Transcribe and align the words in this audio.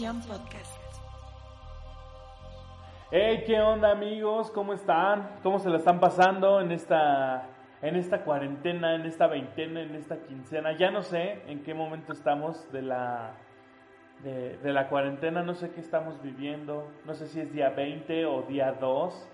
Podcast. 0.00 0.80
Hey, 3.10 3.44
¿qué 3.46 3.60
onda 3.60 3.90
amigos? 3.90 4.50
¿Cómo 4.50 4.72
están? 4.72 5.28
¿Cómo 5.42 5.58
se 5.58 5.68
la 5.68 5.76
están 5.76 6.00
pasando 6.00 6.58
en 6.62 6.72
esta, 6.72 7.48
en 7.82 7.96
esta 7.96 8.24
cuarentena, 8.24 8.94
en 8.94 9.04
esta 9.04 9.26
veintena, 9.26 9.82
en 9.82 9.94
esta 9.94 10.16
quincena? 10.22 10.72
Ya 10.72 10.90
no 10.90 11.02
sé 11.02 11.42
en 11.46 11.62
qué 11.62 11.74
momento 11.74 12.14
estamos 12.14 12.72
de 12.72 12.80
la, 12.80 13.32
de, 14.24 14.72
la 14.72 14.88
cuarentena, 14.88 15.42
no 15.42 15.52
sé 15.52 15.70
qué 15.70 15.80
estamos 15.80 16.22
viviendo, 16.22 16.90
no 17.04 17.12
sé 17.12 17.26
si 17.26 17.40
es 17.40 17.52
día 17.52 17.68
20 17.68 18.24
o 18.24 18.40
día 18.44 18.72
2, 18.72 19.28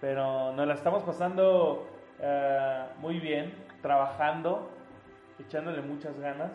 pero 0.00 0.54
nos 0.54 0.66
la 0.66 0.72
estamos 0.72 1.02
pasando 1.02 1.86
eh, 2.18 2.86
muy 3.00 3.20
bien, 3.20 3.52
trabajando, 3.82 4.70
echándole 5.38 5.82
muchas 5.82 6.18
ganas. 6.18 6.52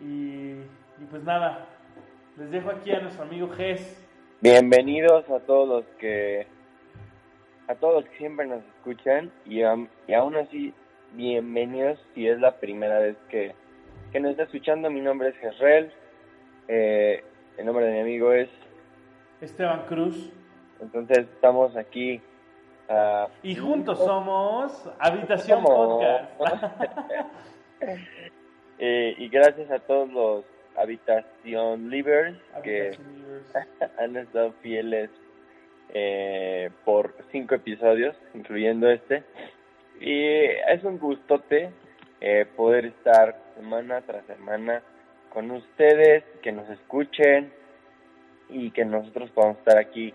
Y 0.00 0.56
pues 1.10 1.22
nada, 1.24 1.66
les 2.36 2.50
dejo 2.50 2.70
aquí 2.70 2.90
a 2.92 3.00
nuestro 3.00 3.24
amigo 3.24 3.48
Ges. 3.50 3.98
Bienvenidos 4.40 5.28
a 5.30 5.40
todos 5.40 5.68
los 5.68 5.84
que 5.98 6.46
a 7.68 7.74
todos 7.76 8.02
los 8.02 8.04
que 8.10 8.18
siempre 8.18 8.46
nos 8.46 8.62
escuchan 8.76 9.30
y, 9.46 9.62
am- 9.62 9.88
y 10.08 10.14
aún 10.14 10.36
así 10.36 10.74
bienvenidos 11.12 11.98
si 12.14 12.26
es 12.28 12.40
la 12.40 12.56
primera 12.58 12.98
vez 12.98 13.16
que, 13.28 13.54
que 14.12 14.20
nos 14.20 14.32
está 14.32 14.44
escuchando. 14.44 14.90
Mi 14.90 15.00
nombre 15.00 15.28
es 15.28 15.36
Jezreel, 15.36 15.92
eh, 16.68 17.22
el 17.56 17.66
nombre 17.66 17.86
de 17.86 17.92
mi 17.92 18.00
amigo 18.00 18.32
es, 18.32 18.48
Esteban 19.40 19.86
Cruz. 19.86 20.30
entonces 20.80 21.18
estamos 21.18 21.76
aquí. 21.76 22.20
ah, 22.88 23.28
Y 23.42 23.54
juntos 23.54 23.98
somos 23.98 24.90
Habitación 24.98 25.62
Somos. 25.62 26.02
Podcast. 26.02 26.32
eh, 28.78 29.14
y 29.18 29.28
gracias 29.28 29.70
a 29.70 29.78
todos 29.80 30.10
los 30.12 30.44
habitación 30.76 31.90
livers 31.90 32.36
que 32.62 32.96
han 33.98 34.16
estado 34.16 34.52
fieles 34.62 35.10
eh, 35.94 36.70
por 36.84 37.14
cinco 37.30 37.54
episodios, 37.54 38.16
incluyendo 38.34 38.88
este. 38.90 39.22
Y 40.00 40.34
es 40.68 40.82
un 40.84 40.98
gustote 40.98 41.70
eh, 42.20 42.46
poder 42.56 42.86
estar 42.86 43.36
semana 43.56 44.00
tras 44.02 44.24
semana 44.26 44.82
con 45.32 45.50
ustedes, 45.50 46.24
que 46.42 46.52
nos 46.52 46.68
escuchen 46.70 47.52
y 48.48 48.70
que 48.70 48.84
nosotros 48.84 49.30
podamos 49.30 49.58
estar 49.58 49.78
aquí 49.78 50.12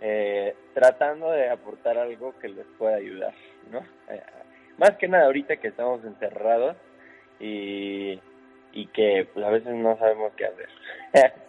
eh, 0.00 0.54
tratando 0.74 1.30
de 1.30 1.48
aportar 1.48 1.96
algo 1.96 2.38
que 2.38 2.48
les 2.48 2.66
pueda 2.78 2.96
ayudar, 2.96 3.34
¿no? 3.70 3.78
Eh, 4.08 4.22
más 4.76 4.96
que 4.98 5.08
nada 5.08 5.26
ahorita 5.26 5.56
que 5.56 5.68
estamos 5.68 6.04
encerrados 6.04 6.76
y, 7.38 8.20
y 8.72 8.86
que 8.86 9.28
pues, 9.32 9.44
a 9.44 9.50
veces 9.50 9.74
no 9.74 9.96
sabemos 9.96 10.32
qué 10.36 10.46
hacer. 10.46 10.68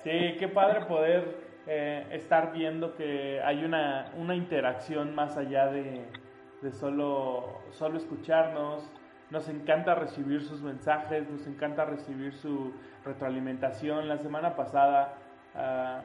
Sí, 0.03 0.35
qué 0.39 0.47
padre 0.47 0.85
poder 0.85 1.38
eh, 1.67 2.06
estar 2.11 2.51
viendo 2.51 2.95
que 2.95 3.41
hay 3.41 3.63
una, 3.63 4.11
una 4.17 4.35
interacción 4.35 5.16
más 5.16 5.38
allá 5.38 5.67
de, 5.67 6.06
de 6.61 6.72
solo, 6.72 7.61
solo 7.72 7.97
escucharnos. 7.97 8.89
Nos 9.29 9.47
encanta 9.50 9.95
recibir 9.95 10.44
sus 10.44 10.61
mensajes, 10.61 11.29
nos 11.29 11.47
encanta 11.47 11.85
recibir 11.85 12.34
su 12.34 12.73
retroalimentación. 13.06 14.07
La 14.07 14.17
semana 14.17 14.55
pasada, 14.55 15.16
ah, 15.55 16.01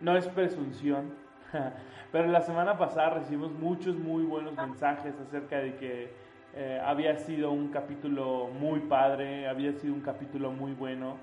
no 0.00 0.16
es 0.16 0.28
presunción, 0.28 1.14
pero 2.12 2.28
la 2.28 2.40
semana 2.40 2.78
pasada 2.78 3.10
recibimos 3.10 3.52
muchos 3.52 3.96
muy 3.96 4.24
buenos 4.24 4.54
mensajes 4.54 5.14
acerca 5.20 5.58
de 5.58 5.76
que 5.76 6.29
eh, 6.54 6.80
había 6.84 7.16
sido 7.16 7.50
un 7.52 7.68
capítulo 7.68 8.48
muy 8.48 8.80
padre, 8.80 9.46
había 9.48 9.72
sido 9.72 9.94
un 9.94 10.00
capítulo 10.00 10.50
muy 10.52 10.72
bueno. 10.72 11.16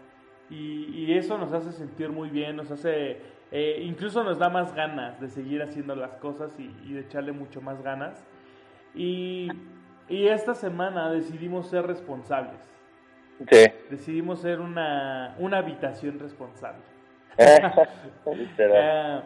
Y, 0.50 0.86
y 1.06 1.14
eso 1.18 1.38
nos 1.38 1.52
hace 1.52 1.72
sentir 1.74 2.10
muy 2.10 2.30
bien, 2.30 2.56
nos 2.56 2.72
hace, 2.72 3.18
eh, 3.52 3.82
incluso 3.84 4.24
nos 4.24 4.40
da 4.40 4.50
más 4.50 4.74
ganas 4.74 5.20
de 5.20 5.28
seguir 5.30 5.62
haciendo 5.62 5.96
las 5.96 6.12
cosas 6.16 6.52
y, 6.58 6.74
y 6.90 6.94
de 6.94 7.02
echarle 7.02 7.34
mucho 7.34 7.62
más 7.62 7.82
ganas. 7.82 8.26
Y, 8.96 9.50
y 10.08 10.28
esta 10.28 10.56
semana 10.56 11.12
decidimos 11.12 11.68
ser 11.68 11.86
responsables, 11.86 12.62
Sí. 13.52 13.66
decidimos 13.92 14.40
ser 14.42 14.62
una, 14.62 15.36
una 15.38 15.58
habitación 15.60 16.18
responsable. 16.18 16.80
Literal. 18.26 18.72
Eh, 18.74 19.22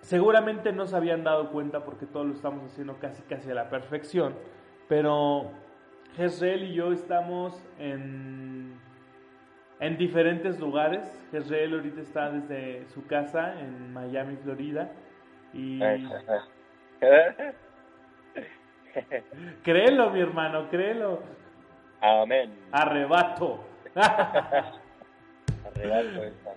seguramente 0.00 0.72
no 0.72 0.86
se 0.86 0.96
habían 0.96 1.24
dado 1.24 1.50
cuenta 1.50 1.84
porque 1.84 2.06
todo 2.06 2.24
lo 2.24 2.32
estamos 2.32 2.64
haciendo 2.70 2.98
casi 2.98 3.22
casi 3.22 3.50
a 3.50 3.54
la 3.54 3.68
perfección, 3.68 4.34
pero 4.88 5.50
Jezreel 6.16 6.64
y 6.64 6.74
yo 6.74 6.92
estamos 6.92 7.64
en, 7.78 8.78
en 9.80 9.96
diferentes 9.96 10.60
lugares. 10.60 11.02
Jezreel 11.30 11.74
ahorita 11.74 12.00
está 12.00 12.30
desde 12.30 12.86
su 12.88 13.06
casa 13.06 13.60
en 13.60 13.92
Miami, 13.92 14.36
Florida. 14.36 14.90
Y 15.52 15.80
créelo, 19.62 20.10
mi 20.10 20.20
hermano, 20.20 20.68
créelo. 20.68 21.22
Amén. 22.00 22.52
Arrebato. 22.70 23.64
Arrebato 25.64 26.24
esta. 26.24 26.54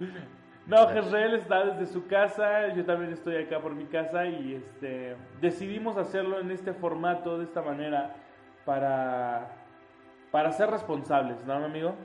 No, 0.67 0.85
Jezreel 0.89 1.35
está 1.35 1.63
desde 1.63 1.85
su 1.94 2.07
casa, 2.07 2.73
yo 2.73 2.83
también 2.83 3.13
estoy 3.13 3.38
acá 3.38 3.61
por 3.61 3.73
mi 3.73 3.85
casa 3.85 4.25
y 4.25 4.55
este 4.55 5.16
decidimos 5.39 5.95
hacerlo 5.95 6.41
en 6.41 6.51
este 6.51 6.73
formato, 6.73 7.38
de 7.38 7.45
esta 7.45 7.61
manera, 7.61 8.13
para, 8.66 9.47
para 10.29 10.51
ser 10.51 10.69
responsables, 10.69 11.41
¿no, 11.45 11.53
amigo? 11.53 11.95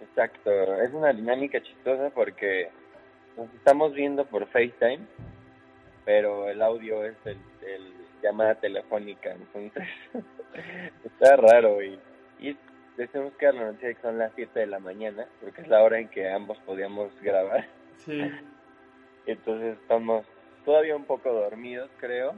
Exacto. 0.00 0.50
Es 0.82 0.92
una 0.92 1.12
dinámica 1.12 1.62
chistosa 1.62 2.10
porque 2.10 2.68
nos 3.36 3.54
estamos 3.54 3.94
viendo 3.94 4.24
por 4.24 4.48
FaceTime, 4.48 5.06
pero 6.04 6.48
el 6.48 6.62
audio 6.62 7.04
es 7.04 7.14
el, 7.24 7.38
llamada 8.20 8.56
telefónica, 8.56 9.30
entonces 9.30 9.86
está 11.04 11.36
raro 11.36 11.80
y, 11.80 12.00
y 12.40 12.56
tenemos 12.96 13.34
que 13.34 13.46
dar 13.46 13.54
la 13.54 13.72
de 13.72 13.94
que 13.94 14.02
son 14.02 14.18
las 14.18 14.32
7 14.34 14.58
de 14.58 14.66
la 14.66 14.80
mañana, 14.80 15.28
porque 15.40 15.60
es 15.60 15.68
la 15.68 15.80
hora 15.80 16.00
en 16.00 16.08
que 16.08 16.28
ambos 16.28 16.58
podíamos 16.66 17.12
grabar. 17.20 17.64
Sí, 17.98 18.20
Entonces 19.26 19.78
estamos 19.80 20.26
todavía 20.64 20.96
un 20.96 21.04
poco 21.04 21.32
dormidos, 21.32 21.90
creo. 21.98 22.34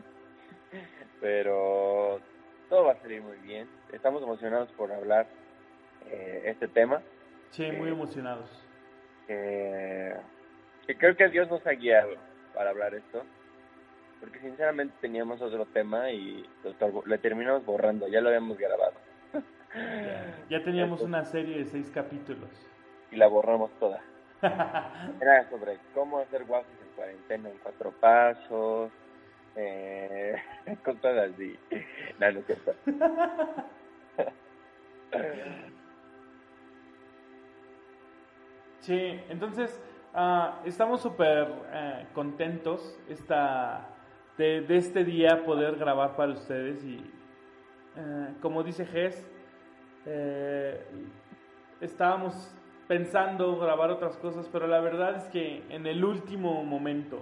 Pero 1.20 2.20
todo 2.68 2.84
va 2.84 2.92
a 2.92 3.00
salir 3.00 3.22
muy 3.22 3.36
bien. 3.38 3.68
Estamos 3.92 4.22
emocionados 4.22 4.70
por 4.72 4.92
hablar 4.92 5.26
eh, 6.10 6.42
este 6.46 6.68
tema. 6.68 7.02
sí, 7.50 7.70
muy 7.72 7.88
emocionados. 7.88 8.48
eh, 9.28 10.16
que 10.86 10.96
creo 10.96 11.16
que 11.16 11.28
Dios 11.28 11.48
nos 11.50 11.66
ha 11.66 11.72
guiado 11.72 12.14
para 12.54 12.70
hablar 12.70 12.94
esto. 12.94 13.24
Porque 14.20 14.38
sinceramente 14.40 14.94
teníamos 15.00 15.42
otro 15.42 15.66
tema 15.66 16.10
y 16.10 16.44
lo 17.04 17.18
terminamos 17.18 17.64
borrando. 17.66 18.06
Ya 18.08 18.20
lo 18.20 18.28
habíamos 18.28 18.56
grabado. 18.58 18.94
Ya 20.48 20.62
teníamos 20.62 21.02
una 21.02 21.24
serie 21.24 21.58
de 21.58 21.64
seis 21.66 21.90
capítulos. 21.90 22.48
Y 23.10 23.16
la 23.16 23.26
borramos 23.26 23.70
toda. 23.78 24.02
Era 25.20 25.48
sobre 25.50 25.78
cómo 25.94 26.18
hacer 26.18 26.42
waffles 26.48 26.80
en 26.80 26.88
cuarentena 26.94 27.48
en 27.50 27.58
cuatro 27.58 27.92
pasos. 27.92 28.90
Eh, 29.56 30.36
cosas 30.84 31.32
así. 31.32 31.58
No, 32.18 32.32
no 32.32 32.40
es 32.40 32.46
cierto. 32.46 32.74
Sí, 38.80 39.20
entonces 39.28 39.80
Ah, 40.18 40.62
estamos 40.64 41.02
súper 41.02 41.46
eh, 41.74 42.06
contentos 42.14 42.98
esta, 43.06 43.86
de, 44.38 44.62
de, 44.62 44.78
este 44.78 45.04
día 45.04 45.44
poder 45.44 45.76
grabar 45.76 46.16
para 46.16 46.32
ustedes 46.32 46.82
y 46.82 47.04
eh, 47.96 48.28
como 48.40 48.62
dice 48.62 48.86
Ges, 48.86 49.28
eh, 50.06 50.82
estábamos 51.82 52.50
pensando 52.88 53.58
grabar 53.58 53.90
otras 53.90 54.16
cosas, 54.16 54.48
pero 54.52 54.66
la 54.66 54.80
verdad 54.80 55.16
es 55.16 55.24
que 55.24 55.62
en 55.70 55.86
el 55.86 56.04
último 56.04 56.62
momento 56.64 57.20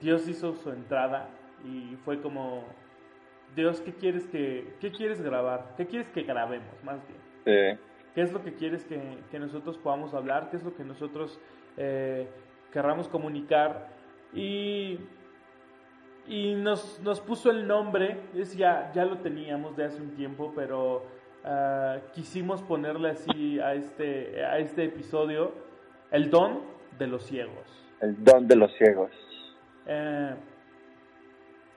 Dios 0.00 0.26
hizo 0.28 0.54
su 0.54 0.70
entrada 0.70 1.28
y 1.64 1.96
fue 2.04 2.20
como, 2.20 2.64
Dios, 3.54 3.80
¿qué 3.80 3.92
quieres 3.92 4.26
que, 4.26 4.74
qué 4.80 4.90
quieres 4.90 5.20
grabar? 5.20 5.74
¿Qué 5.76 5.86
quieres 5.86 6.08
que 6.10 6.22
grabemos 6.22 6.82
más 6.82 7.00
bien? 7.06 7.20
Sí. 7.44 7.80
¿Qué 8.14 8.22
es 8.22 8.32
lo 8.32 8.42
que 8.42 8.54
quieres 8.54 8.84
que, 8.84 9.18
que 9.30 9.38
nosotros 9.38 9.78
podamos 9.78 10.14
hablar? 10.14 10.50
¿Qué 10.50 10.56
es 10.56 10.64
lo 10.64 10.74
que 10.74 10.84
nosotros 10.84 11.38
eh, 11.76 12.28
querramos 12.72 13.08
comunicar? 13.08 13.88
Y, 14.32 14.98
y 16.26 16.54
nos, 16.54 17.00
nos 17.02 17.20
puso 17.20 17.50
el 17.50 17.66
nombre, 17.66 18.20
es 18.34 18.56
ya, 18.56 18.90
ya 18.92 19.04
lo 19.04 19.18
teníamos 19.18 19.76
de 19.76 19.84
hace 19.84 20.02
un 20.02 20.14
tiempo, 20.14 20.52
pero 20.56 21.04
uh, 21.44 22.00
quisimos 22.12 22.62
ponerle 22.62 23.10
así 23.10 23.60
a 23.60 23.74
este, 23.74 24.44
a 24.44 24.58
este 24.58 24.84
episodio, 24.84 25.52
el 26.10 26.30
don 26.30 26.60
de 26.98 27.06
los 27.06 27.24
ciegos. 27.24 27.66
El 28.00 28.22
don 28.24 28.46
de 28.46 28.56
los 28.56 28.72
ciegos. 28.76 29.10
Eh, 29.86 30.34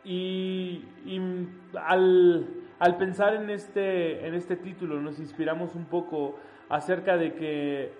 y, 0.06 0.86
y 1.06 1.48
al, 1.80 2.48
al, 2.80 2.98
pensar 2.98 3.36
en 3.36 3.50
este, 3.50 4.27
en 4.27 4.33
este 4.33 4.56
título 4.56 5.00
nos 5.00 5.19
inspiramos 5.19 5.75
un 5.75 5.86
poco 5.86 6.38
acerca 6.69 7.18
de 7.18 7.33
que 7.33 7.94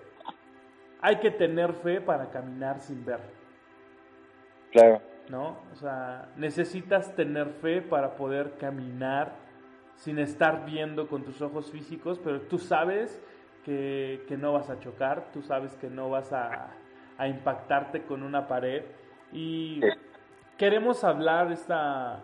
hay 1.00 1.16
que 1.16 1.30
tener 1.30 1.72
fe 1.74 2.00
para 2.00 2.30
caminar 2.30 2.80
sin 2.80 3.04
ver. 3.04 3.20
Claro. 4.70 5.00
¿No? 5.28 5.58
O 5.72 5.76
sea, 5.76 6.28
necesitas 6.36 7.14
tener 7.14 7.48
fe 7.48 7.80
para 7.80 8.16
poder 8.16 8.56
caminar 8.58 9.43
sin 9.96 10.18
estar 10.18 10.64
viendo 10.66 11.08
con 11.08 11.24
tus 11.24 11.40
ojos 11.42 11.70
físicos, 11.70 12.20
pero 12.22 12.42
tú 12.42 12.58
sabes 12.58 13.20
que, 13.64 14.24
que 14.28 14.36
no 14.36 14.52
vas 14.52 14.70
a 14.70 14.78
chocar, 14.78 15.32
tú 15.32 15.42
sabes 15.42 15.74
que 15.76 15.88
no 15.88 16.10
vas 16.10 16.32
a, 16.32 16.70
a 17.18 17.28
impactarte 17.28 18.02
con 18.02 18.22
una 18.22 18.46
pared. 18.46 18.82
Y 19.32 19.80
queremos 20.56 21.04
hablar 21.04 21.50
esta, 21.52 22.20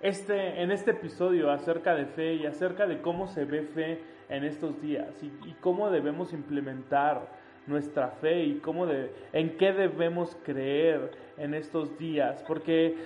este, 0.00 0.62
en 0.62 0.70
este 0.70 0.92
episodio 0.92 1.50
acerca 1.50 1.94
de 1.94 2.06
fe 2.06 2.34
y 2.34 2.46
acerca 2.46 2.86
de 2.86 3.00
cómo 3.00 3.26
se 3.28 3.44
ve 3.44 3.62
fe 3.62 4.02
en 4.28 4.44
estos 4.44 4.80
días 4.80 5.22
y, 5.22 5.26
y 5.48 5.56
cómo 5.60 5.90
debemos 5.90 6.32
implementar 6.32 7.45
nuestra 7.66 8.08
fe 8.08 8.44
y 8.44 8.58
cómo 8.58 8.86
de, 8.86 9.12
en 9.32 9.56
qué 9.56 9.72
debemos 9.72 10.36
creer 10.44 11.10
en 11.36 11.54
estos 11.54 11.98
días. 11.98 12.44
Porque 12.46 12.96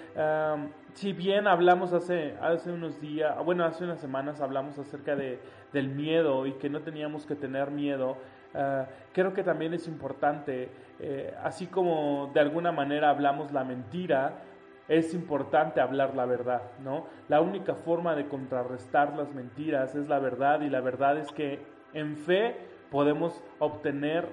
si 0.95 1.13
bien 1.13 1.47
hablamos 1.47 1.93
hace, 1.93 2.35
hace 2.41 2.71
unos 2.71 3.01
días, 3.01 3.37
bueno, 3.45 3.65
hace 3.65 3.85
unas 3.85 4.01
semanas 4.01 4.41
hablamos 4.41 4.79
acerca 4.79 5.17
de, 5.17 5.39
del 5.73 5.89
miedo 5.89 6.47
y 6.47 6.53
que 6.53 6.69
no 6.69 6.81
teníamos 6.81 7.27
que 7.27 7.37
tener 7.37 7.71
miedo, 7.71 8.17
Uh, 8.53 8.85
creo 9.13 9.33
que 9.33 9.45
también 9.45 9.75
es 9.75 9.87
importante, 9.87 10.71
eh, 10.99 11.33
así 11.43 11.69
como 11.69 12.33
de 12.35 12.41
alguna 12.41 12.73
manera 12.73 13.11
hablamos 13.11 13.53
la 13.53 13.63
mentira, 13.63 14.43
es 14.89 15.15
importante 15.15 15.81
hablar 15.81 16.17
la 16.17 16.27
verdad, 16.27 16.63
¿no? 16.83 17.07
La 17.29 17.41
única 17.41 17.77
forma 17.77 18.17
de 18.17 18.27
contrarrestar 18.27 19.17
las 19.17 19.33
mentiras 19.33 19.95
es 19.95 20.09
la 20.09 20.19
verdad 20.19 20.63
y 20.63 20.69
la 20.69 20.81
verdad 20.81 21.17
es 21.19 21.31
que 21.31 21.61
en 21.95 22.17
fe 22.17 22.57
podemos 22.91 23.41
obtener 23.61 24.27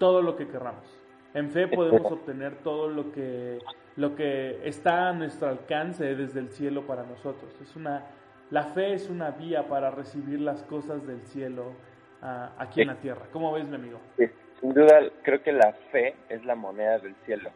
todo 0.00 0.22
lo 0.22 0.34
que 0.34 0.48
querramos. 0.48 0.82
En 1.34 1.50
fe 1.50 1.68
podemos 1.68 2.10
obtener 2.10 2.56
todo 2.64 2.88
lo 2.88 3.12
que, 3.12 3.58
lo 3.96 4.16
que 4.16 4.66
está 4.66 5.10
a 5.10 5.12
nuestro 5.12 5.48
alcance 5.50 6.16
desde 6.16 6.40
el 6.40 6.48
cielo 6.48 6.86
para 6.86 7.04
nosotros. 7.04 7.54
Es 7.60 7.76
una, 7.76 8.06
la 8.50 8.64
fe 8.64 8.94
es 8.94 9.10
una 9.10 9.30
vía 9.30 9.68
para 9.68 9.90
recibir 9.90 10.40
las 10.40 10.62
cosas 10.62 11.06
del 11.06 11.20
cielo 11.26 11.74
uh, 12.22 12.48
aquí 12.58 12.80
en 12.80 12.88
la 12.88 12.96
tierra. 12.96 13.26
¿Cómo 13.30 13.52
ves, 13.52 13.66
mi 13.66 13.76
amigo? 13.76 14.00
Sí, 14.16 14.24
sin 14.60 14.72
duda, 14.72 15.02
creo 15.22 15.42
que 15.42 15.52
la 15.52 15.74
fe 15.92 16.16
es 16.30 16.44
la 16.46 16.54
moneda 16.54 16.98
del 16.98 17.14
cielo. 17.26 17.50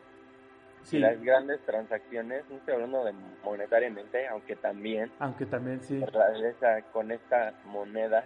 Sí. 0.82 0.99
Las 0.99 1.19
grandes 1.23 1.61
transacciones, 1.64 2.44
no 2.50 2.56
estoy 2.56 2.75
hablando 2.75 3.05
de 3.05 3.14
monetariamente, 3.43 4.29
aunque 4.29 4.55
también, 4.55 5.11
Aunque 5.19 5.47
también 5.47 5.82
sí. 5.82 6.05
esa, 6.44 6.82
con 6.93 7.11
esta 7.11 7.55
moneda 7.64 8.23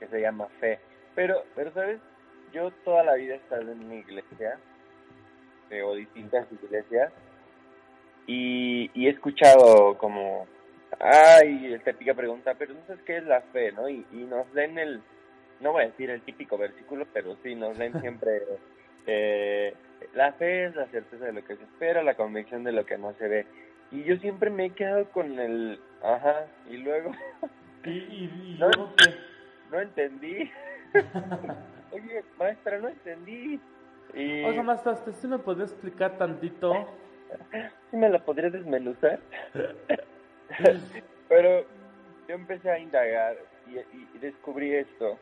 que 0.00 0.08
se 0.08 0.22
llama 0.22 0.48
fe. 0.58 0.80
Pero, 1.14 1.44
pero 1.54 1.70
sabes, 1.72 2.00
yo 2.52 2.70
toda 2.84 3.02
la 3.04 3.14
vida 3.14 3.34
he 3.34 3.38
estado 3.38 3.70
en 3.72 3.84
una 3.84 3.94
iglesia, 3.96 4.58
o 5.84 5.94
distintas 5.94 6.46
iglesias, 6.52 7.12
y, 8.26 8.90
y 8.94 9.06
he 9.06 9.10
escuchado 9.10 9.96
como, 9.98 10.46
ay, 11.00 11.72
el 11.72 11.82
típica 11.82 12.14
pregunta, 12.14 12.54
pero 12.58 12.72
entonces, 12.72 13.04
¿qué 13.06 13.16
es 13.18 13.24
la 13.24 13.40
fe? 13.40 13.72
¿no? 13.72 13.88
Y, 13.88 14.04
y 14.12 14.16
nos 14.18 14.52
leen 14.54 14.78
el, 14.78 15.00
no 15.60 15.72
voy 15.72 15.84
a 15.84 15.86
decir 15.86 16.10
el 16.10 16.20
típico 16.22 16.58
versículo, 16.58 17.06
pero 17.12 17.36
sí, 17.42 17.54
nos 17.54 17.76
leen 17.78 17.92
siempre, 18.00 18.42
eh, 19.06 19.74
la 20.14 20.32
fe 20.34 20.66
es 20.66 20.76
la 20.76 20.86
certeza 20.88 21.24
de 21.26 21.32
lo 21.32 21.44
que 21.44 21.56
se 21.56 21.62
espera, 21.64 22.02
la 22.02 22.14
convicción 22.14 22.64
de 22.64 22.72
lo 22.72 22.84
que 22.84 22.98
no 22.98 23.14
se 23.14 23.28
ve. 23.28 23.46
Y 23.90 24.04
yo 24.04 24.16
siempre 24.16 24.50
me 24.50 24.66
he 24.66 24.70
quedado 24.70 25.06
con 25.10 25.38
el, 25.38 25.80
ajá, 26.02 26.46
y 26.70 26.76
luego, 26.78 27.12
¿Y, 27.84 27.90
y, 27.90 28.30
y 28.54 28.56
No. 28.58 28.68
luego 28.68 28.92
qué? 28.96 29.14
no 29.70 29.80
entendí. 29.80 30.50
Oye, 31.92 32.24
maestra, 32.38 32.78
no 32.78 32.88
entendí. 32.88 33.60
Y 34.14 34.44
Oiga, 34.44 34.62
maestra, 34.62 34.92
¿usted 34.92 35.12
sí 35.12 35.26
me 35.26 35.38
podría 35.38 35.64
explicar 35.64 36.16
tantito? 36.18 36.88
¿sí 37.90 37.96
me 37.96 38.10
la 38.10 38.18
podría 38.24 38.50
desmenuzar. 38.50 39.20
Pero 41.28 41.64
yo 42.28 42.34
empecé 42.34 42.70
a 42.70 42.78
indagar 42.78 43.36
y, 43.66 43.78
y- 43.78 44.08
descubrí 44.20 44.74
esto, 44.74 45.18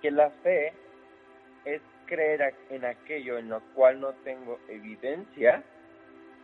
que 0.00 0.10
la 0.10 0.30
fe 0.42 0.72
es 1.64 1.80
creer 2.06 2.54
en 2.70 2.84
aquello 2.84 3.38
en 3.38 3.48
lo 3.48 3.60
cual 3.74 4.00
no 4.00 4.12
tengo 4.24 4.58
evidencia 4.68 5.62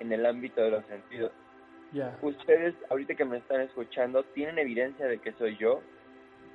en 0.00 0.12
el 0.12 0.24
ámbito 0.26 0.62
de 0.62 0.70
los 0.70 0.84
sentidos. 0.86 1.32
Ya. 1.92 2.16
Ustedes, 2.22 2.74
ahorita 2.90 3.14
que 3.14 3.24
me 3.24 3.38
están 3.38 3.62
escuchando, 3.62 4.22
tienen 4.22 4.58
evidencia 4.58 5.06
de 5.06 5.18
que 5.18 5.32
soy 5.32 5.56
yo 5.56 5.82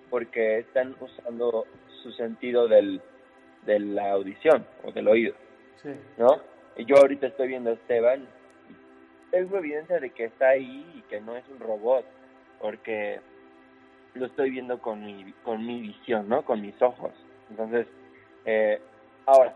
porque 0.09 0.59
están 0.59 0.95
usando 0.99 1.65
su 2.03 2.11
sentido 2.11 2.67
del, 2.67 3.01
de 3.65 3.79
la 3.79 4.11
audición 4.11 4.65
o 4.83 4.91
del 4.91 5.07
oído. 5.07 5.33
Sí. 5.81 5.89
¿no? 6.17 6.41
Y 6.77 6.85
yo 6.85 6.97
ahorita 6.97 7.27
estoy 7.27 7.47
viendo 7.47 7.71
a 7.71 7.73
Esteban 7.73 8.27
tengo 9.33 9.57
evidencia 9.57 9.99
de 9.99 10.11
que 10.11 10.25
está 10.25 10.49
ahí 10.49 10.85
y 10.95 11.01
que 11.09 11.19
no 11.19 11.35
es 11.35 11.43
un 11.49 11.59
robot, 11.59 12.05
porque 12.59 13.19
lo 14.13 14.27
estoy 14.27 14.51
viendo 14.51 14.79
con 14.79 15.03
mi, 15.03 15.33
con 15.43 15.65
mi 15.65 15.81
visión, 15.81 16.29
¿no? 16.29 16.45
Con 16.45 16.61
mis 16.61 16.79
ojos. 16.83 17.11
Entonces, 17.49 17.87
eh, 18.45 18.79
ahora, 19.25 19.55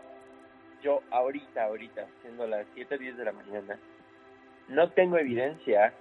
yo 0.82 1.00
ahorita, 1.12 1.62
ahorita, 1.62 2.08
siendo 2.22 2.48
las 2.48 2.66
7, 2.74 2.98
10 2.98 3.18
de 3.18 3.24
la 3.24 3.30
mañana, 3.30 3.78
no 4.66 4.90
tengo 4.90 5.16
evidencia 5.16 5.94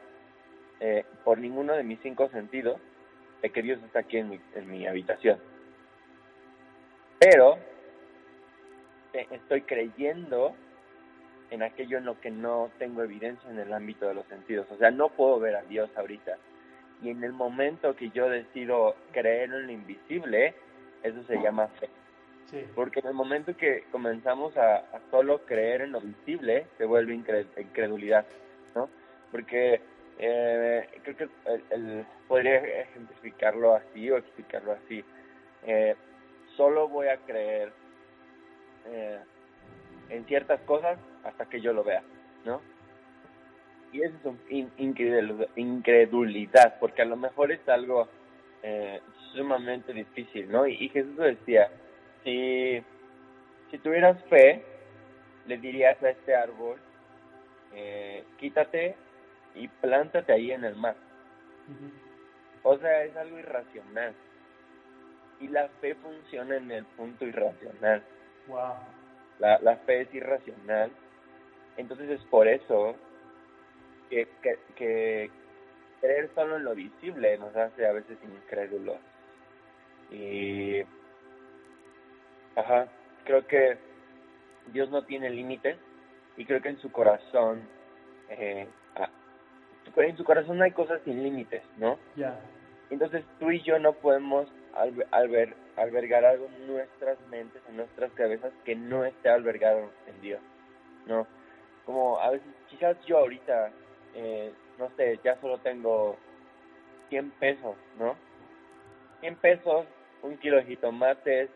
eh, 0.79 1.05
por 1.23 1.37
ninguno 1.37 1.73
de 1.73 1.83
mis 1.83 1.99
cinco 2.01 2.29
sentidos 2.29 2.81
de 3.43 3.51
que 3.51 3.61
Dios 3.61 3.79
está 3.83 3.99
aquí 3.99 4.17
en 4.17 4.29
mi, 4.29 4.39
en 4.55 4.71
mi 4.71 4.87
habitación. 4.87 5.37
Pero 7.19 7.57
eh, 9.13 9.27
estoy 9.31 9.61
creyendo 9.61 10.55
en 11.49 11.63
aquello 11.63 11.97
en 11.97 12.05
lo 12.05 12.19
que 12.19 12.29
no 12.29 12.69
tengo 12.77 13.03
evidencia 13.03 13.49
en 13.49 13.59
el 13.59 13.73
ámbito 13.73 14.07
de 14.07 14.13
los 14.13 14.25
sentidos. 14.27 14.67
O 14.69 14.77
sea, 14.77 14.91
no 14.91 15.09
puedo 15.09 15.39
ver 15.39 15.55
a 15.55 15.61
Dios 15.63 15.89
ahorita. 15.95 16.37
Y 17.01 17.09
en 17.09 17.23
el 17.23 17.31
momento 17.31 17.95
que 17.95 18.09
yo 18.09 18.29
decido 18.29 18.95
creer 19.11 19.51
en 19.53 19.67
lo 19.67 19.71
invisible, 19.71 20.55
eso 21.03 21.23
se 21.23 21.39
llama 21.41 21.67
fe. 21.79 21.89
Sí. 22.45 22.65
Porque 22.75 22.99
en 23.01 23.07
el 23.07 23.13
momento 23.13 23.55
que 23.55 23.83
comenzamos 23.91 24.55
a, 24.57 24.77
a 24.77 25.01
solo 25.11 25.39
creer 25.45 25.81
en 25.81 25.91
lo 25.91 26.01
visible, 26.01 26.65
se 26.77 26.85
vuelve 26.85 27.13
incre- 27.13 27.45
incredulidad, 27.57 28.25
¿no? 28.75 28.89
Porque 29.31 29.81
eh, 30.17 30.87
creo 31.03 31.17
que 31.17 31.23
el, 31.45 31.63
el- 31.69 32.05
podría 32.27 32.55
ejemplificarlo 32.81 33.75
así 33.75 34.09
o 34.09 34.17
explicarlo 34.17 34.71
así. 34.73 35.03
Eh, 35.65 35.95
solo 36.57 36.89
voy 36.89 37.07
a 37.07 37.17
creer 37.17 37.71
eh, 38.87 39.19
en 40.09 40.25
ciertas 40.25 40.59
cosas 40.61 40.97
hasta 41.23 41.45
que 41.45 41.61
yo 41.61 41.71
lo 41.71 41.83
vea, 41.83 42.03
¿no? 42.43 42.61
Y 43.93 44.01
eso 44.01 44.15
es 44.17 44.25
un 44.25 44.39
in- 44.49 44.71
incredul- 44.77 45.47
incredulidad, 45.55 46.77
porque 46.79 47.03
a 47.03 47.05
lo 47.05 47.15
mejor 47.15 47.51
es 47.51 47.67
algo 47.69 48.09
eh, 48.63 48.99
sumamente 49.33 49.93
difícil, 49.93 50.51
¿no? 50.51 50.67
Y, 50.67 50.73
y 50.73 50.89
Jesús 50.89 51.15
decía, 51.17 51.69
si, 52.23 52.83
si 53.71 53.77
tuvieras 53.77 54.21
fe, 54.25 54.63
le 55.45 55.57
dirías 55.57 56.01
a 56.03 56.09
este 56.09 56.35
árbol, 56.35 56.77
eh, 57.73 58.23
quítate 58.37 58.95
y 59.55 59.67
plántate 59.67 60.33
ahí 60.33 60.51
en 60.51 60.65
el 60.65 60.75
mar. 60.75 60.95
O 62.63 62.77
sea, 62.77 63.03
es 63.03 63.15
algo 63.15 63.39
irracional. 63.39 64.13
Y 65.39 65.47
la 65.49 65.67
fe 65.81 65.95
funciona 65.95 66.57
en 66.57 66.71
el 66.71 66.85
punto 66.85 67.25
irracional. 67.25 68.03
Wow. 68.47 68.75
la, 69.39 69.59
la 69.59 69.75
fe 69.77 70.01
es 70.01 70.13
irracional. 70.13 70.91
Entonces 71.75 72.09
es 72.09 72.23
por 72.25 72.47
eso 72.47 72.95
que, 74.09 74.27
que, 74.41 74.57
que 74.75 75.29
creer 76.01 76.29
solo 76.33 76.57
en 76.57 76.63
lo 76.63 76.75
visible 76.75 77.37
nos 77.37 77.55
hace 77.55 77.85
a 77.85 77.91
veces 77.91 78.17
incrédulos. 78.23 78.97
Y, 80.11 80.81
ajá, 82.55 82.87
creo 83.25 83.45
que 83.45 83.77
Dios 84.71 84.89
no 84.89 85.03
tiene 85.03 85.29
límites 85.29 85.77
y 86.37 86.45
creo 86.45 86.61
que 86.61 86.69
en 86.69 86.79
su 86.79 86.91
corazón, 86.91 87.61
eh, 88.29 88.67
ah, 88.95 89.09
en 89.97 90.17
su 90.17 90.23
corazón 90.23 90.61
hay 90.61 90.71
cosas 90.71 91.01
sin 91.03 91.23
límites, 91.23 91.63
¿no? 91.77 91.97
Ya. 92.15 92.39
Entonces 92.89 93.25
tú 93.39 93.51
y 93.51 93.61
yo 93.61 93.79
no 93.79 93.93
podemos 93.93 94.47
alber, 94.73 95.07
alber, 95.11 95.55
albergar 95.75 96.25
algo 96.25 96.45
en 96.45 96.67
nuestras 96.67 97.17
mentes, 97.29 97.61
en 97.69 97.77
nuestras 97.77 98.11
cabezas 98.13 98.51
que 98.65 98.75
no 98.75 99.05
esté 99.05 99.29
albergado 99.29 99.89
en 100.07 100.21
Dios, 100.21 100.41
¿no? 101.05 101.27
Como 101.85 102.19
a 102.19 102.31
veces, 102.31 102.47
quizás 102.69 102.97
yo 103.05 103.19
ahorita, 103.19 103.71
eh, 104.15 104.51
no 104.77 104.89
sé, 104.97 105.19
ya 105.23 105.39
solo 105.39 105.57
tengo 105.59 106.17
100 107.09 107.31
pesos, 107.31 107.75
¿no? 107.97 108.15
100 109.21 109.35
pesos, 109.37 109.85
un 110.21 110.37
kilo 110.37 110.57
de 110.57 110.65
jitomates, 110.65 111.49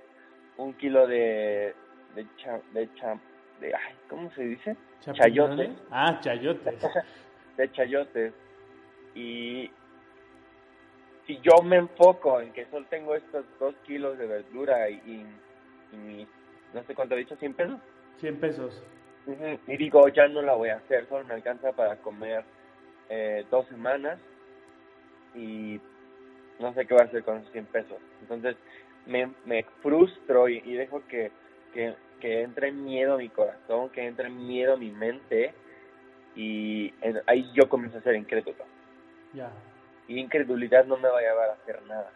un 0.58 0.74
kilo 0.74 1.08
de, 1.08 1.74
de, 2.16 2.26
cha, 2.38 2.60
de, 2.74 2.94
cha, 2.96 3.18
de 3.60 3.74
ay, 3.74 3.96
¿cómo 4.10 4.32
se 4.32 4.44
dice? 4.44 4.76
Chayotes. 5.02 5.72
Ah, 5.90 6.20
chayotes. 6.22 6.76
de 7.58 7.72
chayotes. 7.72 8.34
Y 9.16 9.70
si 11.28 11.40
yo 11.42 11.62
me 11.64 11.78
enfoco 11.78 12.42
en 12.42 12.52
que 12.54 12.66
solo 12.66 12.86
tengo 12.90 13.16
estos 13.16 13.46
dos 13.60 13.76
kilos 13.86 14.18
de 14.18 14.28
verdura 14.28 14.90
y, 14.90 14.96
y, 15.06 15.26
y 15.94 15.98
mis, 15.98 16.28
no 16.74 16.84
sé 16.84 16.96
cuánto 16.96 17.16
he 17.16 17.20
dicho, 17.20 17.36
100 17.36 17.54
pesos. 17.54 17.80
100 18.20 18.38
pesos. 18.38 18.84
Y 19.68 19.78
digo, 19.78 20.08
ya 20.10 20.28
no 20.28 20.42
la 20.42 20.56
voy 20.56 20.70
a 20.70 20.78
hacer, 20.78 21.08
solo 21.08 21.26
me 21.26 21.36
alcanza 21.36 21.72
para 21.74 21.98
comer 21.98 22.44
eh, 23.10 23.46
dos 23.52 23.68
semanas 23.68 24.20
y 25.36 25.80
no 26.60 26.74
sé 26.74 26.86
qué 26.86 26.94
voy 26.94 27.04
a 27.04 27.06
hacer 27.06 27.24
con 27.24 27.38
esos 27.38 27.52
100 27.52 27.66
pesos. 27.68 27.98
Entonces 28.22 28.56
me, 29.06 29.32
me 29.46 29.64
frustro 29.82 30.50
y, 30.50 30.62
y 30.66 30.74
dejo 30.74 31.04
que, 31.08 31.32
que, 31.74 31.94
que, 32.20 32.42
entre 32.42 32.72
miedo 32.72 33.16
a 33.16 33.18
mi 33.18 33.30
corazón, 33.30 33.90
que 33.90 34.06
entre 34.06 34.30
miedo 34.30 34.74
a 34.74 34.78
mi 34.78 34.92
mente 34.92 35.54
y 36.36 36.94
en, 37.02 37.22
ahí 37.28 37.50
yo 37.54 37.70
comienzo 37.70 38.00
a 38.00 38.02
ser 38.02 38.16
incrédulo. 38.16 38.66
Ya. 39.34 39.52
Y 40.08 40.20
incredulidad 40.20 40.86
no 40.86 40.98
me 40.98 41.10
va 41.10 41.20
a 41.20 41.22
llevar 41.22 41.50
a 41.50 41.54
hacer 41.54 41.82
nada. 41.84 42.12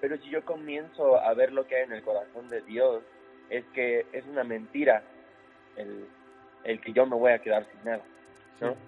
Pero 0.00 0.16
si 0.18 0.28
yo 0.28 0.44
comienzo 0.44 1.18
a 1.18 1.32
ver 1.34 1.52
lo 1.52 1.66
que 1.66 1.76
hay 1.76 1.84
en 1.84 1.92
el 1.92 2.02
corazón 2.02 2.48
de 2.48 2.60
Dios, 2.62 3.02
es 3.50 3.64
que 3.66 4.06
es 4.12 4.24
una 4.26 4.44
mentira 4.44 5.02
el, 5.76 6.06
el 6.64 6.80
que 6.80 6.92
yo 6.92 7.06
me 7.06 7.16
voy 7.16 7.32
a 7.32 7.38
quedar 7.38 7.66
sin 7.70 7.84
nada. 7.84 8.02
¿no? 8.60 8.72
Sí. 8.72 8.78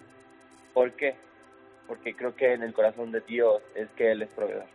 ¿Por 0.73 0.91
qué? 0.93 1.15
Porque 1.87 2.15
creo 2.15 2.35
que 2.35 2.53
en 2.53 2.63
el 2.63 2.73
corazón 2.73 3.11
de 3.11 3.21
Dios 3.21 3.61
es 3.75 3.89
que 3.91 4.11
Él 4.11 4.21
es 4.21 4.29
proveedor. 4.29 4.67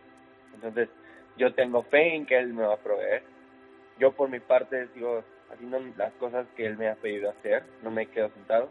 Entonces, 0.53 0.89
yo 1.37 1.53
tengo 1.53 1.83
fe 1.83 2.15
en 2.15 2.25
que 2.25 2.37
Él 2.37 2.53
me 2.53 2.63
va 2.63 2.73
a 2.73 2.77
proveer. 2.77 3.23
Yo 3.99 4.11
por 4.11 4.29
mi 4.29 4.39
parte 4.39 4.87
sigo 4.93 5.23
haciendo 5.51 5.79
las 5.97 6.13
cosas 6.13 6.45
que 6.55 6.65
Él 6.65 6.77
me 6.77 6.89
ha 6.89 6.95
pedido 6.95 7.29
hacer, 7.29 7.63
no 7.81 7.91
me 7.91 8.07
quedo 8.07 8.29
sentado. 8.29 8.69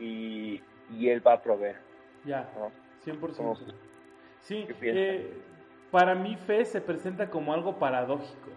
Y, 0.00 0.60
y 0.90 1.08
Él 1.08 1.24
va 1.24 1.34
a 1.34 1.42
proveer. 1.42 1.76
Ya, 2.24 2.48
¿no? 2.56 2.72
100%. 3.04 3.36
Como- 3.36 3.56
Sí, 4.40 4.66
eh, 4.82 5.32
para 5.90 6.14
mí 6.14 6.36
fe 6.36 6.64
se 6.64 6.80
presenta 6.80 7.30
como 7.30 7.54
algo 7.54 7.78
paradójico, 7.78 8.50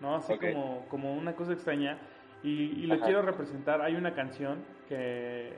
¿no? 0.00 0.16
Así 0.16 0.36
como, 0.36 0.84
como 0.90 1.14
una 1.14 1.34
cosa 1.34 1.52
extraña. 1.52 1.98
Y, 2.42 2.82
y 2.82 2.86
lo 2.86 2.96
Ajá. 2.96 3.04
quiero 3.06 3.22
representar. 3.22 3.80
Hay 3.80 3.94
una 3.94 4.12
canción 4.14 4.58
que, 4.88 5.54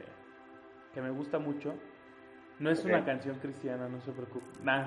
que 0.94 1.00
me 1.00 1.10
gusta 1.10 1.38
mucho. 1.40 1.74
No 2.60 2.70
es 2.70 2.84
una 2.84 3.04
canción 3.04 3.38
cristiana, 3.40 3.88
no 3.88 4.00
se 4.00 4.12
preocupe. 4.12 4.46
Nah, 4.62 4.86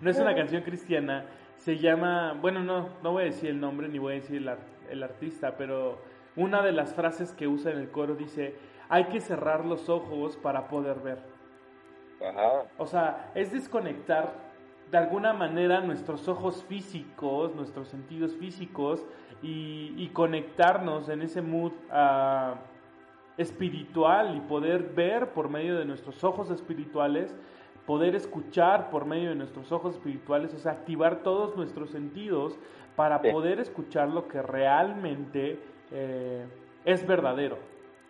no 0.00 0.10
es 0.10 0.18
una 0.18 0.34
canción 0.36 0.62
cristiana. 0.62 1.24
Se 1.54 1.78
llama, 1.78 2.34
bueno, 2.40 2.62
no, 2.64 2.88
no 3.02 3.12
voy 3.12 3.22
a 3.22 3.26
decir 3.26 3.50
el 3.50 3.60
nombre 3.60 3.88
ni 3.88 3.98
voy 3.98 4.12
a 4.12 4.16
decir 4.16 4.36
el, 4.38 4.50
el 4.90 5.02
artista, 5.02 5.56
pero 5.56 6.02
una 6.34 6.62
de 6.62 6.72
las 6.72 6.94
frases 6.94 7.32
que 7.32 7.46
usa 7.46 7.70
en 7.70 7.78
el 7.78 7.90
coro 7.90 8.16
dice, 8.16 8.56
hay 8.88 9.04
que 9.04 9.20
cerrar 9.20 9.64
los 9.64 9.88
ojos 9.88 10.36
para 10.36 10.68
poder 10.68 10.98
ver. 10.98 11.35
Ajá. 12.24 12.64
O 12.78 12.86
sea, 12.86 13.30
es 13.34 13.52
desconectar 13.52 14.32
de 14.90 14.98
alguna 14.98 15.32
manera 15.32 15.80
nuestros 15.80 16.28
ojos 16.28 16.64
físicos, 16.64 17.54
nuestros 17.54 17.88
sentidos 17.88 18.36
físicos 18.36 19.04
y, 19.42 19.92
y 19.96 20.08
conectarnos 20.12 21.08
en 21.08 21.22
ese 21.22 21.42
mood 21.42 21.72
ah, 21.90 22.54
espiritual 23.36 24.36
y 24.36 24.40
poder 24.40 24.82
ver 24.94 25.30
por 25.32 25.48
medio 25.48 25.76
de 25.76 25.84
nuestros 25.84 26.22
ojos 26.24 26.50
espirituales, 26.50 27.34
poder 27.86 28.14
escuchar 28.14 28.90
por 28.90 29.04
medio 29.04 29.30
de 29.30 29.36
nuestros 29.36 29.70
ojos 29.72 29.94
espirituales, 29.94 30.54
o 30.54 30.58
sea, 30.58 30.72
activar 30.72 31.16
todos 31.22 31.56
nuestros 31.56 31.90
sentidos 31.90 32.58
para 32.96 33.18
Sí. 33.20 33.30
poder 33.30 33.60
escuchar 33.60 34.08
lo 34.08 34.26
que 34.26 34.40
realmente 34.42 35.60
eh, 35.92 36.46
es 36.84 37.06
verdadero 37.06 37.58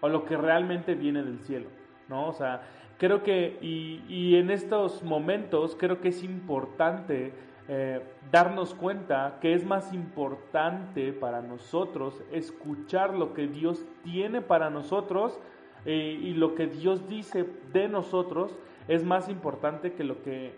o 0.01 0.09
lo 0.09 0.25
que 0.25 0.37
realmente 0.37 0.95
viene 0.95 1.23
del 1.23 1.41
cielo, 1.41 1.69
¿no? 2.09 2.29
O 2.29 2.33
sea, 2.33 2.63
creo 2.99 3.23
que, 3.23 3.59
y, 3.61 4.03
y 4.09 4.37
en 4.37 4.51
estos 4.51 5.03
momentos 5.03 5.77
creo 5.79 6.01
que 6.01 6.09
es 6.09 6.23
importante 6.23 7.33
eh, 7.69 8.01
darnos 8.31 8.75
cuenta 8.75 9.39
que 9.41 9.53
es 9.53 9.65
más 9.65 9.93
importante 9.93 11.13
para 11.13 11.43
nosotros 11.43 12.23
escuchar 12.31 13.15
lo 13.15 13.35
que 13.35 13.49
Dios 13.49 13.85
tiene 14.05 14.41
para 14.41 14.71
nosotros 14.71 15.41
eh, 15.85 16.17
y 16.21 16.35
lo 16.35 16.55
que 16.55 16.69
Dios 16.69 17.09
dice 17.09 17.45
de 17.73 17.89
nosotros 17.89 18.57
es 18.87 19.05
más 19.05 19.29
importante 19.29 19.95
que 19.95 20.05
lo 20.05 20.23
que 20.23 20.55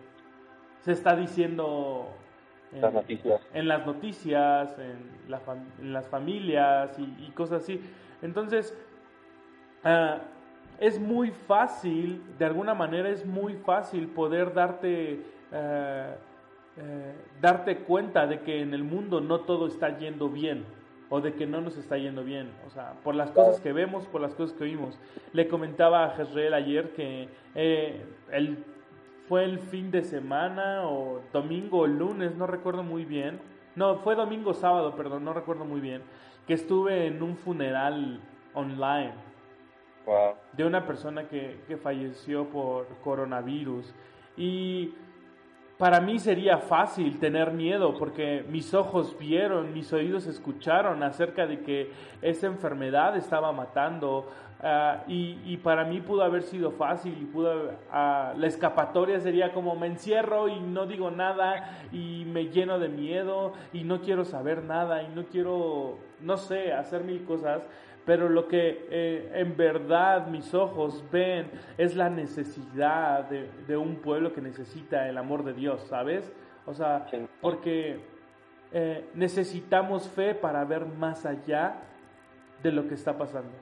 se 0.80 0.92
está 0.92 1.16
diciendo 1.16 2.09
eh, 2.73 2.80
Las 2.83 2.92
noticias. 2.92 3.40
en 3.54 3.68
las 3.68 3.87
noticias, 3.87 4.78
en, 4.78 5.30
la 5.30 5.40
en 5.80 5.92
las 5.95 6.09
familias 6.09 6.99
y, 6.99 7.04
y 7.26 7.30
cosas 7.35 7.62
así. 7.62 7.80
Entonces, 8.21 8.76
ah, 9.83 10.18
es 10.78 11.00
muy 11.00 11.30
fácil, 11.30 12.23
de 12.38 12.44
alguna 12.44 12.75
manera 12.75 13.08
es 13.08 13.26
muy 13.26 13.54
fácil 13.54 14.06
poder 14.08 14.54
darte, 14.54 15.20
eh, 15.52 16.14
eh, 16.76 17.14
darte 17.40 17.78
cuenta 17.78 18.26
de 18.26 18.40
que 18.40 18.61
en 18.61 18.73
el 18.75 18.85
mundo 18.85 19.20
no 19.20 19.40
todo 19.40 19.66
está 19.66 19.99
yendo 19.99 20.28
bien 20.28 20.64
o 21.11 21.20
de 21.20 21.35
que 21.35 21.47
no 21.47 21.61
nos 21.61 21.76
está 21.76 21.97
yendo 21.97 22.23
bien, 22.23 22.50
o 22.66 22.70
sea, 22.70 22.92
por 23.02 23.14
las 23.14 23.30
cosas 23.30 23.61
que 23.61 23.73
vemos, 23.73 24.06
por 24.06 24.20
las 24.20 24.35
cosas 24.35 24.56
que 24.56 24.64
oímos. 24.64 24.99
Le 25.32 25.49
comentaba 25.49 26.04
a 26.04 26.11
Jezreel 26.11 26.52
ayer 26.54 26.90
que 26.92 27.28
eh, 27.54 28.04
el, 28.30 28.64
fue 29.26 29.44
el 29.44 29.58
fin 29.58 29.90
de 29.90 30.02
semana 30.02 30.87
o 30.87 31.23
domingo 31.32 31.78
o 31.78 31.87
lunes, 31.87 32.37
no 32.37 32.47
recuerdo 32.47 32.82
muy 32.82 33.04
bien. 33.04 33.40
No, 33.75 33.97
fue 33.97 34.16
domingo 34.16 34.54
sábado, 34.54 34.94
perdón, 34.97 35.25
no 35.25 35.32
recuerdo 35.32 35.64
muy 35.64 35.80
bien, 35.80 36.02
que 36.47 36.54
estuve 36.54 37.06
en 37.06 37.23
un 37.23 37.37
funeral 37.37 38.20
online 38.52 39.27
De 40.53 40.65
una 40.65 40.87
persona 40.87 41.29
que, 41.29 41.61
que 41.67 41.77
falleció 41.77 42.45
por 42.47 42.87
coronavirus. 43.03 43.95
Y 44.37 44.95
para 45.79 46.00
mí 46.00 46.19
sería 46.19 46.59
fácil 46.59 47.21
tener 47.21 47.53
miedo 47.53 47.97
porque 47.97 48.45
mis 48.49 48.75
ojos 48.75 49.17
vieron, 49.17 49.73
mis 49.73 49.93
oídos 49.93 50.27
escucharon 50.27 51.05
acerca 51.05 51.47
de 51.47 51.61
que 51.61 51.93
esa 52.21 52.49
enfermedad 52.49 53.17
estaba 53.17 53.53
matando. 53.53 54.29
ah, 54.61 55.05
y, 55.07 55.38
y 55.45 55.57
para 55.59 55.85
mí 55.85 56.00
pudo 56.00 56.25
haber 56.25 56.43
sido 56.43 56.73
fácil 56.73 57.17
y 57.21 57.25
pudo 57.27 57.71
ah, 57.93 58.35
la 58.37 58.47
escapatoria 58.49 59.21
sería 59.21 59.53
como 59.53 59.77
me 59.77 59.87
encierro 59.87 60.49
y 60.49 60.59
no 60.59 60.87
digo 60.87 61.12
nada 61.12 61.79
y 61.93 62.25
me 62.27 62.49
lleno 62.49 62.81
de 62.81 62.88
miedo 62.88 63.53
y 63.73 63.85
no 63.85 64.00
quiero 64.00 64.25
saber 64.25 64.65
nada 64.65 65.05
y 65.05 65.09
no 65.15 65.27
quiero 65.27 65.99
no 66.21 66.37
sé 66.37 66.73
hacer 66.73 67.05
mil 67.05 67.25
cosas 67.25 67.62
pero 68.09 68.31
lo 68.31 68.49
que 68.49 68.87
eh, 68.91 69.33
en 69.35 69.55
verdad 69.55 70.29
mis 70.29 70.55
ojos 70.55 71.05
ven 71.12 71.50
es 71.77 71.95
la 71.95 72.09
necesidad 72.09 73.29
de, 73.29 73.50
de 73.67 73.77
un 73.77 73.97
pueblo 73.97 74.33
que 74.33 74.41
necesita 74.41 75.11
el 75.11 75.19
amor 75.19 75.45
de 75.45 75.53
Dios, 75.53 75.83
¿sabes? 75.91 76.33
O 76.65 76.73
sea, 76.73 77.05
porque 77.43 78.00
eh, 78.73 79.05
necesitamos 79.12 80.09
fe 80.09 80.35
para 80.35 80.65
ver 80.65 80.87
más 80.87 81.27
allá 81.27 81.75
de 82.62 82.73
lo 82.73 82.88
que 82.88 82.95
está 82.95 83.19
pasando, 83.19 83.53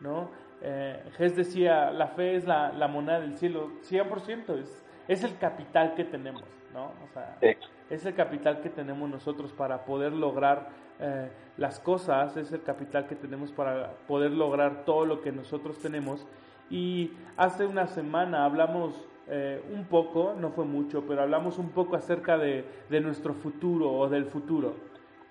¿no? 0.00 0.30
Eh, 0.62 1.02
Jes 1.18 1.36
decía, 1.36 1.90
la 1.90 2.06
fe 2.08 2.36
es 2.36 2.46
la, 2.46 2.72
la 2.72 2.88
moneda 2.88 3.20
del 3.20 3.36
cielo, 3.36 3.68
100%, 3.82 4.58
es, 4.60 4.82
es 5.08 5.24
el 5.24 5.36
capital 5.36 5.94
que 5.94 6.04
tenemos, 6.04 6.44
¿no? 6.72 6.86
O 7.04 7.08
sea, 7.12 7.36
Sí. 7.42 7.48
es 7.90 8.06
el 8.06 8.14
capital 8.14 8.62
que 8.62 8.70
tenemos 8.70 9.10
nosotros 9.10 9.52
para 9.52 9.84
poder 9.84 10.12
lograr 10.14 10.68
eh, 11.00 11.30
las 11.56 11.80
cosas, 11.80 12.36
es 12.36 12.52
el 12.52 12.62
capital 12.62 13.06
que 13.06 13.16
tenemos 13.16 13.52
para 13.52 13.92
poder 14.06 14.30
lograr 14.30 14.84
todo 14.84 15.04
lo 15.04 15.20
que 15.20 15.32
nosotros 15.32 15.78
tenemos. 15.78 16.26
Y 16.70 17.12
hace 17.36 17.66
una 17.66 17.86
semana 17.86 18.44
hablamos 18.44 18.94
eh, 19.28 19.62
un 19.72 19.84
poco, 19.84 20.34
no 20.38 20.50
fue 20.50 20.64
mucho, 20.64 21.04
pero 21.06 21.22
hablamos 21.22 21.58
un 21.58 21.70
poco 21.70 21.96
acerca 21.96 22.38
de, 22.38 22.64
de 22.88 23.00
nuestro 23.00 23.34
futuro 23.34 23.90
o 23.92 24.08
del 24.08 24.26
futuro. 24.26 24.74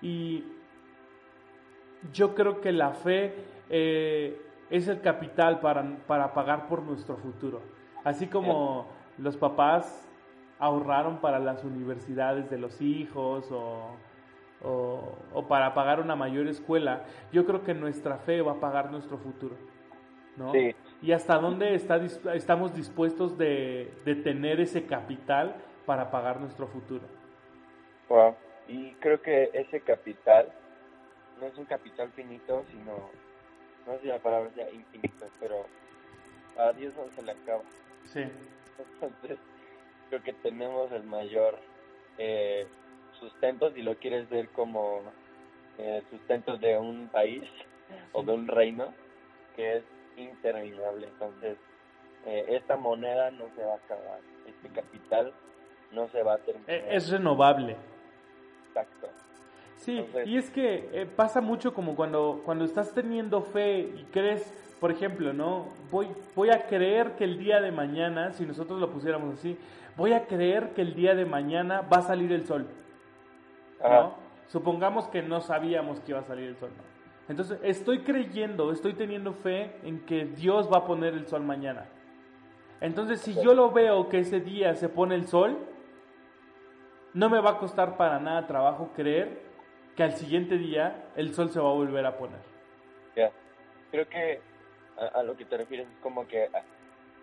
Y 0.02 0.44
yo 2.12 2.34
creo 2.34 2.60
que 2.60 2.72
la 2.72 2.90
fe 2.90 3.34
eh, 3.68 4.40
es 4.70 4.88
el 4.88 5.00
capital 5.00 5.60
para, 5.60 5.84
para 6.06 6.32
pagar 6.32 6.68
por 6.68 6.82
nuestro 6.82 7.16
futuro. 7.16 7.60
Así 8.04 8.26
como 8.26 8.86
los 9.18 9.36
papás 9.36 10.08
ahorraron 10.58 11.18
para 11.18 11.38
las 11.38 11.64
universidades 11.64 12.50
de 12.50 12.58
los 12.58 12.80
hijos 12.80 13.50
o, 13.50 13.96
o, 14.62 15.46
para 15.48 15.74
pagar 15.74 16.00
una 16.00 16.16
mayor 16.16 16.46
escuela, 16.48 17.04
yo 17.32 17.46
creo 17.46 17.62
que 17.64 17.74
nuestra 17.74 18.18
fe 18.18 18.42
va 18.42 18.52
a 18.52 18.60
pagar 18.60 18.90
nuestro 18.90 19.18
futuro. 19.18 19.56
¿no? 20.36 20.52
Y 21.02 21.12
hasta 21.12 21.38
dónde 21.38 21.74
está, 21.74 22.00
estamos 22.34 22.74
dispuestos 22.74 23.36
de, 23.36 23.92
de, 24.04 24.14
tener 24.14 24.60
ese 24.60 24.86
capital 24.86 25.56
para 25.86 26.10
pagar 26.10 26.40
nuestro 26.40 26.66
futuro. 26.66 27.02
Wow. 28.08 28.34
Y 28.68 28.92
creo 28.94 29.20
que 29.20 29.50
ese 29.52 29.80
capital 29.80 30.52
no 31.40 31.46
es 31.46 31.56
un 31.58 31.64
capital 31.64 32.10
finito, 32.12 32.64
sino, 32.70 33.10
no 33.86 33.94
sé 33.94 34.02
si 34.02 34.06
la 34.08 34.18
palabra 34.18 34.50
sea 34.54 34.70
infinito, 34.70 35.26
pero 35.40 35.66
a 36.58 36.72
Dios 36.72 36.94
no 36.96 37.10
se 37.10 37.22
le 37.22 37.32
acaba. 37.32 37.62
Sí. 38.04 38.20
Entonces, 39.00 39.38
creo 40.08 40.22
que 40.22 40.32
tenemos 40.34 40.92
el 40.92 41.04
mayor 41.04 41.58
eh, 42.18 42.66
sustento, 43.20 43.70
si 43.72 43.82
lo 43.82 43.96
quieres 43.96 44.28
ver 44.28 44.48
como 44.48 45.02
eh, 45.78 46.02
sustento 46.10 46.56
de 46.56 46.78
un 46.78 47.08
país 47.08 47.44
o 48.12 48.22
de 48.22 48.32
un 48.32 48.48
reino, 48.48 48.92
que 49.56 49.76
es 49.76 49.84
interminable. 50.16 51.06
Entonces, 51.06 51.58
eh, 52.26 52.46
esta 52.48 52.76
moneda 52.76 53.30
no 53.30 53.44
se 53.54 53.64
va 53.64 53.74
a 53.74 53.76
acabar, 53.76 54.20
este 54.46 54.68
capital 54.68 55.32
no 55.92 56.08
se 56.08 56.22
va 56.22 56.34
a 56.34 56.38
terminar. 56.38 56.70
E, 56.70 56.96
es 56.96 57.10
renovable. 57.10 57.76
Exacto. 58.68 59.08
Sí, 59.76 60.04
y 60.26 60.36
es 60.36 60.50
que 60.50 60.90
eh, 60.92 61.06
pasa 61.06 61.40
mucho 61.40 61.72
como 61.72 61.96
cuando, 61.96 62.42
cuando 62.44 62.66
estás 62.66 62.92
teniendo 62.92 63.40
fe 63.40 63.78
y 63.78 64.06
crees, 64.12 64.42
por 64.78 64.90
ejemplo, 64.90 65.32
¿no? 65.32 65.68
Voy, 65.90 66.08
voy 66.36 66.50
a 66.50 66.66
creer 66.66 67.12
que 67.12 67.24
el 67.24 67.38
día 67.38 67.62
de 67.62 67.72
mañana, 67.72 68.32
si 68.32 68.44
nosotros 68.44 68.78
lo 68.78 68.90
pusiéramos 68.90 69.38
así, 69.38 69.56
voy 69.96 70.12
a 70.12 70.26
creer 70.26 70.74
que 70.74 70.82
el 70.82 70.94
día 70.94 71.14
de 71.14 71.24
mañana 71.24 71.80
va 71.80 71.98
a 71.98 72.02
salir 72.02 72.30
el 72.32 72.46
sol. 72.46 72.66
¿No? 73.82 74.14
Supongamos 74.46 75.08
que 75.08 75.22
no 75.22 75.40
sabíamos 75.40 76.00
que 76.00 76.12
iba 76.12 76.20
a 76.20 76.24
salir 76.24 76.48
el 76.48 76.56
sol. 76.56 76.70
Entonces, 77.28 77.60
estoy 77.62 78.00
creyendo, 78.00 78.72
estoy 78.72 78.94
teniendo 78.94 79.32
fe 79.32 79.76
en 79.84 80.04
que 80.04 80.24
Dios 80.24 80.68
va 80.70 80.78
a 80.78 80.84
poner 80.84 81.14
el 81.14 81.28
sol 81.28 81.42
mañana. 81.42 81.86
Entonces, 82.80 83.20
si 83.20 83.34
yo 83.40 83.54
lo 83.54 83.70
veo 83.70 84.08
que 84.08 84.18
ese 84.18 84.40
día 84.40 84.74
se 84.74 84.88
pone 84.88 85.14
el 85.14 85.28
sol, 85.28 85.58
no 87.14 87.28
me 87.28 87.40
va 87.40 87.50
a 87.50 87.58
costar 87.58 87.96
para 87.96 88.18
nada 88.18 88.46
trabajo 88.46 88.90
creer 88.94 89.42
que 89.94 90.02
al 90.02 90.12
siguiente 90.12 90.56
día 90.56 91.04
el 91.14 91.34
sol 91.34 91.50
se 91.50 91.60
va 91.60 91.70
a 91.70 91.74
volver 91.74 92.06
a 92.06 92.16
poner. 92.16 92.40
Ya, 93.14 93.30
creo 93.90 94.08
que 94.08 94.40
a, 95.14 95.22
lo 95.22 95.36
que 95.36 95.44
te 95.44 95.56
refieres 95.56 95.86
es 95.88 95.98
como 96.02 96.26
que 96.26 96.48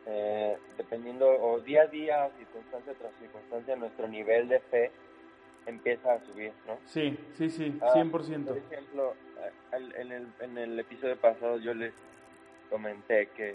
eh, 0.05 0.57
dependiendo 0.77 1.27
o 1.27 1.59
día 1.59 1.83
a 1.83 1.87
día, 1.87 2.29
circunstancia 2.37 2.93
tras 2.97 3.13
circunstancia, 3.15 3.75
nuestro 3.75 4.07
nivel 4.07 4.47
de 4.47 4.59
fe 4.59 4.91
empieza 5.67 6.13
a 6.13 6.19
subir, 6.25 6.53
¿no? 6.65 6.79
Sí, 6.85 7.19
sí, 7.33 7.49
sí, 7.49 7.77
100%. 7.79 7.81
Ah, 7.83 8.09
por 8.09 8.21
ejemplo, 8.21 9.13
en 9.71 10.11
el, 10.11 10.27
en 10.39 10.57
el 10.57 10.79
episodio 10.79 11.17
pasado 11.17 11.57
yo 11.57 11.73
les 11.73 11.93
comenté 12.69 13.27
que, 13.35 13.53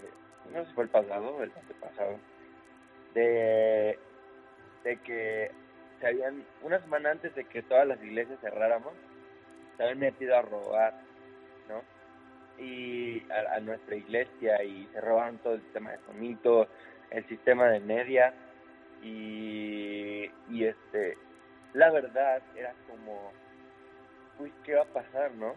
no 0.52 0.61
sé 0.61 0.69
si 0.69 0.75
fue 0.75 0.85
el 0.85 0.90
pasado, 0.90 1.42
el 1.42 1.50
pasado, 1.81 2.19
de, 3.14 3.99
de 4.85 4.97
que 4.99 5.50
se 6.00 6.07
habían, 6.07 6.45
una 6.62 6.81
semana 6.81 7.11
antes 7.11 7.35
de 7.35 7.45
que 7.45 7.62
todas 7.62 7.87
las 7.87 8.02
iglesias 8.02 8.38
cerráramos, 8.40 8.92
se 9.76 9.83
habían 9.83 9.99
metido 9.99 10.37
a 10.37 10.42
robar, 10.42 11.00
¿no? 11.69 11.83
Y 12.62 13.25
a, 13.31 13.59
nuestra 13.61 13.97
iglesia 13.97 14.62
y 14.62 14.87
se 14.92 15.00
robaron 15.00 15.38
todo 15.38 15.54
el 15.54 15.62
sistema 15.62 15.92
de 15.92 15.99
sonido, 16.07 16.69
el 17.11 17.26
sistema 17.26 17.69
de 17.69 17.81
media 17.81 18.34
y, 19.02 20.30
y 20.50 20.65
este 20.65 21.17
la 21.75 21.91
verdad 21.91 22.43
era 22.56 22.75
como, 22.89 23.32
uy, 24.39 24.52
¿qué 24.65 24.75
va 24.75 24.82
a 24.82 24.87
pasar, 24.87 25.32
no? 25.32 25.54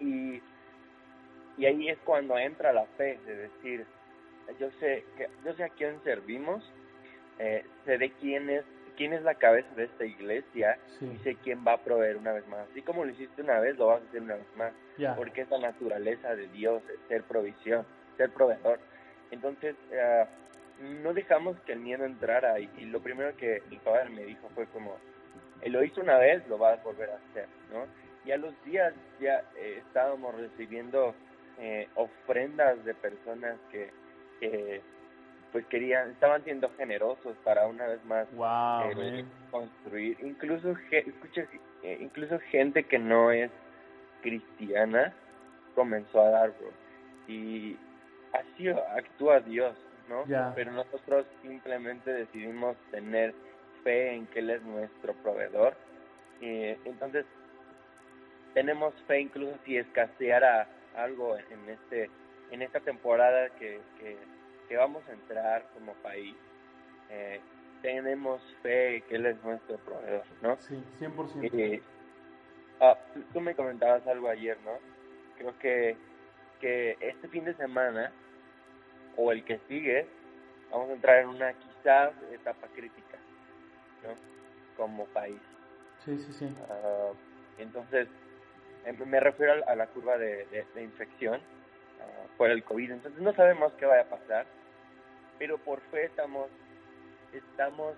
Y, 0.00 0.40
y 1.58 1.66
ahí 1.66 1.88
es 1.88 1.98
cuando 2.04 2.38
entra 2.38 2.72
la 2.72 2.86
fe, 2.96 3.18
de 3.26 3.36
decir, 3.36 3.86
yo 4.58 4.70
sé, 4.80 5.04
que, 5.16 5.28
yo 5.44 5.54
sé 5.54 5.64
a 5.64 5.68
quién 5.70 6.02
servimos, 6.04 6.62
eh, 7.38 7.64
sé 7.84 7.98
de 7.98 8.10
quién 8.12 8.50
es, 8.50 8.64
quién 8.96 9.12
es 9.12 9.22
la 9.22 9.34
cabeza 9.34 9.68
de 9.74 9.84
esta 9.84 10.04
iglesia 10.04 10.78
y 11.00 11.16
sé 11.24 11.36
quién 11.36 11.64
va 11.66 11.74
a 11.74 11.78
proveer 11.78 12.16
una 12.16 12.32
vez 12.32 12.46
más. 12.48 12.68
Así 12.70 12.82
como 12.82 13.04
lo 13.04 13.10
hiciste 13.10 13.42
una 13.42 13.58
vez, 13.58 13.76
lo 13.76 13.86
vas 13.86 14.02
a 14.02 14.08
hacer 14.08 14.22
una 14.22 14.34
vez 14.36 14.56
más. 14.56 14.72
Porque 15.16 15.40
es 15.40 15.50
la 15.50 15.58
naturaleza 15.58 16.34
de 16.36 16.46
Dios, 16.48 16.82
ser 17.08 17.22
provisión, 17.22 17.86
ser 18.16 18.30
proveedor. 18.30 18.78
Entonces, 19.30 19.74
uh, 19.90 20.26
no 20.80 21.12
dejamos 21.14 21.56
que 21.60 21.72
el 21.72 21.80
miedo 21.80 22.04
entrara 22.04 22.58
y, 22.58 22.68
lo 22.86 23.00
primero 23.00 23.36
que 23.36 23.62
el 23.70 23.78
padre 23.78 24.10
me 24.10 24.24
dijo 24.24 24.48
fue 24.54 24.66
como, 24.66 24.96
lo 25.64 25.84
hizo 25.84 26.00
una 26.00 26.18
vez, 26.18 26.46
lo 26.48 26.58
vas 26.58 26.78
a 26.78 26.82
volver 26.82 27.10
a 27.10 27.16
hacer, 27.16 27.46
¿no? 27.72 27.86
Y 28.24 28.30
a 28.30 28.36
los 28.36 28.54
días 28.64 28.94
ya 29.20 29.42
eh, 29.56 29.82
estábamos 29.86 30.34
recibiendo 30.36 31.14
eh, 31.58 31.88
ofrendas 31.94 32.84
de 32.84 32.94
personas 32.94 33.56
que, 33.70 33.90
pues 35.52 35.66
querían, 35.66 36.10
estaban 36.10 36.42
siendo 36.44 36.70
generosos 36.76 37.36
para 37.44 37.66
una 37.66 37.86
vez 37.86 38.04
más 38.04 38.26
eh, 38.96 39.24
construir, 39.50 40.16
incluso, 40.22 40.74
escucha, 40.90 41.46
incluso 42.00 42.38
gente 42.50 42.84
que 42.84 42.98
no 42.98 43.30
es 43.30 43.50
cristiana 44.22 45.12
comenzó 45.74 46.22
a 46.22 46.30
dar, 46.30 46.52
bro. 46.58 46.70
Y 47.28 47.76
así 48.32 48.68
actúa 48.68 49.40
Dios, 49.40 49.76
pero 50.54 50.72
nosotros 50.72 51.26
simplemente 51.42 52.12
decidimos 52.12 52.76
tener 52.90 53.34
fe 53.84 54.14
en 54.14 54.26
que 54.26 54.40
Él 54.40 54.50
es 54.50 54.62
nuestro 54.62 55.14
proveedor. 55.14 55.74
entonces, 56.40 57.24
tenemos 58.54 58.94
fe 59.06 59.20
incluso 59.20 59.56
si 59.64 59.76
escaseara 59.76 60.68
algo 60.96 61.36
en 61.36 61.70
este 61.70 62.10
en 62.50 62.60
esta 62.60 62.80
temporada 62.80 63.48
que, 63.58 63.80
que, 63.98 64.76
vamos 64.76 65.02
a 65.06 65.12
entrar 65.12 65.66
como 65.74 65.92
país. 65.94 66.34
Eh, 67.10 67.40
tenemos 67.82 68.40
fe 68.62 69.02
que 69.06 69.16
Él 69.16 69.26
es 69.26 69.42
nuestro 69.44 69.76
proveedor, 69.78 70.24
¿no? 70.40 70.56
Sí, 70.60 70.82
100%. 70.98 71.82
Ah, 72.80 72.98
tú, 73.32 73.40
me 73.40 73.54
comentabas 73.54 74.06
algo 74.06 74.28
ayer, 74.28 74.56
¿no? 74.64 74.72
Creo 75.36 75.58
que, 75.58 75.96
que 76.60 76.96
este 77.00 77.28
fin 77.28 77.44
de 77.44 77.54
semana 77.54 78.12
o 79.16 79.32
el 79.32 79.44
que 79.44 79.58
sigue, 79.68 80.06
vamos 80.70 80.90
a 80.90 80.92
entrar 80.94 81.20
en 81.20 81.28
una 81.28 81.52
quizás 81.52 82.12
etapa 82.32 82.66
crítica, 82.74 83.18
¿no? 84.02 84.14
Como 84.76 85.06
país. 85.06 85.40
Sí, 86.04 86.18
sí, 86.18 86.32
sí. 86.32 86.54
Ah, 86.68 87.12
entonces, 87.58 88.08
em, 88.84 88.96
me 89.06 89.20
refiero 89.20 89.66
a, 89.66 89.74
la 89.76 89.86
curva 89.86 90.18
de, 90.18 90.46
infección 90.80 91.36
uh, 91.36 92.36
por 92.36 92.50
el 92.50 92.64
COVID. 92.64 92.90
Entonces, 92.90 93.20
no 93.20 93.32
sabemos 93.34 93.72
qué 93.74 93.86
vaya 93.86 94.02
a 94.02 94.08
pasar, 94.08 94.46
pero 95.38 95.58
por 95.58 95.80
fe 95.90 96.06
estamos, 96.06 96.48
estamos 97.32 97.94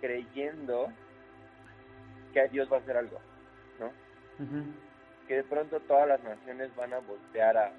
creyendo 0.00 0.92
que 2.32 2.48
Dios 2.48 2.70
va 2.70 2.76
a 2.76 2.80
hacer 2.80 2.96
algo, 2.96 3.20
¿no? 3.78 3.90
Que 5.26 5.36
de 5.36 5.44
pronto 5.44 5.80
todas 5.80 6.08
las 6.08 6.22
naciones 6.22 6.74
van 6.74 6.94
a 6.94 6.98
voltear 7.00 7.56
a, 7.56 7.72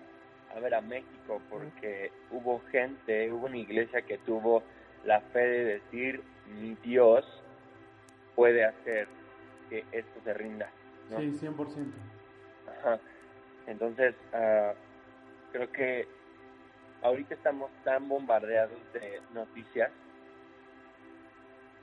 a 0.55 0.59
ver 0.59 0.75
a 0.75 0.81
México 0.81 1.41
porque 1.49 2.11
hubo 2.29 2.61
gente, 2.71 3.31
hubo 3.31 3.45
una 3.47 3.57
iglesia 3.57 4.01
que 4.01 4.17
tuvo 4.19 4.63
la 5.05 5.21
fe 5.21 5.39
de 5.39 5.63
decir 5.65 6.21
mi 6.59 6.75
Dios 6.83 7.25
puede 8.35 8.65
hacer 8.65 9.07
que 9.69 9.85
esto 9.91 10.21
se 10.23 10.33
rinda. 10.33 10.69
¿no? 11.09 11.19
Sí, 11.19 11.31
100%. 11.41 11.91
Ajá. 12.79 12.99
Entonces, 13.67 14.15
uh, 14.33 14.73
creo 15.51 15.71
que 15.71 16.07
ahorita 17.01 17.33
estamos 17.33 17.71
tan 17.83 18.07
bombardeados 18.07 18.79
de 18.93 19.21
noticias, 19.33 19.91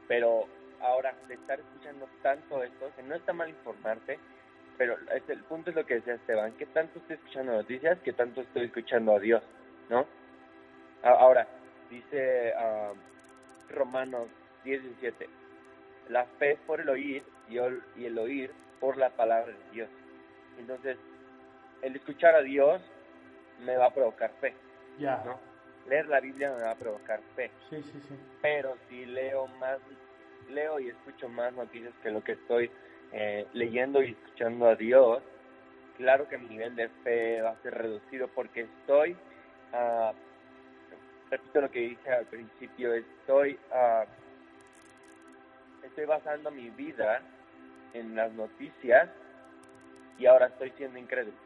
pero 0.06 0.46
ahora 0.80 1.14
de 1.26 1.34
estar 1.34 1.58
escuchando 1.58 2.08
tanto 2.22 2.62
esto, 2.62 2.90
que 2.96 3.02
no 3.02 3.14
está 3.14 3.32
mal 3.32 3.48
informarte, 3.48 4.18
pero 4.78 4.96
el 5.10 5.42
punto 5.44 5.70
es 5.70 5.76
lo 5.76 5.84
que 5.84 5.96
decía 5.96 6.14
Esteban, 6.14 6.52
¿qué 6.52 6.66
tanto 6.66 7.00
estoy 7.00 7.16
escuchando 7.16 7.52
noticias? 7.52 7.98
¿Qué 8.04 8.12
tanto 8.12 8.42
estoy 8.42 8.66
escuchando 8.66 9.16
a 9.16 9.18
Dios? 9.18 9.42
¿No? 9.90 10.06
Ahora, 11.02 11.48
dice 11.90 12.54
uh, 12.56 13.74
Romanos 13.74 14.28
17, 14.64 15.28
la 16.10 16.24
fe 16.38 16.58
por 16.64 16.80
el 16.80 16.88
oír 16.88 17.24
y 17.48 17.58
el, 17.58 17.82
y 17.96 18.04
el 18.06 18.16
oír 18.18 18.52
por 18.78 18.96
la 18.96 19.10
palabra 19.10 19.52
de 19.52 19.70
Dios. 19.72 19.88
Entonces, 20.58 20.96
el 21.82 21.96
escuchar 21.96 22.36
a 22.36 22.42
Dios 22.42 22.80
me 23.64 23.76
va 23.76 23.86
a 23.86 23.94
provocar 23.94 24.30
fe. 24.40 24.54
Ya. 24.98 25.22
¿no? 25.24 25.40
Leer 25.88 26.06
la 26.06 26.20
Biblia 26.20 26.52
me 26.56 26.62
va 26.62 26.70
a 26.72 26.76
provocar 26.76 27.20
fe. 27.34 27.50
Sí, 27.68 27.82
sí, 27.82 28.00
sí. 28.08 28.14
Pero 28.42 28.76
si 28.88 29.06
leo 29.06 29.48
más, 29.58 29.78
leo 30.50 30.78
y 30.78 30.88
escucho 30.88 31.28
más 31.28 31.52
noticias 31.54 31.94
que 32.02 32.10
lo 32.10 32.22
que 32.22 32.32
estoy 32.32 32.70
eh, 33.12 33.46
leyendo 33.52 34.02
y 34.02 34.10
escuchando 34.12 34.66
a 34.66 34.74
Dios, 34.74 35.22
claro 35.96 36.28
que 36.28 36.38
mi 36.38 36.48
nivel 36.48 36.76
de 36.76 36.88
fe 37.02 37.40
va 37.42 37.50
a 37.50 37.62
ser 37.62 37.74
reducido 37.74 38.28
porque 38.28 38.62
estoy, 38.62 39.12
uh, 39.72 40.12
repito 41.30 41.60
lo 41.60 41.70
que 41.70 41.80
dije 41.80 42.10
al 42.10 42.26
principio, 42.26 42.94
estoy, 42.94 43.58
uh, 43.72 44.06
estoy 45.84 46.04
basando 46.04 46.50
mi 46.50 46.70
vida 46.70 47.22
en 47.94 48.14
las 48.14 48.32
noticias 48.32 49.08
y 50.18 50.26
ahora 50.26 50.46
estoy 50.46 50.70
siendo 50.76 50.98
incrédulo, 50.98 51.36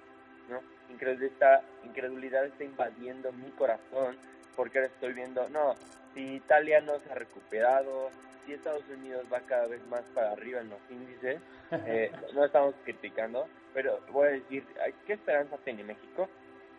¿no? 0.48 0.61
Incredulidad, 0.90 1.62
incredulidad 1.85 2.46
está 2.46 2.64
invadiendo 2.64 3.33
mi 3.33 3.51
corazón 3.53 4.16
porque 4.57 4.79
ahora 4.79 4.90
estoy 4.92 5.12
viendo, 5.14 5.48
no, 5.48 5.75
si 6.14 6.35
Italia 6.35 6.81
no 6.81 6.98
se 6.98 7.11
ha 7.11 7.14
recuperado, 7.14 8.11
si 8.44 8.52
Estados 8.52 8.85
Unidos 8.88 9.24
va 9.33 9.40
cada 9.40 9.66
vez 9.68 9.85
más 9.88 10.02
para 10.14 10.33
arriba 10.33 10.61
en 10.61 10.70
los 10.70 10.81
índices, 10.90 11.40
eh, 11.87 12.11
no 12.35 12.44
estamos 12.44 12.74
criticando, 12.85 13.46
pero 13.74 14.00
voy 14.11 14.28
a 14.28 14.31
decir, 14.33 14.64
¿qué 15.07 15.14
esperanza 15.14 15.57
tiene 15.64 15.85
México? 15.85 16.28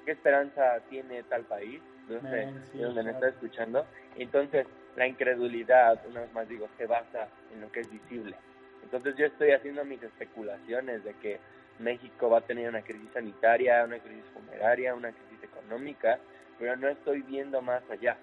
¿Qué 0.06 0.12
esperanza 0.12 0.80
tiene 0.90 1.24
tal 1.24 1.44
país? 1.44 1.82
No 2.10 2.20
sé, 2.22 2.52
de 2.74 2.84
donde 2.84 3.04
me 3.04 3.12
está 3.12 3.30
escuchando. 3.30 3.86
Entonces, 4.18 4.68
la 4.96 5.08
incredulidad, 5.08 6.06
una 6.06 6.22
vez 6.22 6.34
más 6.34 6.48
digo, 6.50 6.68
se 6.78 6.86
basa 6.86 7.28
en 7.54 7.62
lo 7.62 7.72
que 7.72 7.80
es 7.80 7.92
visible. 7.92 8.36
Entonces 8.84 9.16
yo 9.16 9.26
estoy 9.26 9.52
haciendo 9.52 9.86
mis 9.86 10.04
especulaciones 10.04 11.04
de 11.04 11.14
que 11.16 11.40
México 11.80 12.30
va 12.30 12.40
a 12.40 12.42
tener 12.42 12.70
una 12.70 12.82
crisis 12.82 13.10
sanitaria, 13.14 13.84
una 13.86 14.00
crisis 14.00 14.26
funeraria, 14.34 14.94
una 14.94 15.12
crisis 15.12 15.44
económica, 15.44 16.20
pero 16.60 16.76
no 16.76 16.88
estoy 16.90 17.22
viendo 17.22 17.62
más 17.62 17.82
allá. 17.90 18.18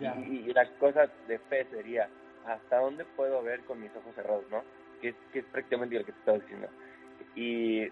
Y, 0.00 0.04
y, 0.04 0.52
la 0.52 0.68
cosa 0.78 1.10
de 1.26 1.38
fe 1.38 1.66
sería, 1.70 2.08
¿hasta 2.46 2.78
dónde 2.78 3.04
puedo 3.04 3.42
ver 3.42 3.60
con 3.64 3.80
mis 3.80 3.94
ojos 3.96 4.14
cerrados, 4.14 4.44
no? 4.50 4.62
Que 5.00 5.08
es, 5.08 5.16
que 5.32 5.40
es 5.40 5.44
prácticamente 5.46 5.98
lo 5.98 6.04
que 6.04 6.12
te 6.12 6.18
estaba 6.18 6.38
diciendo. 6.38 6.68
Y, 7.34 7.84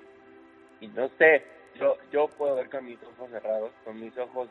y 0.81 0.89
no 0.95 1.09
sé, 1.19 1.45
yo, 1.77 1.97
yo 2.13 2.29
puedo 2.29 2.55
ver 2.57 2.71
con 2.71 2.85
mis 2.85 3.03
ojos 3.03 3.31
cerrados, 3.31 3.73
con 3.85 4.01
mis 4.01 4.17
ojos 4.17 4.49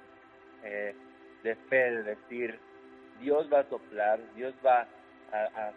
eh, 0.64 0.96
de 1.44 1.56
fe, 1.56 1.92
de 1.92 2.04
decir, 2.04 2.60
Dios 3.20 3.52
va 3.52 3.60
a 3.60 3.70
soplar, 3.70 4.20
Dios 4.36 4.54
va 4.66 4.88
a, 5.32 5.72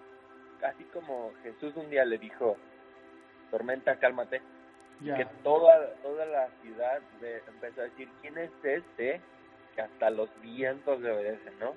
así 0.63 0.85
como 0.93 1.33
Jesús 1.43 1.75
un 1.77 1.91
día 1.91 2.05
le 2.05 2.19
dijo, 2.19 2.57
tormenta, 3.51 3.97
cálmate, 3.97 4.41
que 5.05 5.27
toda, 5.43 5.95
toda 6.03 6.25
la 6.27 6.49
ciudad 6.63 7.01
empezó 7.49 7.83
a 7.83 7.85
decir, 7.85 8.09
¿quién 8.23 8.39
es 8.39 8.51
este 8.63 9.21
que 9.75 9.83
hasta 9.83 10.11
los 10.11 10.29
vientos 10.41 11.01
le 11.01 11.13
obedecen, 11.13 11.59
no? 11.59 11.75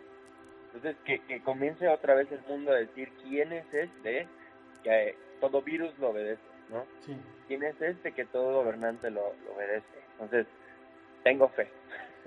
Entonces, 0.74 0.96
que, 1.04 1.20
que 1.26 1.42
comience 1.42 1.88
otra 1.88 2.14
vez 2.14 2.32
el 2.32 2.42
mundo 2.48 2.72
a 2.72 2.76
decir, 2.76 3.12
¿quién 3.24 3.52
es 3.52 3.66
este 3.74 4.28
que 4.84 5.16
todo 5.42 5.62
virus 5.62 5.98
lo 6.00 6.10
obedece, 6.10 6.42
no? 6.70 6.86
¿Quién 7.48 7.64
es 7.64 7.82
este 7.82 8.12
que 8.12 8.26
todo 8.26 8.62
gobernante 8.64 9.10
lo, 9.10 9.22
obedece? 9.56 9.88
Entonces, 10.14 10.48
tengo 11.24 11.50
fe. 11.50 11.68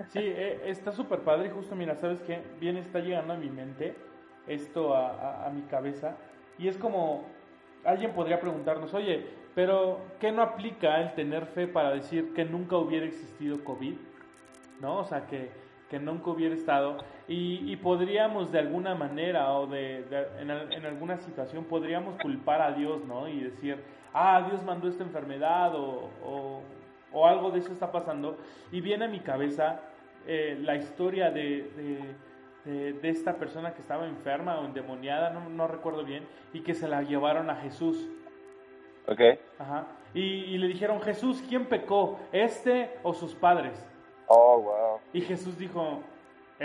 Sí, 0.09 0.19
eh, 0.19 0.61
está 0.65 0.91
súper 0.91 1.19
padre 1.19 1.49
justo, 1.49 1.75
mira, 1.75 1.95
¿sabes 1.95 2.21
qué? 2.21 2.41
Bien 2.59 2.77
está 2.77 2.99
llegando 2.99 3.33
a 3.33 3.37
mi 3.37 3.49
mente 3.49 3.95
esto 4.47 4.93
a, 4.93 5.45
a 5.45 5.49
mi 5.51 5.61
cabeza 5.63 6.17
y 6.57 6.67
es 6.67 6.77
como, 6.77 7.25
alguien 7.83 8.13
podría 8.13 8.39
preguntarnos, 8.39 8.93
oye, 8.93 9.25
pero 9.55 9.99
¿qué 10.19 10.31
no 10.31 10.41
aplica 10.41 11.01
el 11.01 11.13
tener 11.13 11.45
fe 11.47 11.67
para 11.67 11.91
decir 11.91 12.33
que 12.33 12.45
nunca 12.45 12.77
hubiera 12.77 13.05
existido 13.05 13.63
COVID? 13.63 13.95
¿No? 14.81 14.99
O 14.99 15.05
sea, 15.05 15.27
que, 15.27 15.49
que 15.89 15.99
nunca 15.99 16.31
hubiera 16.31 16.55
estado. 16.55 16.97
Y, 17.27 17.71
y, 17.71 17.77
podríamos 17.77 18.51
de 18.51 18.59
alguna 18.59 18.95
manera 18.95 19.53
o 19.53 19.65
de, 19.65 20.05
en, 20.39 20.51
en, 20.51 20.85
alguna 20.85 21.17
situación 21.17 21.63
podríamos 21.63 22.17
culpar 22.21 22.61
a 22.61 22.73
Dios, 22.73 23.05
¿no? 23.05 23.29
Y 23.29 23.39
decir, 23.39 23.77
ah, 24.13 24.45
Dios 24.49 24.61
mandó 24.63 24.89
esta 24.89 25.03
enfermedad 25.03 25.73
o, 25.73 26.09
o, 26.21 26.61
o 27.13 27.25
algo 27.25 27.51
de 27.51 27.59
eso 27.59 27.71
está 27.71 27.91
pasando. 27.91 28.37
Y 28.73 28.81
viene 28.81 29.05
a 29.05 29.07
mi 29.07 29.21
cabeza 29.21 29.79
eh, 30.27 30.57
la 30.61 30.75
historia 30.75 31.31
de, 31.31 32.13
de, 32.65 32.93
de, 32.93 33.09
esta 33.09 33.35
persona 33.35 33.73
que 33.73 33.81
estaba 33.81 34.05
enferma 34.05 34.59
o 34.59 34.65
endemoniada, 34.65 35.29
no, 35.29 35.49
no 35.49 35.67
recuerdo 35.67 36.03
bien, 36.03 36.25
y 36.53 36.61
que 36.61 36.73
se 36.73 36.87
la 36.87 37.03
llevaron 37.03 37.49
a 37.49 37.55
Jesús. 37.55 38.09
Ok. 39.07 39.19
Ajá. 39.59 39.87
Y, 40.13 40.57
le 40.57 40.67
dijeron, 40.67 41.01
Jesús, 41.01 41.43
¿quién 41.49 41.65
pecó? 41.65 42.19
¿Este 42.31 42.91
o 43.01 43.13
sus 43.13 43.33
padres? 43.33 43.73
Oh, 44.27 44.61
wow. 44.61 44.99
Y 45.11 45.21
Jesús 45.21 45.57
dijo, 45.57 46.01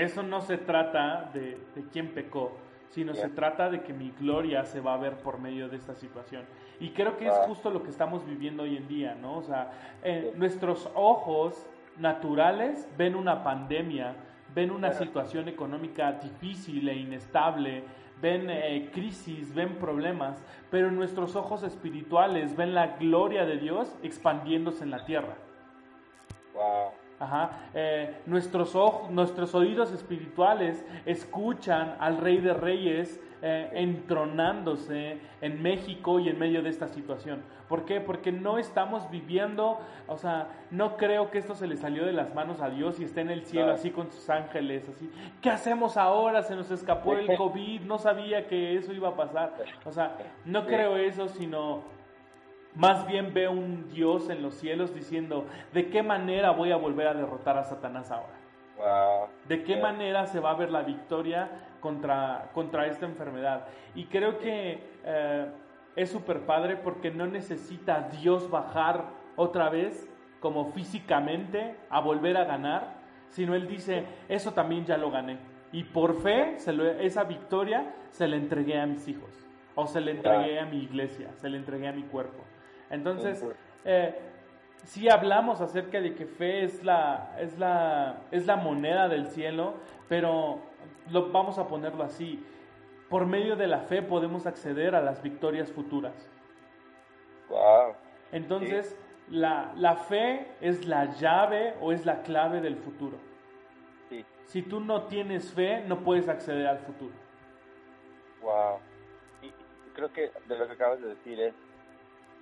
eso 0.00 0.22
no 0.22 0.40
se 0.40 0.58
trata 0.58 1.30
de, 1.32 1.58
de 1.74 1.82
quién 1.92 2.08
pecó, 2.14 2.52
sino 2.90 3.14
se 3.14 3.28
trata 3.28 3.70
de 3.70 3.82
que 3.82 3.92
mi 3.92 4.10
gloria 4.18 4.64
se 4.64 4.80
va 4.80 4.94
a 4.94 4.96
ver 4.96 5.18
por 5.18 5.38
medio 5.38 5.68
de 5.68 5.76
esta 5.76 5.94
situación. 5.94 6.44
Y 6.80 6.90
creo 6.90 7.16
que 7.16 7.26
es 7.26 7.34
justo 7.46 7.70
lo 7.70 7.82
que 7.82 7.90
estamos 7.90 8.24
viviendo 8.26 8.62
hoy 8.62 8.76
en 8.76 8.88
día, 8.88 9.14
¿no? 9.14 9.36
O 9.36 9.42
sea, 9.42 9.72
eh, 10.02 10.32
nuestros 10.36 10.88
ojos 10.94 11.66
naturales 11.98 12.88
ven 12.96 13.14
una 13.14 13.42
pandemia, 13.42 14.14
ven 14.54 14.70
una 14.70 14.92
situación 14.92 15.48
económica 15.48 16.12
difícil 16.12 16.88
e 16.88 16.94
inestable, 16.94 17.84
ven 18.20 18.48
eh, 18.50 18.90
crisis, 18.92 19.54
ven 19.54 19.76
problemas, 19.76 20.42
pero 20.70 20.90
nuestros 20.90 21.36
ojos 21.36 21.62
espirituales 21.62 22.56
ven 22.56 22.74
la 22.74 22.96
gloria 22.96 23.44
de 23.44 23.58
Dios 23.58 23.94
expandiéndose 24.02 24.84
en 24.84 24.90
la 24.90 25.04
tierra. 25.04 25.36
Wow. 26.54 26.92
Ajá. 27.20 27.50
Eh, 27.74 28.20
nuestros, 28.26 28.74
ojos, 28.74 29.10
nuestros 29.10 29.54
oídos 29.54 29.92
espirituales 29.92 30.84
escuchan 31.04 31.96
al 31.98 32.18
Rey 32.18 32.38
de 32.38 32.54
Reyes 32.54 33.20
eh, 33.40 33.70
entronándose 33.72 35.18
en 35.40 35.62
México 35.62 36.18
y 36.18 36.28
en 36.28 36.38
medio 36.40 36.60
de 36.60 36.70
esta 36.70 36.88
situación. 36.88 37.40
¿Por 37.68 37.84
qué? 37.84 38.00
Porque 38.00 38.32
no 38.32 38.58
estamos 38.58 39.08
viviendo, 39.10 39.78
o 40.08 40.16
sea, 40.16 40.48
no 40.72 40.96
creo 40.96 41.30
que 41.30 41.38
esto 41.38 41.54
se 41.54 41.68
le 41.68 41.76
salió 41.76 42.04
de 42.04 42.12
las 42.12 42.34
manos 42.34 42.60
a 42.60 42.68
Dios 42.68 42.98
y 42.98 43.04
esté 43.04 43.20
en 43.20 43.30
el 43.30 43.44
cielo 43.44 43.70
así 43.70 43.90
con 43.90 44.10
sus 44.10 44.28
ángeles, 44.28 44.88
así. 44.88 45.08
¿Qué 45.40 45.50
hacemos 45.50 45.96
ahora? 45.96 46.42
Se 46.42 46.56
nos 46.56 46.70
escapó 46.72 47.14
el 47.14 47.26
COVID, 47.36 47.82
no 47.82 47.98
sabía 47.98 48.48
que 48.48 48.76
eso 48.76 48.92
iba 48.92 49.10
a 49.10 49.16
pasar. 49.16 49.54
O 49.84 49.92
sea, 49.92 50.16
no 50.44 50.66
creo 50.66 50.96
eso, 50.96 51.28
sino 51.28 51.82
más 52.74 53.06
bien 53.06 53.34
veo 53.34 53.50
un 53.50 53.88
Dios 53.88 54.30
en 54.30 54.42
los 54.42 54.54
cielos 54.54 54.94
diciendo, 54.94 55.46
¿de 55.72 55.88
qué 55.88 56.02
manera 56.02 56.50
voy 56.50 56.72
a 56.72 56.76
volver 56.76 57.08
a 57.08 57.14
derrotar 57.14 57.58
a 57.58 57.64
Satanás 57.64 58.10
ahora? 58.10 58.38
¿De 59.48 59.64
qué 59.64 59.76
manera 59.76 60.26
se 60.26 60.40
va 60.40 60.50
a 60.50 60.54
ver 60.54 60.70
la 60.70 60.82
victoria 60.82 61.50
contra, 61.80 62.50
contra 62.54 62.86
esta 62.86 63.06
enfermedad? 63.06 63.66
Y 63.94 64.04
creo 64.04 64.38
que 64.38 64.78
eh, 65.04 65.46
es 65.96 66.10
súper 66.10 66.40
padre 66.42 66.76
porque 66.76 67.10
no 67.10 67.26
necesita 67.26 68.08
Dios 68.20 68.48
bajar 68.50 69.06
otra 69.36 69.68
vez 69.68 70.08
como 70.40 70.72
físicamente 70.72 71.76
a 71.90 72.00
volver 72.00 72.36
a 72.36 72.44
ganar, 72.44 72.98
sino 73.30 73.54
Él 73.54 73.66
dice, 73.66 74.04
eso 74.28 74.52
también 74.52 74.84
ya 74.84 74.96
lo 74.96 75.10
gané. 75.10 75.38
Y 75.72 75.84
por 75.84 76.22
fe, 76.22 76.56
esa 77.00 77.24
victoria 77.24 77.94
se 78.10 78.26
la 78.28 78.36
entregué 78.36 78.80
a 78.80 78.86
mis 78.86 79.06
hijos, 79.08 79.30
o 79.74 79.86
se 79.86 80.00
la 80.00 80.12
entregué 80.12 80.60
a 80.60 80.66
mi 80.66 80.78
iglesia, 80.78 81.30
se 81.36 81.50
la 81.50 81.56
entregué 81.56 81.88
a 81.88 81.92
mi 81.92 82.04
cuerpo. 82.04 82.44
Entonces, 82.90 83.44
eh, 83.84 84.18
sí 84.84 85.08
hablamos 85.08 85.60
acerca 85.60 86.00
de 86.00 86.14
que 86.14 86.26
fe 86.26 86.64
es 86.64 86.82
la, 86.84 87.36
es 87.38 87.58
la, 87.58 88.22
es 88.30 88.46
la 88.46 88.56
moneda 88.56 89.08
del 89.08 89.26
cielo, 89.26 89.74
pero 90.08 90.60
lo, 91.10 91.30
vamos 91.30 91.58
a 91.58 91.68
ponerlo 91.68 92.04
así. 92.04 92.44
Por 93.08 93.26
medio 93.26 93.56
de 93.56 93.66
la 93.66 93.80
fe 93.80 94.02
podemos 94.02 94.46
acceder 94.46 94.94
a 94.94 95.00
las 95.00 95.22
victorias 95.22 95.70
futuras. 95.72 96.14
Wow. 97.48 97.94
Entonces, 98.32 98.96
la, 99.30 99.72
la, 99.76 99.96
fe 99.96 100.46
es 100.60 100.86
la 100.86 101.14
llave 101.14 101.74
o 101.80 101.92
es 101.92 102.04
la 102.04 102.22
clave 102.22 102.60
del 102.60 102.76
futuro. 102.76 103.16
Sí. 104.10 104.24
Si 104.44 104.62
tú 104.62 104.80
no 104.80 105.02
tienes 105.04 105.52
fe, 105.52 105.82
no 105.86 106.00
puedes 106.00 106.28
acceder 106.28 106.66
al 106.66 106.78
futuro. 106.78 107.14
Wow. 108.42 108.78
Y 109.42 109.50
creo 109.94 110.12
que 110.12 110.30
de 110.46 110.58
lo 110.58 110.66
que 110.66 110.72
acabas 110.74 111.00
de 111.00 111.08
decir 111.08 111.40
es 111.40 111.54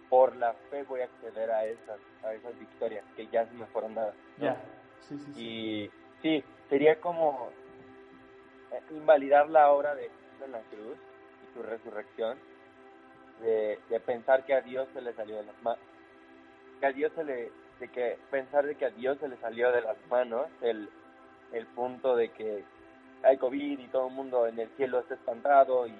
por 0.08 0.36
la 0.36 0.52
fe 0.70 0.82
voy 0.84 1.00
a 1.00 1.04
acceder 1.04 1.50
a 1.50 1.64
esas, 1.66 1.98
a 2.24 2.32
esas 2.34 2.58
victorias 2.58 3.04
que 3.16 3.26
ya 3.28 3.46
se 3.46 3.54
me 3.54 3.66
fueron 3.66 3.94
dadas. 3.94 4.14
Ya, 4.38 4.56
sí, 5.00 5.18
sí, 5.18 5.32
sí. 5.34 5.40
Y 5.40 5.90
sí, 6.22 6.44
sería 6.68 7.00
como 7.00 7.50
eh, 8.72 8.80
invalidar 8.90 9.48
la 9.48 9.70
obra 9.70 9.94
de 9.94 10.08
Cristo 10.08 10.44
en 10.44 10.52
la 10.52 10.60
cruz 10.62 10.96
y 11.42 11.54
su 11.54 11.62
resurrección, 11.62 12.38
de, 13.40 13.78
de 13.90 14.00
pensar 14.00 14.44
que 14.46 14.54
a 14.54 14.62
Dios 14.62 14.88
se 14.94 15.02
le 15.02 15.12
salió 15.12 15.36
de 15.36 15.44
las 15.44 15.62
manos, 15.62 15.84
que 16.80 16.86
a 16.86 16.92
Dios 16.92 17.12
se 17.14 17.24
le, 17.24 17.52
de 17.80 17.88
que 17.88 18.18
pensar 18.30 18.64
de 18.66 18.74
que 18.76 18.86
a 18.86 18.90
Dios 18.90 19.18
se 19.18 19.28
le 19.28 19.36
salió 19.38 19.70
de 19.72 19.82
las 19.82 19.96
manos 20.08 20.46
el, 20.62 20.88
el 21.52 21.66
punto 21.66 22.16
de 22.16 22.30
que 22.30 22.64
hay 23.22 23.36
COVID 23.36 23.78
y 23.78 23.88
todo 23.88 24.08
el 24.08 24.14
mundo 24.14 24.46
en 24.46 24.58
el 24.58 24.68
cielo 24.76 25.00
está 25.00 25.14
espantado 25.14 25.86
y 25.86 25.94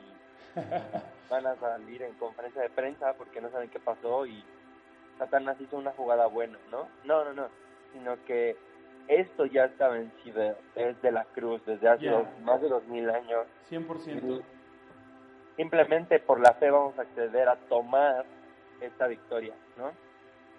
van 1.30 1.46
a 1.46 1.56
salir 1.56 2.02
en 2.02 2.14
conferencia 2.14 2.62
de 2.62 2.70
prensa 2.70 3.14
porque 3.14 3.40
no 3.40 3.50
saben 3.50 3.70
qué 3.70 3.78
pasó 3.78 4.26
y 4.26 4.42
Satanás 5.18 5.56
hizo 5.60 5.76
una 5.76 5.92
jugada 5.92 6.26
buena, 6.26 6.58
¿no? 6.70 6.88
No, 7.04 7.24
no, 7.24 7.32
no, 7.32 7.48
sino 7.92 8.22
que 8.24 8.56
esto 9.08 9.46
ya 9.46 9.64
está 9.64 9.88
vencido 9.88 10.56
desde 10.74 11.12
la 11.12 11.24
cruz, 11.24 11.64
desde 11.64 11.88
hace 11.88 12.10
más 12.42 12.60
de 12.60 12.68
dos 12.68 12.86
mil 12.86 13.08
años. 13.10 13.46
100%. 13.70 14.42
simplemente 15.56 16.18
por 16.20 16.40
la 16.40 16.52
fe 16.54 16.70
vamos 16.70 16.98
a 16.98 17.02
acceder 17.02 17.48
a 17.48 17.56
tomar 17.56 18.24
esta 18.80 19.06
victoria, 19.06 19.54
¿no? 19.76 19.92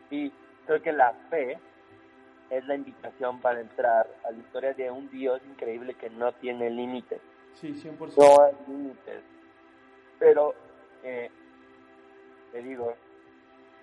Y 0.09 0.31
creo 0.65 0.81
que 0.81 0.91
la 0.91 1.13
fe 1.29 1.59
es 2.49 2.65
la 2.65 2.75
invitación 2.75 3.39
para 3.41 3.59
entrar 3.61 4.07
a 4.23 4.31
la 4.31 4.37
historia 4.37 4.73
de 4.73 4.89
un 4.89 5.09
Dios 5.09 5.41
increíble 5.49 5.93
que 5.93 6.09
no 6.09 6.31
tiene 6.33 6.69
límites. 6.69 7.19
Sí, 7.55 7.73
100%. 7.73 8.13
No 8.17 8.43
hay 8.43 8.53
límites. 8.67 9.23
Pero, 10.19 10.55
eh, 11.03 11.29
te 12.51 12.61
digo, 12.61 12.95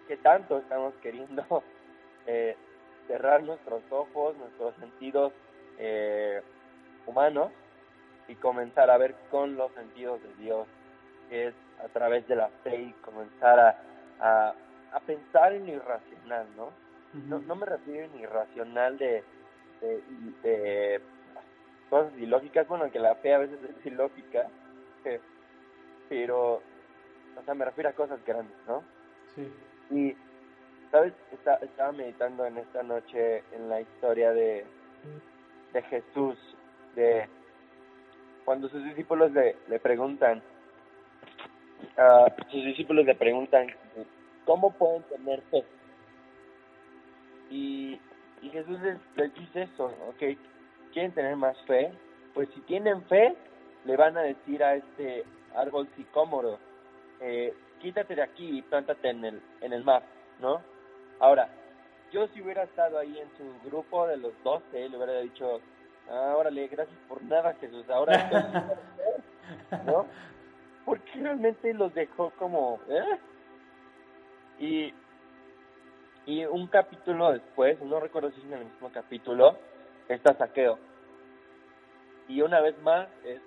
que 0.09 0.16
tanto 0.18 0.59
estamos 0.59 0.94
queriendo 1.03 1.44
eh, 2.27 2.57
cerrar 3.07 3.42
nuestros 3.42 3.83
ojos, 3.90 4.37
nuestros 4.37 4.75
sentidos 4.77 5.33
eh, 5.79 6.42
humanos 7.07 7.51
y 8.29 8.35
comenzar 8.37 8.90
a 8.90 8.99
ver 8.99 9.14
con 9.31 9.57
los 9.57 9.73
sentidos 9.73 10.23
de 10.23 10.35
Dios, 10.42 10.66
que 11.29 11.49
es 11.49 11.55
a 11.85 11.88
través 11.88 12.27
de 12.29 12.37
la 12.37 12.49
fe 12.62 12.77
y 12.77 12.92
comenzar 13.05 13.59
a, 13.59 13.79
a, 14.20 14.55
a 14.92 15.01
pensar 15.01 15.53
en 15.53 15.66
lo 15.66 15.73
irracional, 15.75 16.47
¿no? 16.57 16.70
No, 17.29 17.38
no 17.38 17.55
me 17.55 17.66
refiero 17.66 18.07
en 18.07 18.20
irracional 18.20 18.99
de, 18.99 19.23
de, 19.81 20.03
de 20.42 21.01
cosas 21.88 22.12
ilógicas, 22.18 22.66
bueno, 22.66 22.90
que 22.90 22.99
la 22.99 23.14
fe 23.16 23.35
a 23.35 23.38
veces 23.38 23.59
es 23.62 23.87
ilógica, 23.87 24.49
pero, 26.14 26.62
o 27.37 27.42
sea, 27.44 27.55
me 27.55 27.64
refiero 27.64 27.90
a 27.90 27.92
cosas 27.92 28.24
grandes, 28.24 28.57
¿no? 28.68 28.85
Sí. 29.35 29.53
Y, 29.90 30.16
¿sabes? 30.92 31.12
Está, 31.33 31.57
estaba 31.57 31.90
meditando 31.90 32.46
en 32.46 32.57
esta 32.57 32.85
noche 32.85 33.42
en 33.50 33.68
la 33.68 33.81
historia 33.81 34.31
de, 34.33 34.64
de 35.72 35.83
Jesús, 35.83 36.38
de 36.94 37.29
cuando 38.44 38.68
sus 38.68 38.85
discípulos 38.85 39.33
le, 39.33 39.57
le 39.66 39.81
preguntan, 39.81 40.40
ah, 41.98 42.33
sus 42.48 42.64
discípulos 42.64 43.05
le 43.07 43.16
preguntan, 43.16 43.66
¿cómo 44.44 44.70
pueden 44.70 45.03
tener 45.03 45.42
fe? 45.50 45.64
Y, 47.50 48.00
y 48.40 48.50
Jesús 48.50 48.81
les, 48.83 48.98
les 49.16 49.35
dice 49.35 49.62
eso, 49.62 49.87
ok, 50.11 50.38
¿quieren 50.92 51.11
tener 51.11 51.35
más 51.35 51.61
fe? 51.66 51.90
Pues 52.35 52.48
si 52.55 52.61
tienen 52.61 53.03
fe, 53.07 53.35
le 53.85 53.96
van 53.96 54.16
a 54.16 54.22
decir 54.22 54.62
a 54.62 54.77
este 54.77 55.24
árbol 55.55 55.88
sicómoro, 55.97 56.59
eh, 57.21 57.55
quítate 57.81 58.14
de 58.14 58.23
aquí 58.23 58.59
y 58.59 58.62
plántate 58.62 59.11
en 59.11 59.25
el, 59.25 59.43
en 59.61 59.73
el 59.73 59.85
mar, 59.85 60.03
¿no? 60.40 60.62
Ahora, 61.21 61.49
yo 62.12 62.27
si 62.29 62.43
hubiera 62.43 62.64
estado 62.64 62.99
ahí 62.99 63.19
en 63.19 63.29
su 63.37 63.69
grupo 63.69 64.07
de 64.07 64.17
los 64.17 64.33
doce, 64.43 64.88
le 64.88 64.97
hubiera 64.97 65.21
dicho, 65.21 65.61
ah, 66.09 66.35
órale, 66.37 66.69
gracias 66.69 66.99
por 67.09 67.23
nada, 67.23 67.55
Jesús, 67.55 67.88
ahora 67.88 68.79
¿no? 69.87 70.07
Porque 70.85 71.11
realmente 71.14 71.73
los 71.75 71.93
dejó 71.95 72.31
como, 72.38 72.81
¿eh? 72.88 73.19
Y, 74.59 74.95
y 76.27 76.45
un 76.45 76.67
capítulo 76.69 77.33
después, 77.33 77.81
no 77.83 78.01
recuerdo 78.01 78.31
si 78.31 78.40
es 78.40 78.47
en 78.47 78.53
el 78.55 78.64
mismo 78.67 78.90
capítulo, 78.93 79.59
está 80.09 80.37
Saqueo. 80.37 80.79
Y 82.29 82.43
una 82.43 82.61
vez 82.61 82.79
más 82.83 83.09
es 83.25 83.40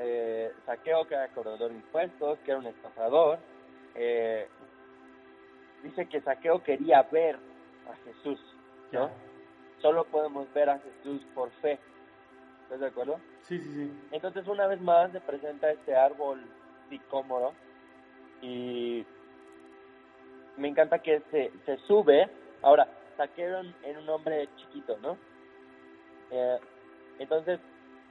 eh, 0.00 0.52
Saqueo, 0.66 1.06
que 1.06 1.14
era 1.14 1.28
cobrador 1.28 1.70
de 1.70 1.76
impuestos, 1.76 2.38
que 2.40 2.50
era 2.50 2.60
un 2.60 2.66
estafador. 2.66 3.38
Eh, 3.94 4.48
dice 5.82 6.06
que 6.06 6.20
Saqueo 6.20 6.62
quería 6.62 7.02
ver 7.02 7.36
a 7.36 7.96
Jesús. 8.04 8.40
Solo 9.80 10.04
podemos 10.04 10.52
ver 10.52 10.70
a 10.70 10.78
Jesús 10.78 11.22
por 11.34 11.50
fe. 11.62 11.78
¿Estás 12.64 12.80
de 12.80 12.86
acuerdo? 12.86 13.20
Sí, 13.42 13.58
sí, 13.58 13.74
sí. 13.74 13.92
Entonces 14.12 14.46
una 14.46 14.66
vez 14.66 14.80
más 14.80 15.10
se 15.12 15.20
presenta 15.20 15.70
este 15.70 15.94
árbol 15.94 16.44
sicómoro 16.88 17.52
y 18.42 19.06
me 20.56 20.68
encanta 20.68 20.98
que 20.98 21.22
se, 21.30 21.50
se 21.64 21.76
sube. 21.86 22.28
Ahora, 22.62 22.86
Saqueo 23.16 23.60
en 23.82 23.96
un 23.96 24.08
hombre 24.08 24.48
chiquito, 24.56 24.98
¿no? 24.98 25.16
Eh, 26.30 26.58
entonces, 27.18 27.60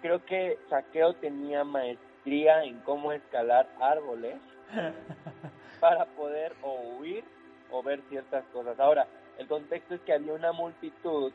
creo 0.01 0.23
que 0.25 0.57
Saqueo 0.69 1.13
tenía 1.15 1.63
maestría 1.63 2.63
en 2.63 2.79
cómo 2.81 3.12
escalar 3.12 3.67
árboles 3.79 4.38
para 5.79 6.05
poder 6.05 6.53
o 6.62 6.97
huir 6.97 7.23
o 7.71 7.83
ver 7.83 8.01
ciertas 8.09 8.43
cosas. 8.53 8.79
Ahora, 8.79 9.07
el 9.38 9.47
contexto 9.47 9.95
es 9.95 10.01
que 10.01 10.13
había 10.13 10.33
una 10.33 10.51
multitud 10.51 11.31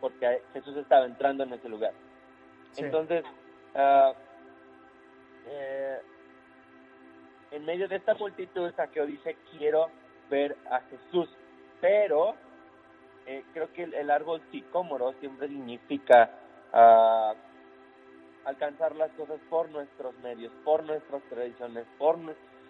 porque 0.00 0.42
Jesús 0.52 0.76
estaba 0.76 1.06
entrando 1.06 1.44
en 1.44 1.52
ese 1.52 1.68
lugar. 1.68 1.92
Sí. 2.72 2.84
Entonces, 2.84 3.24
ah, 3.74 4.12
eh, 5.46 5.98
en 7.52 7.64
medio 7.64 7.88
de 7.88 7.96
esta 7.96 8.14
multitud, 8.14 8.72
Saqueo 8.74 9.06
dice, 9.06 9.36
quiero 9.56 9.88
ver 10.28 10.56
a 10.70 10.80
Jesús, 10.80 11.28
pero 11.80 12.34
eh, 13.26 13.44
creo 13.52 13.72
que 13.72 13.84
el, 13.84 13.94
el 13.94 14.10
árbol 14.10 14.42
sicómoro 14.50 15.12
siempre 15.20 15.48
significa 15.48 16.30
ah, 16.72 17.34
alcanzar 18.44 18.94
las 18.96 19.10
cosas 19.12 19.38
por 19.48 19.68
nuestros 19.70 20.16
medios, 20.18 20.52
por 20.64 20.84
nuestras 20.84 21.22
tradiciones, 21.24 21.86
por, 21.98 22.18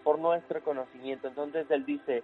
por 0.03 0.19
nuestro 0.19 0.63
conocimiento. 0.63 1.29
Entonces 1.29 1.67
él 1.71 1.85
dice, 1.85 2.23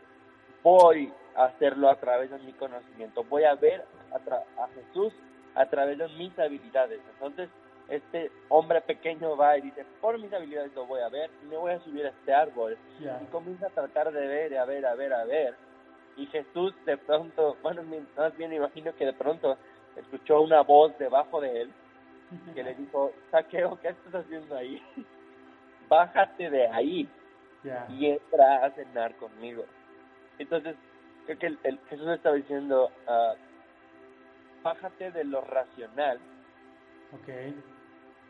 voy 0.62 1.12
a 1.34 1.44
hacerlo 1.44 1.88
a 1.88 1.96
través 1.96 2.30
de 2.30 2.38
mi 2.38 2.52
conocimiento, 2.52 3.24
voy 3.24 3.44
a 3.44 3.54
ver 3.54 3.84
a, 4.12 4.68
Jesús 4.68 5.12
a 5.54 5.66
través 5.66 5.98
de 5.98 6.08
mis 6.08 6.38
habilidades. 6.38 7.00
Entonces 7.14 7.48
este 7.88 8.30
hombre 8.48 8.80
pequeño 8.82 9.36
va 9.36 9.58
y 9.58 9.62
dice, 9.62 9.84
por 10.00 10.18
mis 10.18 10.32
habilidades 10.32 10.72
lo 10.74 10.86
voy 10.86 11.00
a 11.00 11.08
ver 11.08 11.30
y 11.42 11.46
me 11.46 11.56
voy 11.56 11.72
a 11.72 11.80
subir 11.80 12.06
a 12.06 12.10
este 12.10 12.32
árbol 12.32 12.76
y 13.00 13.24
comienza 13.26 13.66
a 13.66 13.70
tratar 13.70 14.12
de 14.12 14.26
ver, 14.26 14.56
a 14.58 14.64
ver, 14.64 14.86
a 14.86 14.94
ver, 14.94 15.12
a 15.12 15.24
ver. 15.24 15.54
Y 16.16 16.26
Jesús 16.26 16.74
de 16.84 16.96
pronto, 16.98 17.56
bueno, 17.62 17.82
más 18.16 18.36
bien 18.36 18.52
imagino 18.52 18.94
que 18.94 19.06
de 19.06 19.12
pronto 19.12 19.56
escuchó 19.96 20.40
una 20.40 20.62
voz 20.62 20.96
debajo 20.98 21.40
de 21.40 21.62
él 21.62 21.72
que 22.54 22.62
le 22.62 22.74
dijo, 22.74 23.12
Saqueo, 23.30 23.78
¿qué 23.80 23.88
estás 23.88 24.14
haciendo 24.24 24.56
ahí? 24.56 24.82
Bájate 25.88 26.50
de 26.50 26.68
ahí 26.68 27.08
y 27.90 28.06
entra 28.06 28.64
a 28.64 28.70
cenar 28.70 29.14
conmigo. 29.16 29.64
Entonces, 30.38 30.76
creo 31.26 31.38
que 31.38 31.46
el, 31.48 31.58
el- 31.64 31.78
Jesús 31.90 32.08
estaba 32.08 32.36
diciendo, 32.36 32.90
ah, 33.06 33.34
bájate 34.62 35.10
de 35.10 35.24
lo 35.24 35.40
racional 35.42 36.18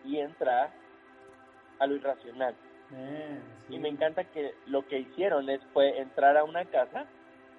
y 0.04 0.18
entra 0.18 0.70
a 1.78 1.86
lo 1.86 1.94
irracional. 1.96 2.54
Sí. 2.88 3.74
Y 3.74 3.78
me 3.78 3.88
encanta 3.88 4.24
que 4.24 4.54
lo 4.66 4.86
que 4.88 4.98
hicieron 5.00 5.48
es 5.48 5.60
fue 5.72 5.98
entrar 5.98 6.36
a 6.36 6.44
una 6.44 6.64
casa 6.64 7.04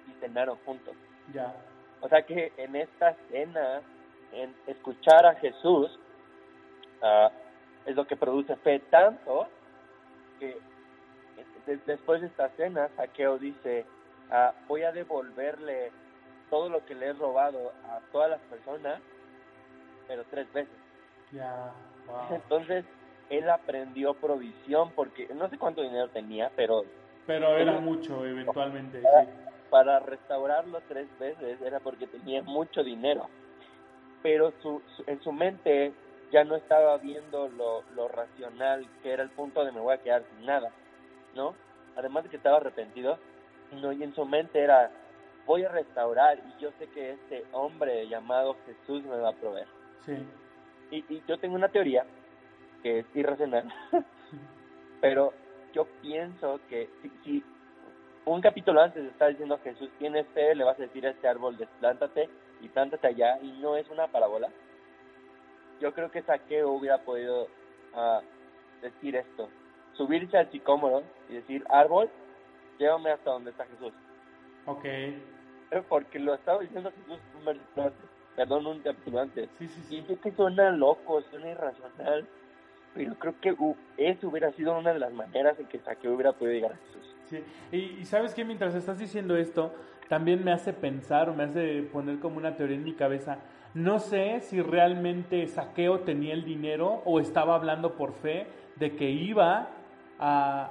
y 0.08 0.12
cenaron 0.20 0.58
juntos. 0.66 0.94
Ya. 1.32 1.54
O 2.00 2.08
sea 2.08 2.22
que 2.22 2.52
en 2.56 2.76
esta 2.76 3.14
cena, 3.30 3.80
en 4.32 4.54
escuchar 4.66 5.24
a 5.24 5.34
Jesús, 5.36 5.98
es 7.86 7.96
lo 7.96 8.06
que 8.06 8.16
produce 8.16 8.54
fe 8.56 8.78
tanto 8.90 9.48
que 10.38 10.56
de- 11.66 11.76
después 11.86 12.20
de 12.20 12.26
esta 12.28 12.48
cena, 12.50 12.88
Saqueo 12.96 13.38
dice, 13.38 13.84
ah, 14.30 14.52
voy 14.68 14.82
a 14.82 14.92
devolverle 14.92 15.90
todo 16.50 16.68
lo 16.68 16.84
que 16.84 16.94
le 16.94 17.06
he 17.08 17.12
robado 17.12 17.72
a 17.88 18.00
todas 18.12 18.30
las 18.30 18.40
personas, 18.42 19.00
pero 20.08 20.24
tres 20.24 20.52
veces. 20.52 20.74
Ya. 21.30 21.72
Wow. 22.06 22.34
Entonces, 22.36 22.84
él 23.30 23.48
aprendió 23.48 24.14
provisión 24.14 24.90
porque 24.94 25.28
no 25.34 25.48
sé 25.48 25.56
cuánto 25.56 25.82
dinero 25.82 26.08
tenía, 26.08 26.50
pero 26.56 26.84
Pero 27.26 27.56
era 27.56 27.78
mucho, 27.80 28.26
eventualmente, 28.26 29.00
sí. 29.00 29.06
para 29.70 30.00
restaurarlo 30.00 30.80
tres 30.88 31.06
veces 31.18 31.60
era 31.62 31.78
porque 31.80 32.06
tenía 32.08 32.42
mucho 32.42 32.82
dinero. 32.82 33.28
Pero 34.22 34.52
su, 34.60 34.82
su- 34.96 35.04
en 35.06 35.20
su 35.22 35.32
mente 35.32 35.92
ya 36.32 36.44
no 36.44 36.56
estaba 36.56 36.96
viendo 36.96 37.48
lo, 37.48 37.82
lo 37.94 38.08
racional, 38.08 38.86
que 39.02 39.12
era 39.12 39.22
el 39.22 39.30
punto 39.30 39.64
de 39.64 39.72
me 39.72 39.80
voy 39.80 39.94
a 39.94 40.02
quedar 40.02 40.24
sin 40.30 40.46
nada, 40.46 40.70
¿no? 41.34 41.54
Además 41.94 42.24
de 42.24 42.30
que 42.30 42.36
estaba 42.36 42.56
arrepentido, 42.56 43.18
no, 43.70 43.92
y 43.92 44.02
en 44.02 44.14
su 44.14 44.24
mente 44.24 44.60
era, 44.60 44.90
voy 45.46 45.64
a 45.64 45.68
restaurar 45.68 46.38
y 46.38 46.60
yo 46.60 46.70
sé 46.78 46.88
que 46.88 47.12
este 47.12 47.44
hombre 47.52 48.08
llamado 48.08 48.56
Jesús 48.66 49.04
me 49.04 49.18
va 49.18 49.28
a 49.30 49.34
proveer. 49.34 49.66
Sí. 50.06 50.16
Y, 50.90 51.04
y 51.14 51.22
yo 51.28 51.38
tengo 51.38 51.54
una 51.54 51.68
teoría 51.68 52.04
que 52.82 53.00
es 53.00 53.06
irracional, 53.14 53.72
pero 55.00 55.32
yo 55.74 55.86
pienso 56.00 56.60
que 56.68 56.88
si, 57.02 57.10
si 57.24 57.44
un 58.24 58.40
capítulo 58.40 58.80
antes 58.80 59.04
está 59.04 59.28
diciendo 59.28 59.58
Jesús 59.62 59.90
tienes 59.98 60.26
fe, 60.28 60.54
le 60.54 60.64
vas 60.64 60.78
a 60.78 60.82
decir 60.82 61.06
a 61.06 61.10
este 61.10 61.28
árbol 61.28 61.56
desplántate 61.56 62.28
y 62.60 62.68
plántate 62.68 63.06
allá 63.06 63.38
y 63.42 63.50
no 63.60 63.76
es 63.76 63.88
una 63.90 64.06
parábola. 64.06 64.48
Yo 65.80 65.92
creo 65.94 66.10
que 66.10 66.22
Saqueo 66.22 66.70
hubiera 66.70 66.98
podido 66.98 67.48
ah, 67.94 68.20
decir 68.80 69.16
esto, 69.16 69.48
subirse 69.94 70.36
al 70.38 70.50
sicómoro 70.50 71.02
y 71.28 71.34
decir 71.34 71.64
árbol, 71.68 72.08
llévame 72.78 73.10
hasta 73.10 73.30
donde 73.30 73.50
está 73.50 73.64
Jesús, 73.66 73.92
Ok. 74.66 74.84
porque 75.88 76.18
lo 76.18 76.34
estaba 76.34 76.60
diciendo 76.60 76.90
Jesús 76.92 77.18
un 77.38 77.44
versículo 77.44 77.86
antes, 77.86 78.00
perdón, 78.36 78.66
un 78.66 78.80
capítulo 78.80 79.20
antes. 79.20 79.48
Sí, 79.58 79.68
sí, 79.68 79.80
Y 79.96 80.00
sí. 80.00 80.04
sé 80.06 80.16
que 80.18 80.32
suena 80.32 80.70
loco, 80.70 81.20
suena 81.30 81.50
irracional, 81.50 82.26
pero 82.94 83.14
creo 83.18 83.40
que 83.40 83.52
uh, 83.52 83.76
eso 83.96 84.28
hubiera 84.28 84.52
sido 84.52 84.78
una 84.78 84.92
de 84.92 84.98
las 84.98 85.12
maneras 85.12 85.58
en 85.58 85.66
que 85.66 85.78
Saqueo 85.80 86.14
hubiera 86.14 86.32
podido 86.32 86.54
llegar 86.54 86.72
a 86.72 86.76
Jesús. 86.76 87.16
Sí. 87.24 87.44
Y, 87.72 87.76
y 88.00 88.04
sabes 88.04 88.34
que 88.34 88.44
mientras 88.44 88.74
estás 88.74 88.98
diciendo 88.98 89.36
esto, 89.36 89.72
también 90.08 90.44
me 90.44 90.52
hace 90.52 90.72
pensar 90.74 91.30
o 91.30 91.34
me 91.34 91.44
hace 91.44 91.82
poner 91.84 92.18
como 92.20 92.36
una 92.36 92.54
teoría 92.56 92.76
en 92.76 92.84
mi 92.84 92.92
cabeza. 92.94 93.38
No 93.74 93.98
sé 93.98 94.40
si 94.40 94.60
realmente 94.60 95.46
Saqueo 95.46 96.00
tenía 96.00 96.34
el 96.34 96.44
dinero 96.44 97.02
o 97.04 97.20
estaba 97.20 97.54
hablando 97.54 97.94
por 97.94 98.12
fe 98.12 98.46
de 98.76 98.96
que 98.96 99.10
iba 99.10 99.68
a, 100.18 100.70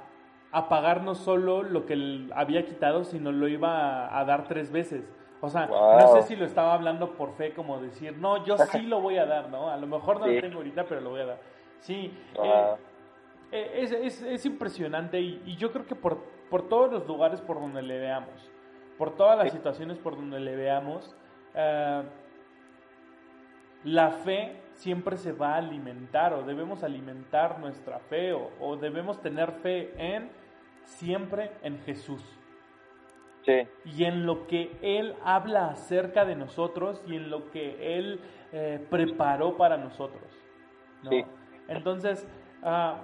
a 0.52 0.68
pagar 0.68 1.02
no 1.02 1.14
solo 1.14 1.62
lo 1.62 1.86
que 1.86 2.28
había 2.34 2.64
quitado, 2.66 3.04
sino 3.04 3.32
lo 3.32 3.48
iba 3.48 4.16
a, 4.16 4.24
dar 4.24 4.46
tres 4.46 4.70
veces. 4.70 5.10
O 5.40 5.48
sea, 5.48 5.66
no 5.66 6.14
sé 6.14 6.22
si 6.22 6.36
lo 6.36 6.44
estaba 6.44 6.74
hablando 6.74 7.14
por 7.14 7.32
fe, 7.32 7.52
como 7.52 7.80
decir, 7.80 8.16
no, 8.18 8.44
yo 8.44 8.56
sí 8.58 8.82
lo 8.82 9.00
voy 9.00 9.16
a 9.16 9.26
dar, 9.26 9.48
¿no? 9.48 9.70
A 9.70 9.76
lo 9.76 9.86
mejor 9.88 10.20
no 10.20 10.26
lo 10.26 10.40
tengo 10.40 10.58
ahorita, 10.58 10.84
pero 10.84 11.00
lo 11.00 11.10
voy 11.10 11.22
a 11.22 11.26
dar. 11.26 11.38
Sí, 11.80 12.16
eh, 12.40 12.74
eh, 13.50 13.70
es, 13.74 13.92
es, 13.92 14.22
es, 14.22 14.46
impresionante 14.46 15.20
y, 15.20 15.42
y, 15.44 15.56
yo 15.56 15.72
creo 15.72 15.84
que 15.84 15.96
por, 15.96 16.18
por 16.48 16.68
todos 16.68 16.92
los 16.92 17.08
lugares 17.08 17.40
por 17.40 17.58
donde 17.58 17.82
le 17.82 17.98
veamos, 17.98 18.52
por 18.96 19.16
todas 19.16 19.36
las 19.36 19.50
situaciones 19.50 19.98
por 19.98 20.14
donde 20.14 20.38
le 20.38 20.54
veamos, 20.54 21.16
uh, 21.56 22.04
la 23.84 24.10
fe 24.10 24.60
siempre 24.74 25.16
se 25.16 25.32
va 25.32 25.54
a 25.54 25.58
alimentar 25.58 26.32
o 26.34 26.42
debemos 26.42 26.82
alimentar 26.82 27.58
nuestra 27.58 27.98
fe 27.98 28.32
o, 28.32 28.50
o 28.60 28.76
debemos 28.76 29.20
tener 29.20 29.52
fe 29.52 29.92
en 29.96 30.30
siempre 30.84 31.52
en 31.62 31.78
Jesús. 31.80 32.22
Sí. 33.44 33.66
Y 33.84 34.04
en 34.04 34.24
lo 34.24 34.46
que 34.46 34.76
Él 34.82 35.14
habla 35.24 35.70
acerca 35.70 36.24
de 36.24 36.36
nosotros 36.36 37.02
y 37.06 37.16
en 37.16 37.30
lo 37.30 37.50
que 37.50 37.98
Él 37.98 38.20
eh, 38.52 38.84
preparó 38.88 39.56
para 39.56 39.76
nosotros. 39.76 40.22
¿no? 41.02 41.10
Sí. 41.10 41.24
Entonces, 41.68 42.26
uh, 42.62 42.96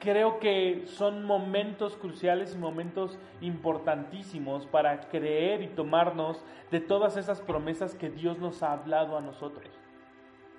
creo 0.00 0.40
que 0.40 0.84
son 0.86 1.24
momentos 1.24 1.94
cruciales 1.96 2.54
y 2.54 2.58
momentos 2.58 3.18
importantísimos 3.42 4.66
para 4.66 5.08
creer 5.08 5.62
y 5.62 5.68
tomarnos 5.68 6.42
de 6.70 6.80
todas 6.80 7.16
esas 7.16 7.40
promesas 7.42 7.94
que 7.94 8.10
Dios 8.10 8.38
nos 8.38 8.62
ha 8.62 8.72
hablado 8.72 9.16
a 9.16 9.20
nosotros. 9.20 9.68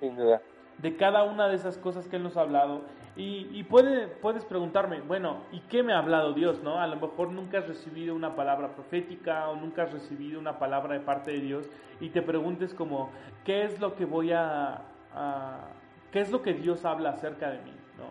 Sin 0.00 0.16
duda. 0.16 0.40
De 0.78 0.96
cada 0.96 1.24
una 1.24 1.48
de 1.48 1.56
esas 1.56 1.76
cosas 1.76 2.08
que 2.08 2.16
Él 2.16 2.22
nos 2.22 2.36
ha 2.36 2.42
hablado. 2.42 2.82
Y, 3.16 3.48
y 3.52 3.64
puede, 3.64 4.06
puedes 4.06 4.44
preguntarme, 4.44 5.00
bueno, 5.00 5.42
¿y 5.50 5.60
qué 5.60 5.82
me 5.82 5.92
ha 5.92 5.98
hablado 5.98 6.32
Dios? 6.32 6.62
¿no? 6.62 6.80
A 6.80 6.86
lo 6.86 6.96
mejor 6.96 7.28
nunca 7.30 7.58
has 7.58 7.68
recibido 7.68 8.14
una 8.14 8.34
palabra 8.36 8.74
profética 8.74 9.50
o 9.50 9.56
nunca 9.56 9.82
has 9.82 9.92
recibido 9.92 10.40
una 10.40 10.58
palabra 10.58 10.94
de 10.94 11.00
parte 11.00 11.32
de 11.32 11.40
Dios 11.40 11.68
y 12.00 12.08
te 12.10 12.22
preguntes 12.22 12.72
como, 12.74 13.10
¿qué 13.44 13.64
es 13.64 13.80
lo 13.80 13.96
que 13.96 14.04
voy 14.04 14.32
a... 14.32 14.82
a 15.14 15.68
¿Qué 16.12 16.20
es 16.20 16.30
lo 16.30 16.42
que 16.42 16.52
Dios 16.52 16.84
habla 16.84 17.10
acerca 17.10 17.50
de 17.50 17.58
mí? 17.62 17.72
¿no? 17.96 18.04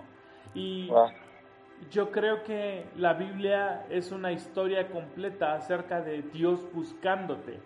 Y 0.59 0.87
Wow. 0.89 1.09
Yo 1.89 2.11
creo 2.11 2.43
que 2.43 2.85
la 2.95 3.13
Biblia 3.13 3.85
es 3.89 4.11
una 4.11 4.31
historia 4.31 4.87
completa 4.89 5.53
acerca 5.55 6.01
de 6.01 6.21
Dios 6.21 6.59
buscándote, 6.73 7.59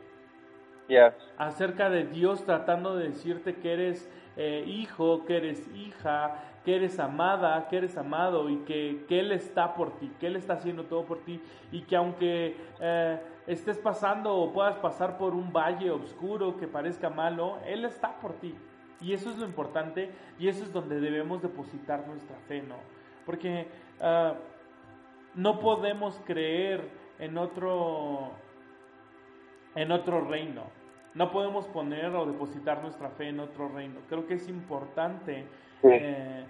Yes. 0.87 1.13
acerca 1.37 1.89
de 1.89 2.05
Dios 2.05 2.45
tratando 2.45 2.95
de 2.95 3.09
decirte 3.09 3.55
que 3.55 3.73
eres 3.73 4.09
eh, 4.37 4.63
hijo, 4.67 5.25
que 5.25 5.37
eres 5.37 5.67
hija, 5.75 6.43
que 6.63 6.75
eres 6.75 6.99
amada, 6.99 7.67
que 7.69 7.77
eres 7.77 7.97
amado 7.97 8.49
y 8.49 8.57
que, 8.59 9.03
que 9.07 9.19
Él 9.19 9.31
está 9.31 9.73
por 9.73 9.97
ti, 9.97 10.11
que 10.19 10.27
Él 10.27 10.35
está 10.35 10.53
haciendo 10.53 10.83
todo 10.83 11.03
por 11.05 11.19
ti 11.19 11.41
y 11.71 11.81
que 11.81 11.95
aunque 11.95 12.55
eh, 12.79 13.19
estés 13.47 13.77
pasando 13.79 14.35
o 14.35 14.51
puedas 14.51 14.75
pasar 14.77 15.17
por 15.17 15.33
un 15.33 15.51
valle 15.51 15.89
oscuro 15.91 16.57
que 16.57 16.67
parezca 16.67 17.09
malo, 17.09 17.57
Él 17.65 17.85
está 17.85 18.19
por 18.19 18.33
ti. 18.33 18.55
Y 19.01 19.13
eso 19.13 19.29
es 19.29 19.37
lo 19.37 19.45
importante 19.45 20.11
y 20.39 20.47
eso 20.47 20.63
es 20.63 20.71
donde 20.71 20.99
debemos 20.99 21.41
depositar 21.41 22.07
nuestra 22.07 22.37
fe, 22.47 22.61
¿no? 22.61 22.75
Porque 23.25 23.67
ah, 24.01 24.35
no 25.35 25.59
podemos 25.59 26.21
creer 26.25 26.89
en 27.19 27.37
otro, 27.37 28.31
en 29.75 29.91
otro 29.91 30.21
reino. 30.21 30.63
No 31.13 31.31
podemos 31.31 31.65
poner 31.67 32.13
o 32.15 32.25
depositar 32.25 32.81
nuestra 32.81 33.09
fe 33.09 33.29
en 33.29 33.39
otro 33.39 33.69
reino. 33.69 33.99
Creo 34.09 34.27
que 34.27 34.33
es 34.33 34.49
importante, 34.49 35.45
eh, 35.83 36.43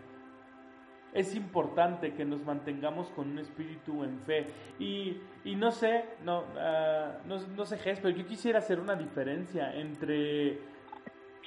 es 1.13 1.35
importante 1.35 2.13
que 2.13 2.25
nos 2.25 2.43
mantengamos 2.43 3.09
con 3.11 3.29
un 3.29 3.39
espíritu 3.39 4.03
en 4.03 4.19
fe. 4.21 4.47
Y, 4.79 5.21
y 5.43 5.55
no 5.55 5.71
sé, 5.71 6.05
no, 6.23 6.43
ah, 6.57 7.17
no, 7.27 7.37
no 7.55 7.65
sé, 7.65 7.77
Jes, 7.77 7.99
pero 7.99 8.15
yo 8.15 8.25
quisiera 8.25 8.59
hacer 8.59 8.79
una 8.79 8.95
diferencia 8.95 9.73
entre 9.75 10.59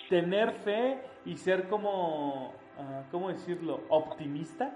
tener 0.08 0.52
fe 0.52 0.98
y 1.24 1.36
ser 1.36 1.68
como, 1.68 2.54
ah, 2.78 3.02
¿cómo 3.10 3.28
decirlo? 3.28 3.80
Optimista. 3.88 4.72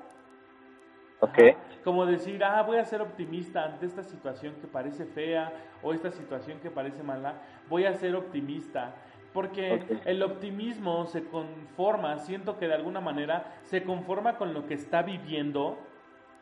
Ok. 1.23 1.39
Ajá. 1.39 1.59
Como 1.85 2.05
decir, 2.07 2.43
ah, 2.45 2.63
voy 2.63 2.79
a 2.79 2.85
ser 2.85 3.01
optimista 3.01 3.65
ante 3.65 3.87
esta 3.87 4.03
situación 4.03 4.55
que 4.61 4.67
parece 4.67 5.05
fea 5.05 5.53
o 5.83 5.93
esta 5.93 6.11
situación 6.11 6.59
que 6.61 6.71
parece 6.71 7.03
mala, 7.03 7.35
voy 7.69 7.87
a 7.87 7.95
ser 7.95 8.15
optimista. 8.15 8.95
Porque 9.33 9.83
el 10.05 10.23
optimismo 10.23 11.07
se 11.07 11.25
conforma, 11.25 12.19
siento 12.19 12.59
que 12.59 12.69
de 12.69 12.75
alguna 12.75 13.01
manera 13.01 13.47
se 13.63 13.83
conforma 13.83 14.37
con 14.37 14.53
lo 14.53 14.67
que 14.67 14.75
está 14.75 15.03
viviendo 15.03 15.79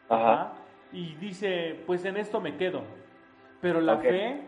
Ajá. 0.09 0.33
ajá, 0.33 0.53
y 0.93 1.14
dice, 1.14 1.81
pues 1.87 2.05
en 2.05 2.16
esto 2.16 2.40
me 2.40 2.57
quedo. 2.57 2.83
Pero 3.61 3.81
la 3.81 3.99
fe 3.99 4.40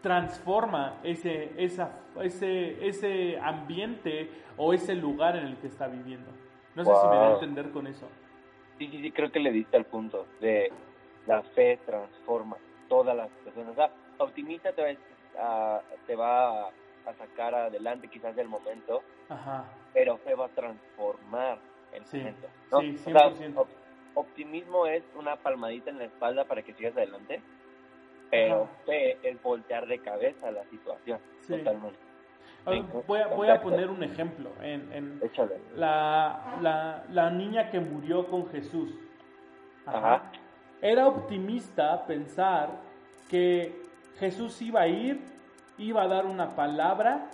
transforma 0.00 0.94
ese, 1.02 1.52
esa, 1.56 1.90
ese, 2.22 2.86
ese 2.86 3.38
ambiente 3.38 4.30
o 4.56 4.72
ese 4.72 4.94
lugar 4.94 5.36
en 5.36 5.46
el 5.46 5.56
que 5.58 5.66
está 5.66 5.88
viviendo. 5.88 6.30
No 6.74 6.84
sé 6.84 6.90
si 6.90 7.06
me 7.08 7.16
da 7.16 7.28
a 7.28 7.32
entender 7.34 7.70
con 7.70 7.86
eso. 7.86 8.08
Sí, 8.78 8.88
sí, 8.88 9.00
sí, 9.02 9.12
creo 9.12 9.30
que 9.30 9.40
le 9.40 9.50
diste 9.52 9.76
al 9.76 9.84
punto 9.86 10.26
de 10.40 10.72
la 11.26 11.42
fe 11.42 11.78
transforma 11.86 12.56
todas 12.88 13.16
las 13.16 13.30
situaciones. 13.38 13.72
O 13.72 13.74
sea, 13.76 13.90
optimista 14.18 14.72
te 14.72 14.82
va 14.82 14.90
a, 15.38 15.82
te 16.06 16.16
va 16.16 16.68
a 16.68 17.14
sacar 17.18 17.54
adelante 17.54 18.08
quizás 18.08 18.34
del 18.36 18.48
momento, 18.48 19.02
Ajá. 19.28 19.64
pero 19.92 20.18
fe 20.18 20.34
va 20.34 20.46
a 20.46 20.50
transformar 20.50 21.58
el 21.92 22.04
Sí, 22.06 22.18
momento. 22.18 22.48
¿no? 22.72 22.80
sí, 22.80 22.96
O 23.06 23.10
sea, 23.10 23.30
100%. 23.30 23.56
op- 23.60 23.68
optimismo 24.14 24.86
es 24.86 25.02
una 25.14 25.36
palmadita 25.36 25.90
en 25.90 25.98
la 25.98 26.04
espalda 26.04 26.44
para 26.44 26.62
que 26.62 26.74
sigas 26.74 26.96
adelante, 26.96 27.42
pero 28.30 28.64
Ajá. 28.64 28.72
fe 28.86 29.18
es 29.22 29.40
voltear 29.42 29.86
de 29.86 29.98
cabeza 30.00 30.50
la 30.50 30.64
situación. 30.64 31.20
Sí. 31.42 31.56
Totalmente. 31.58 31.98
A 32.66 32.70
ver, 32.70 32.82
voy, 33.06 33.20
a, 33.20 33.26
voy 33.28 33.48
a 33.48 33.60
poner 33.60 33.90
un 33.90 34.02
ejemplo. 34.02 34.50
En, 34.62 34.92
en 34.92 35.20
la, 35.76 36.56
la, 36.62 37.04
la 37.10 37.30
niña 37.30 37.70
que 37.70 37.80
murió 37.80 38.26
con 38.28 38.48
Jesús. 38.48 38.94
Ajá. 39.86 40.30
Era 40.80 41.08
optimista 41.08 42.06
pensar 42.06 42.70
que 43.28 43.82
Jesús 44.18 44.60
iba 44.62 44.82
a 44.82 44.88
ir, 44.88 45.20
iba 45.78 46.02
a 46.02 46.08
dar 46.08 46.26
una 46.26 46.54
palabra 46.54 47.30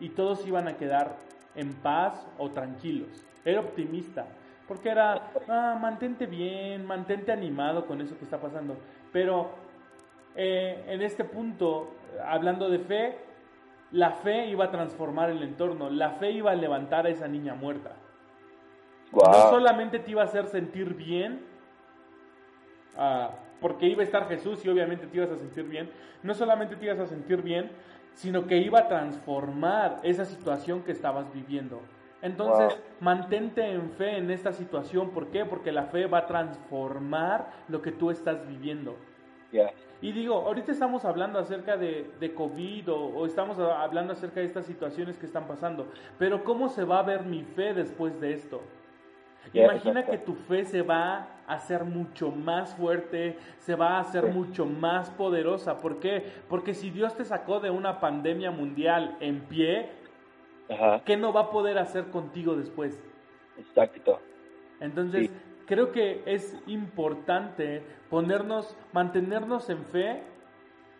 y 0.00 0.10
todos 0.10 0.46
iban 0.46 0.68
a 0.68 0.76
quedar 0.76 1.16
en 1.54 1.74
paz 1.74 2.26
o 2.38 2.50
tranquilos. 2.50 3.24
Era 3.44 3.60
optimista. 3.60 4.26
Porque 4.66 4.90
era, 4.90 5.30
ah, 5.48 5.78
mantente 5.80 6.26
bien, 6.26 6.84
mantente 6.84 7.32
animado 7.32 7.86
con 7.86 8.00
eso 8.00 8.16
que 8.18 8.24
está 8.24 8.38
pasando. 8.38 8.76
Pero 9.12 9.50
eh, 10.36 10.84
en 10.86 11.00
este 11.02 11.24
punto, 11.24 11.94
hablando 12.24 12.68
de 12.68 12.78
fe, 12.78 13.18
la 13.92 14.12
fe 14.12 14.46
iba 14.48 14.66
a 14.66 14.70
transformar 14.70 15.30
el 15.30 15.42
entorno, 15.42 15.88
la 15.90 16.10
fe 16.12 16.30
iba 16.32 16.50
a 16.50 16.54
levantar 16.54 17.06
a 17.06 17.08
esa 17.10 17.28
niña 17.28 17.54
muerta. 17.54 17.92
No 19.12 19.50
solamente 19.50 19.98
te 19.98 20.10
iba 20.10 20.22
a 20.22 20.26
hacer 20.26 20.46
sentir 20.46 20.94
bien, 20.94 21.40
ah, 22.96 23.30
porque 23.60 23.86
iba 23.86 24.02
a 24.02 24.04
estar 24.04 24.28
Jesús 24.28 24.64
y 24.64 24.68
obviamente 24.68 25.06
te 25.06 25.16
ibas 25.16 25.30
a 25.30 25.38
sentir 25.38 25.64
bien, 25.64 25.90
no 26.22 26.34
solamente 26.34 26.76
te 26.76 26.84
ibas 26.84 26.98
a 27.00 27.06
sentir 27.06 27.42
bien, 27.42 27.70
sino 28.12 28.46
que 28.46 28.58
iba 28.58 28.80
a 28.80 28.88
transformar 28.88 29.98
esa 30.02 30.24
situación 30.24 30.82
que 30.82 30.92
estabas 30.92 31.32
viviendo. 31.32 31.80
Entonces, 32.20 32.74
Wow. 32.74 32.82
mantente 33.00 33.64
en 33.64 33.90
fe 33.92 34.18
en 34.18 34.30
esta 34.30 34.52
situación. 34.52 35.10
¿Por 35.10 35.28
qué? 35.28 35.44
Porque 35.44 35.70
la 35.70 35.84
fe 35.84 36.06
va 36.06 36.18
a 36.18 36.26
transformar 36.26 37.48
lo 37.68 37.80
que 37.80 37.92
tú 37.92 38.10
estás 38.10 38.46
viviendo. 38.46 38.96
Ya. 39.52 39.70
Y 40.00 40.12
digo, 40.12 40.34
ahorita 40.34 40.70
estamos 40.70 41.04
hablando 41.04 41.38
acerca 41.38 41.76
de, 41.76 42.10
de 42.20 42.34
COVID 42.34 42.90
o, 42.92 42.96
o 43.16 43.26
estamos 43.26 43.58
hablando 43.58 44.12
acerca 44.12 44.40
de 44.40 44.46
estas 44.46 44.66
situaciones 44.66 45.18
que 45.18 45.26
están 45.26 45.48
pasando, 45.48 45.88
pero 46.18 46.44
¿cómo 46.44 46.68
se 46.68 46.84
va 46.84 47.00
a 47.00 47.02
ver 47.02 47.24
mi 47.24 47.42
fe 47.42 47.74
después 47.74 48.20
de 48.20 48.32
esto? 48.34 48.60
Ya, 49.52 49.64
Imagina 49.64 50.00
exacto. 50.00 50.10
que 50.12 50.18
tu 50.18 50.34
fe 50.34 50.64
se 50.64 50.82
va 50.82 51.26
a 51.46 51.54
hacer 51.54 51.84
mucho 51.84 52.30
más 52.30 52.74
fuerte, 52.74 53.38
se 53.58 53.74
va 53.74 53.96
a 53.96 54.00
hacer 54.00 54.26
Sí. 54.26 54.30
mucho 54.30 54.66
más 54.66 55.10
poderosa. 55.10 55.80
¿Por 55.80 55.98
qué? 56.00 56.22
Porque 56.48 56.74
si 56.74 56.90
Dios 56.90 57.16
te 57.16 57.24
sacó 57.24 57.58
de 57.58 57.70
una 57.70 57.98
pandemia 57.98 58.50
mundial 58.50 59.16
en 59.20 59.40
pie, 59.40 59.88
Ajá. 60.68 61.00
¿qué 61.04 61.16
no 61.16 61.32
va 61.32 61.42
a 61.42 61.50
poder 61.50 61.78
hacer 61.78 62.08
contigo 62.08 62.54
después? 62.56 63.02
Exacto. 63.58 64.20
Entonces, 64.80 65.28
Sí. 65.30 65.36
Creo 65.68 65.92
que 65.92 66.22
es 66.26 66.56
importante 66.66 67.82
ponernos, 68.10 68.76
mantenernos 68.92 69.68
en 69.70 69.84
fe. 69.84 70.22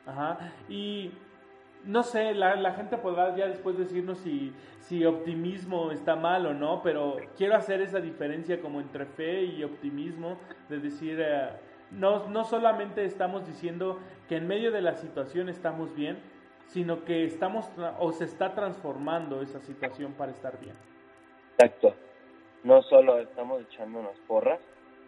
Ajá, 0.07 0.53
y 0.69 1.12
no 1.85 2.03
sé, 2.03 2.35
la, 2.35 2.57
la 2.57 2.73
gente 2.75 2.97
podrá 2.99 3.35
ya 3.35 3.47
después 3.47 3.77
decirnos 3.77 4.19
si, 4.19 4.53
si 4.81 5.05
optimismo 5.05 5.91
está 5.91 6.16
mal 6.16 6.47
o 6.47 6.55
no, 6.55 6.83
pero 6.83 7.16
quiero 7.37 7.57
hacer 7.57 7.81
esa 7.81 8.01
diferencia 8.01 8.61
como 8.61 8.81
entre 8.81 9.07
fe 9.07 9.45
y 9.45 9.64
optimismo, 9.64 10.39
de 10.69 10.79
decir, 10.79 11.19
eh, 11.21 11.51
no, 11.91 12.29
no 12.29 12.45
solamente 12.45 13.05
estamos 13.05 13.47
diciendo 13.47 13.99
que 14.29 14.37
en 14.37 14.47
medio 14.47 14.71
de 14.71 14.83
la 14.83 14.95
situación 14.95 15.49
estamos 15.49 15.95
bien, 15.95 16.19
sino 16.66 17.05
que 17.05 17.25
estamos 17.25 17.71
o 17.99 18.12
se 18.12 18.25
está 18.25 18.55
transformando 18.55 19.41
esa 19.41 19.61
situación 19.61 20.12
para 20.12 20.33
estar 20.33 20.61
bien. 20.61 20.75
Exacto. 21.59 21.95
No 22.64 22.82
solo 22.82 23.18
estamos 23.20 23.62
echándonos 23.62 24.16
porras, 24.26 24.61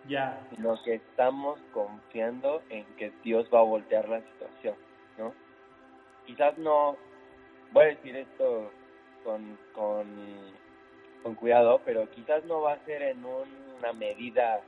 ya. 0.09 0.41
sino 0.51 0.81
que 0.83 0.95
estamos 0.95 1.59
confiando 1.73 2.63
en 2.71 2.85
que 2.97 3.13
Dios 3.23 3.49
va 3.53 3.61
a 3.61 3.65
voltear 3.65 4.09
la 4.09 4.21
situación, 4.21 4.75
¿no? 5.19 5.35
Quizás 6.27 6.57
no, 6.59 6.97
voy 7.73 7.85
a 7.85 7.89
decir 7.89 8.17
esto 8.17 8.71
con, 9.25 9.59
con, 9.75 10.07
con 11.23 11.35
cuidado, 11.35 11.81
pero 11.85 12.09
quizás 12.11 12.45
no 12.45 12.61
va 12.63 12.75
a 12.75 12.85
ser 12.85 13.03
en 13.03 13.25
una 13.25 13.93
medida 13.93 14.61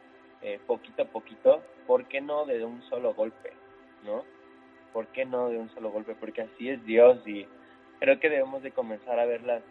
eh, 0.42 0.58
poquito 0.66 1.02
a 1.02 1.06
poquito, 1.06 1.62
¿por 1.86 2.06
qué 2.06 2.20
no 2.20 2.44
de 2.46 2.64
un 2.64 2.82
solo 2.88 3.14
golpe? 3.14 3.52
¿No? 4.04 4.24
¿Por 4.92 5.06
qué 5.08 5.24
no 5.24 5.48
de 5.48 5.58
un 5.58 5.70
solo 5.70 5.90
golpe? 5.90 6.16
Porque 6.18 6.42
así 6.42 6.68
es 6.68 6.84
Dios 6.84 7.26
y 7.26 7.46
creo 8.00 8.18
que 8.18 8.28
debemos 8.28 8.62
de 8.62 8.72
comenzar 8.72 9.20
a 9.20 9.24
ver 9.24 9.42
las 9.44 9.62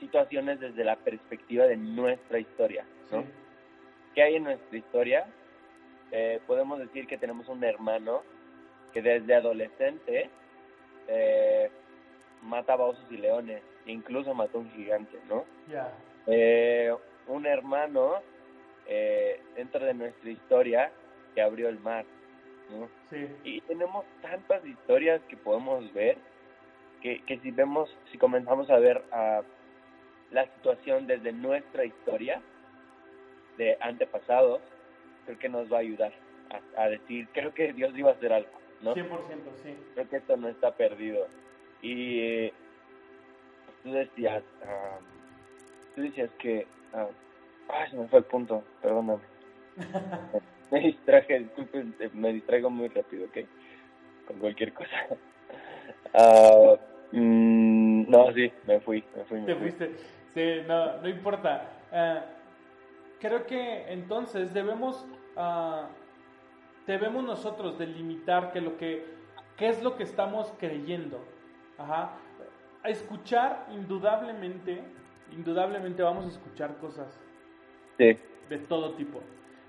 situaciones 0.00 0.60
desde 0.60 0.84
la 0.84 0.96
perspectiva 0.96 1.66
de 1.66 1.76
nuestra 1.76 2.38
historia, 2.38 2.84
¿no? 3.10 3.24
¿Qué 4.14 4.22
hay 4.22 4.36
en 4.36 4.44
nuestra 4.44 4.76
historia? 4.76 5.26
Eh, 6.10 6.40
podemos 6.46 6.78
decir 6.78 7.06
que 7.06 7.18
tenemos 7.18 7.48
un 7.48 7.62
hermano 7.64 8.22
que 8.92 9.02
desde 9.02 9.34
adolescente 9.34 10.30
eh, 11.06 11.70
mataba 12.42 12.86
osos 12.86 13.04
y 13.10 13.16
leones, 13.16 13.62
incluso 13.86 14.34
mató 14.34 14.58
un 14.58 14.70
gigante, 14.72 15.18
¿no? 15.28 15.44
Eh, 16.26 16.94
un 17.26 17.46
hermano 17.46 18.16
eh, 18.86 19.40
dentro 19.56 19.84
de 19.84 19.94
nuestra 19.94 20.30
historia 20.30 20.90
que 21.34 21.42
abrió 21.42 21.68
el 21.68 21.78
mar, 21.80 22.04
¿no? 22.70 22.88
Y 23.44 23.60
tenemos 23.62 24.04
tantas 24.22 24.64
historias 24.64 25.20
que 25.28 25.36
podemos 25.36 25.92
ver 25.92 26.16
que, 27.02 27.22
que 27.24 27.38
si 27.38 27.50
vemos, 27.50 27.94
si 28.10 28.18
comenzamos 28.18 28.70
a 28.70 28.78
ver 28.78 29.02
a 29.12 29.42
la 30.30 30.44
situación 30.54 31.06
desde 31.06 31.32
nuestra 31.32 31.84
historia 31.84 32.40
de 33.56 33.76
antepasados, 33.80 34.60
creo 35.26 35.38
que 35.38 35.48
nos 35.48 35.72
va 35.72 35.78
a 35.78 35.80
ayudar 35.80 36.12
a, 36.76 36.88
decir, 36.88 37.28
creo 37.32 37.52
que 37.52 37.72
Dios 37.72 37.92
iba 37.96 38.10
a 38.10 38.14
hacer 38.14 38.32
algo, 38.32 38.50
¿no? 38.82 38.94
100%, 38.94 39.08
sí. 39.62 39.76
Creo 39.94 40.08
que 40.08 40.16
esto 40.16 40.36
no 40.36 40.48
está 40.48 40.74
perdido. 40.74 41.26
Y 41.82 42.50
tú 43.82 43.92
decías, 43.92 44.42
tú 45.94 46.02
decías 46.02 46.30
que, 46.38 46.66
ah, 46.94 47.08
ay, 47.68 47.90
se 47.90 47.96
me 47.96 48.08
fue 48.08 48.20
el 48.20 48.24
punto, 48.24 48.64
perdóname. 48.80 49.22
me 50.70 50.80
distraje, 50.80 51.40
disculpen, 51.40 51.94
me 52.14 52.32
distraigo 52.32 52.70
muy 52.70 52.88
rápido, 52.88 53.26
¿ok? 53.26 53.38
Con 54.26 54.38
cualquier 54.38 54.72
cosa. 54.72 54.96
Ah, 56.14 56.74
mm, 57.12 58.10
no, 58.10 58.32
sí, 58.32 58.50
me 58.66 58.80
fui, 58.80 59.04
me 59.14 59.24
fui. 59.24 59.44
Te 59.44 59.54
fuiste, 59.54 59.90
sí, 60.38 60.62
no, 60.66 60.98
no 60.98 61.08
importa. 61.08 61.68
Uh, 61.90 62.20
creo 63.18 63.44
que 63.46 63.92
entonces 63.92 64.54
debemos, 64.54 65.04
uh, 65.36 65.86
debemos 66.86 67.24
nosotros 67.24 67.78
delimitar 67.78 68.52
que 68.52 68.60
lo 68.60 68.76
que, 68.76 69.04
qué 69.56 69.68
es 69.68 69.82
lo 69.82 69.96
que 69.96 70.04
estamos 70.04 70.52
creyendo. 70.58 71.24
Ajá. 71.76 72.12
A 72.84 72.88
escuchar, 72.88 73.66
indudablemente, 73.72 74.82
indudablemente 75.32 76.02
vamos 76.02 76.26
a 76.26 76.28
escuchar 76.28 76.76
cosas 76.76 77.20
sí. 77.96 78.16
de 78.48 78.58
todo 78.58 78.94
tipo. 78.94 79.20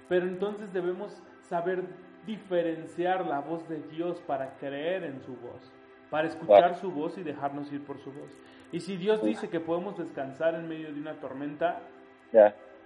Pero 0.07 0.27
entonces 0.27 0.71
debemos 0.71 1.21
saber 1.41 1.83
diferenciar 2.27 3.25
la 3.25 3.39
voz 3.39 3.67
de 3.67 3.81
Dios 3.83 4.21
para 4.21 4.55
creer 4.57 5.03
en 5.03 5.19
su 5.21 5.35
voz, 5.37 5.73
para 6.09 6.27
escuchar 6.27 6.75
su 6.75 6.91
voz 6.91 7.17
y 7.17 7.23
dejarnos 7.23 7.71
ir 7.71 7.83
por 7.83 7.99
su 7.99 8.11
voz. 8.11 8.31
Y 8.71 8.79
si 8.79 8.97
Dios 8.97 9.23
dice 9.23 9.49
que 9.49 9.59
podemos 9.59 9.97
descansar 9.97 10.55
en 10.55 10.67
medio 10.67 10.93
de 10.93 10.99
una 10.99 11.13
tormenta, 11.15 11.81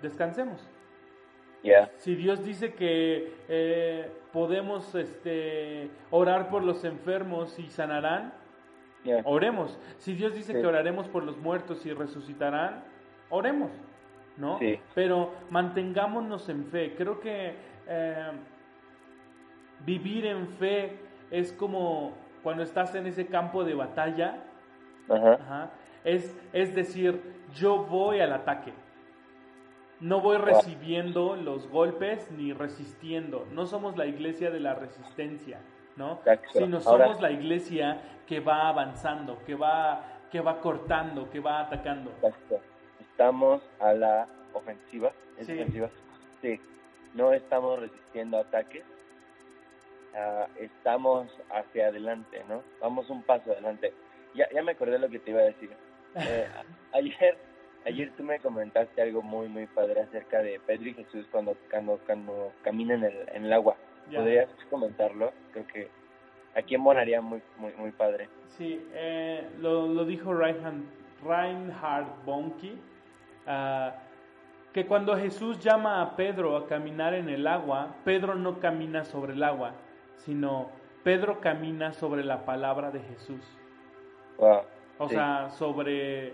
descansemos. 0.01 0.69
Si 1.97 2.15
Dios 2.15 2.43
dice 2.43 2.73
que 2.73 3.33
eh, 3.47 4.11
podemos 4.33 4.93
este, 4.95 5.89
orar 6.11 6.49
por 6.49 6.63
los 6.63 6.83
enfermos 6.83 7.57
y 7.57 7.69
sanarán, 7.69 8.33
oremos. 9.23 9.77
Si 9.97 10.13
Dios 10.13 10.33
dice 10.33 10.53
que 10.53 10.65
oraremos 10.65 11.07
por 11.07 11.23
los 11.23 11.37
muertos 11.37 11.85
y 11.85 11.93
resucitarán, 11.93 12.83
oremos, 13.29 13.71
¿no? 14.37 14.59
Pero 14.93 15.31
mantengámonos 15.49 16.49
en 16.49 16.65
fe. 16.65 16.95
Creo 16.97 17.19
que 17.19 17.55
eh, 17.87 18.31
vivir 19.85 20.25
en 20.25 20.47
fe 20.47 20.97
es 21.31 21.53
como 21.53 22.13
cuando 22.43 22.63
estás 22.63 22.93
en 22.95 23.07
ese 23.07 23.25
campo 23.27 23.63
de 23.63 23.73
batalla, 23.73 24.43
es, 26.03 26.35
es 26.51 26.75
decir, 26.75 27.21
yo 27.55 27.77
voy 27.85 28.19
al 28.19 28.33
ataque 28.33 28.73
no 30.03 30.19
voy 30.19 30.35
recibiendo 30.35 31.37
los 31.37 31.69
golpes 31.69 32.29
ni 32.31 32.51
resistiendo. 32.51 33.47
No 33.51 33.65
somos 33.65 33.95
la 33.97 34.05
iglesia 34.05 34.51
de 34.51 34.59
la 34.59 34.75
resistencia, 34.75 35.61
¿no? 35.95 36.19
Sino 36.51 36.81
somos 36.81 37.21
la 37.21 37.31
iglesia 37.31 38.01
que 38.27 38.41
va 38.41 38.67
avanzando, 38.67 39.41
que 39.45 39.55
va, 39.55 40.03
que 40.29 40.41
va 40.41 40.59
cortando, 40.59 41.29
que 41.29 41.39
va 41.39 41.61
atacando. 41.61 42.11
Estamos 42.99 43.61
a 43.79 43.93
la 43.93 44.27
ofensiva, 44.53 45.11
sí. 46.41 46.59
No 47.13 47.31
estamos 47.31 47.79
resistiendo 47.79 48.39
ataques. 48.39 48.83
Ah, 50.15 50.47
estamos 50.59 51.27
hacia 51.49 51.87
adelante, 51.87 52.43
¿no? 52.47 52.63
Vamos 52.81 53.09
un 53.09 53.23
paso 53.23 53.51
adelante. 53.51 53.93
Ya, 54.35 54.47
ya 54.53 54.61
me 54.63 54.73
acordé 54.73 54.99
lo 54.99 55.09
que 55.09 55.19
te 55.19 55.31
iba 55.31 55.41
a 55.41 55.45
decir. 55.45 55.71
Eh, 56.15 56.47
ayer 56.93 57.37
Ayer 57.85 58.11
tú 58.15 58.23
me 58.23 58.39
comentaste 58.39 59.01
algo 59.01 59.21
muy, 59.21 59.49
muy 59.49 59.67
padre 59.67 60.01
acerca 60.01 60.41
de 60.41 60.59
Pedro 60.65 60.87
y 60.87 60.93
Jesús 60.93 61.25
cuando, 61.29 61.57
cuando, 61.69 61.99
cuando 62.05 62.53
caminan 62.63 63.03
en 63.03 63.11
el, 63.11 63.29
en 63.33 63.45
el 63.45 63.53
agua. 63.53 63.75
¿Podrías 64.13 64.47
comentarlo? 64.69 65.33
Creo 65.51 65.67
que 65.67 65.89
aquí 66.55 66.75
en 66.75 66.83
Bonaria 66.83 67.19
muy, 67.19 67.41
muy, 67.57 67.73
muy 67.73 67.91
padre. 67.91 68.29
Sí, 68.47 68.87
eh, 68.93 69.49
lo, 69.59 69.87
lo, 69.87 70.05
dijo 70.05 70.33
Reinhard, 70.33 70.75
Reinhard 71.25 72.07
Bonnke, 72.25 72.75
ah, 73.47 73.95
que 74.71 74.85
cuando 74.85 75.17
Jesús 75.17 75.59
llama 75.59 76.01
a 76.01 76.15
Pedro 76.15 76.55
a 76.55 76.67
caminar 76.67 77.13
en 77.13 77.27
el 77.27 77.45
agua, 77.47 77.95
Pedro 78.05 78.35
no 78.35 78.59
camina 78.61 79.03
sobre 79.03 79.33
el 79.33 79.43
agua, 79.43 79.73
sino 80.25 80.69
Pedro 81.03 81.39
camina 81.41 81.93
sobre 81.93 82.23
la 82.23 82.45
palabra 82.45 82.91
de 82.91 82.99
Jesús. 83.01 83.41
Wow, 84.37 84.61
o 84.97 85.09
sea, 85.09 85.49
sobre 85.51 86.33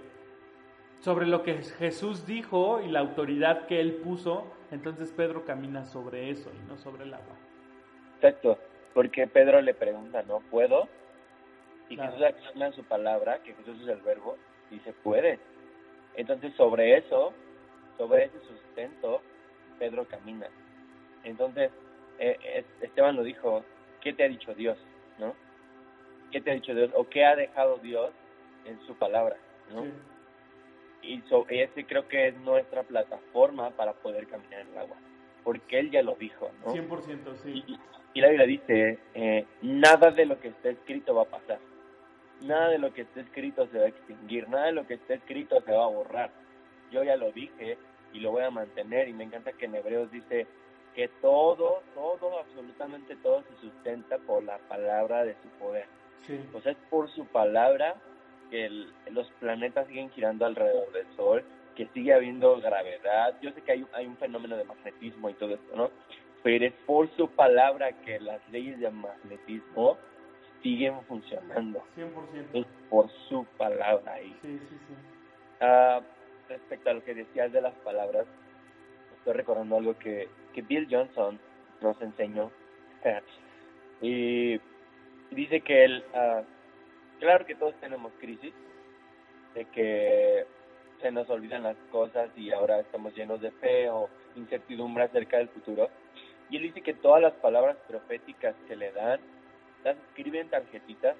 sobre 0.99 1.25
lo 1.27 1.43
que 1.43 1.55
Jesús 1.55 2.25
dijo 2.25 2.81
y 2.81 2.89
la 2.89 2.99
autoridad 2.99 3.67
que 3.67 3.79
él 3.79 3.95
puso, 4.03 4.45
entonces 4.71 5.13
Pedro 5.13 5.45
camina 5.45 5.85
sobre 5.85 6.29
eso 6.29 6.51
y 6.53 6.69
no 6.69 6.77
sobre 6.77 7.05
el 7.05 7.13
agua. 7.13 7.35
Exacto, 8.15 8.57
porque 8.93 9.25
Pedro 9.27 9.61
le 9.61 9.73
pregunta, 9.73 10.23
¿no? 10.23 10.39
¿Puedo? 10.51 10.89
Y 11.89 11.95
Jesús 11.95 12.21
acciona 12.21 12.67
en 12.67 12.73
su 12.73 12.83
palabra, 12.83 13.41
que 13.43 13.53
Jesús 13.53 13.81
es 13.81 13.87
el 13.87 14.01
verbo, 14.01 14.37
y 14.69 14.79
se 14.79 14.91
puede. 14.91 15.39
Entonces 16.15 16.53
sobre 16.55 16.97
eso, 16.97 17.33
sobre 17.97 18.25
ese 18.25 18.39
sustento, 18.41 19.21
Pedro 19.79 20.05
camina. 20.05 20.47
Entonces, 21.23 21.71
eh, 22.19 22.65
Esteban 22.81 23.15
lo 23.15 23.23
dijo, 23.23 23.63
¿qué 24.01 24.13
te 24.13 24.23
ha 24.23 24.27
dicho 24.27 24.53
Dios? 24.53 24.77
¿No? 25.17 25.35
¿Qué 26.31 26.41
te 26.41 26.51
ha 26.51 26.53
dicho 26.53 26.73
Dios? 26.73 26.91
¿O 26.95 27.07
qué 27.09 27.25
ha 27.25 27.35
dejado 27.35 27.77
Dios 27.77 28.11
en 28.65 28.79
su 28.85 28.95
palabra? 28.95 29.37
¿no? 29.73 29.85
y 31.01 31.23
ese 31.49 31.85
creo 31.85 32.07
que 32.07 32.27
es 32.27 32.37
nuestra 32.39 32.83
plataforma 32.83 33.71
para 33.71 33.93
poder 33.93 34.27
caminar 34.27 34.61
en 34.61 34.67
el 34.69 34.77
agua, 34.77 34.97
porque 35.43 35.79
él 35.79 35.91
ya 35.91 36.01
lo 36.01 36.15
dijo, 36.15 36.51
¿no? 36.65 36.73
100%, 36.73 37.35
sí. 37.35 37.63
Y, 38.13 38.21
la 38.21 38.29
Biblia 38.29 38.47
dice, 38.47 38.99
eh, 39.13 39.45
nada 39.61 40.11
de 40.11 40.25
lo 40.25 40.39
que 40.41 40.49
está 40.49 40.69
escrito 40.69 41.15
va 41.15 41.21
a 41.23 41.29
pasar, 41.29 41.59
nada 42.41 42.69
de 42.69 42.77
lo 42.77 42.93
que 42.93 43.01
está 43.01 43.21
escrito 43.21 43.67
se 43.67 43.79
va 43.79 43.85
a 43.85 43.89
extinguir, 43.89 44.49
nada 44.49 44.65
de 44.65 44.71
lo 44.73 44.85
que 44.87 44.95
está 44.95 45.13
escrito 45.13 45.61
se 45.61 45.71
va 45.71 45.85
a 45.85 45.89
borrar. 45.89 46.31
Yo 46.91 47.03
ya 47.03 47.15
lo 47.15 47.31
dije 47.31 47.77
y 48.11 48.19
lo 48.19 48.31
voy 48.31 48.43
a 48.43 48.49
mantener 48.49 49.07
y 49.07 49.13
me 49.13 49.23
encanta 49.23 49.53
que 49.53 49.65
en 49.65 49.75
Hebreos 49.75 50.11
dice 50.11 50.47
que 50.95 51.07
todo, 51.21 51.81
todo, 51.93 52.39
absolutamente 52.39 53.15
todo 53.17 53.43
se 53.43 53.55
sustenta 53.61 54.17
por 54.19 54.43
la 54.43 54.57
palabra 54.57 55.23
de 55.23 55.35
su 55.41 55.49
poder. 55.59 55.85
Sí. 56.25 56.39
O 56.53 56.61
sea, 56.61 56.71
es 56.71 56.77
por 56.89 57.09
su 57.11 57.25
palabra 57.25 57.95
que 58.49 58.69
los 59.11 59.29
planetas 59.39 59.87
siguen 59.87 60.09
girando 60.11 60.45
alrededor 60.45 60.91
del 60.91 61.07
Sol, 61.15 61.43
que 61.75 61.87
sigue 61.93 62.13
habiendo 62.13 62.59
gravedad. 62.59 63.35
Yo 63.41 63.51
sé 63.51 63.61
que 63.61 63.71
hay, 63.71 63.85
hay 63.93 64.05
un 64.05 64.17
fenómeno 64.17 64.57
de 64.57 64.65
magnetismo 64.65 65.29
y 65.29 65.33
todo 65.35 65.53
esto, 65.53 65.75
¿no? 65.75 65.91
Pero 66.43 66.65
es 66.65 66.73
por 66.85 67.09
su 67.15 67.29
palabra 67.29 67.91
que 68.01 68.19
las 68.19 68.41
leyes 68.49 68.79
de 68.79 68.89
magnetismo 68.89 69.97
siguen 70.61 71.01
funcionando. 71.03 71.83
100%. 71.95 72.49
Es 72.53 72.65
por 72.89 73.09
su 73.29 73.45
palabra 73.57 74.13
ahí. 74.13 74.35
Sí, 74.41 74.59
sí, 74.69 74.77
sí. 74.87 74.93
Ah, 75.61 76.01
respecto 76.47 76.89
a 76.89 76.93
lo 76.93 77.03
que 77.03 77.13
decías 77.13 77.51
de 77.51 77.61
las 77.61 77.73
palabras, 77.75 78.25
estoy 79.17 79.33
recordando 79.33 79.77
algo 79.77 79.97
que, 79.97 80.27
que 80.53 80.61
Bill 80.61 80.87
Johnson 80.89 81.39
nos 81.81 82.01
enseñó 82.01 82.51
y 84.01 84.59
dice 85.31 85.61
que 85.61 85.85
él, 85.85 86.03
ah, 86.13 86.41
claro 87.19 87.45
que 87.45 87.55
todos 87.55 87.75
tenemos 87.79 88.11
crisis, 88.19 88.53
de 89.53 89.65
que 89.65 90.45
se 91.01 91.11
nos 91.11 91.29
olvidan 91.29 91.63
las 91.63 91.77
cosas 91.91 92.29
y 92.35 92.51
ahora 92.51 92.79
estamos 92.79 93.15
llenos 93.15 93.41
de 93.41 93.51
fe 93.51 93.89
o 93.89 94.09
incertidumbre 94.35 95.03
acerca 95.03 95.37
del 95.37 95.49
futuro. 95.49 95.89
Y 96.49 96.57
él 96.57 96.63
dice 96.63 96.81
que 96.81 96.93
todas 96.93 97.21
las 97.21 97.33
palabras 97.33 97.77
proféticas 97.87 98.55
que 98.67 98.75
le 98.75 98.91
dan, 98.91 99.19
las 99.83 99.97
escribe 99.97 100.39
en 100.39 100.49
tarjetitas 100.49 101.15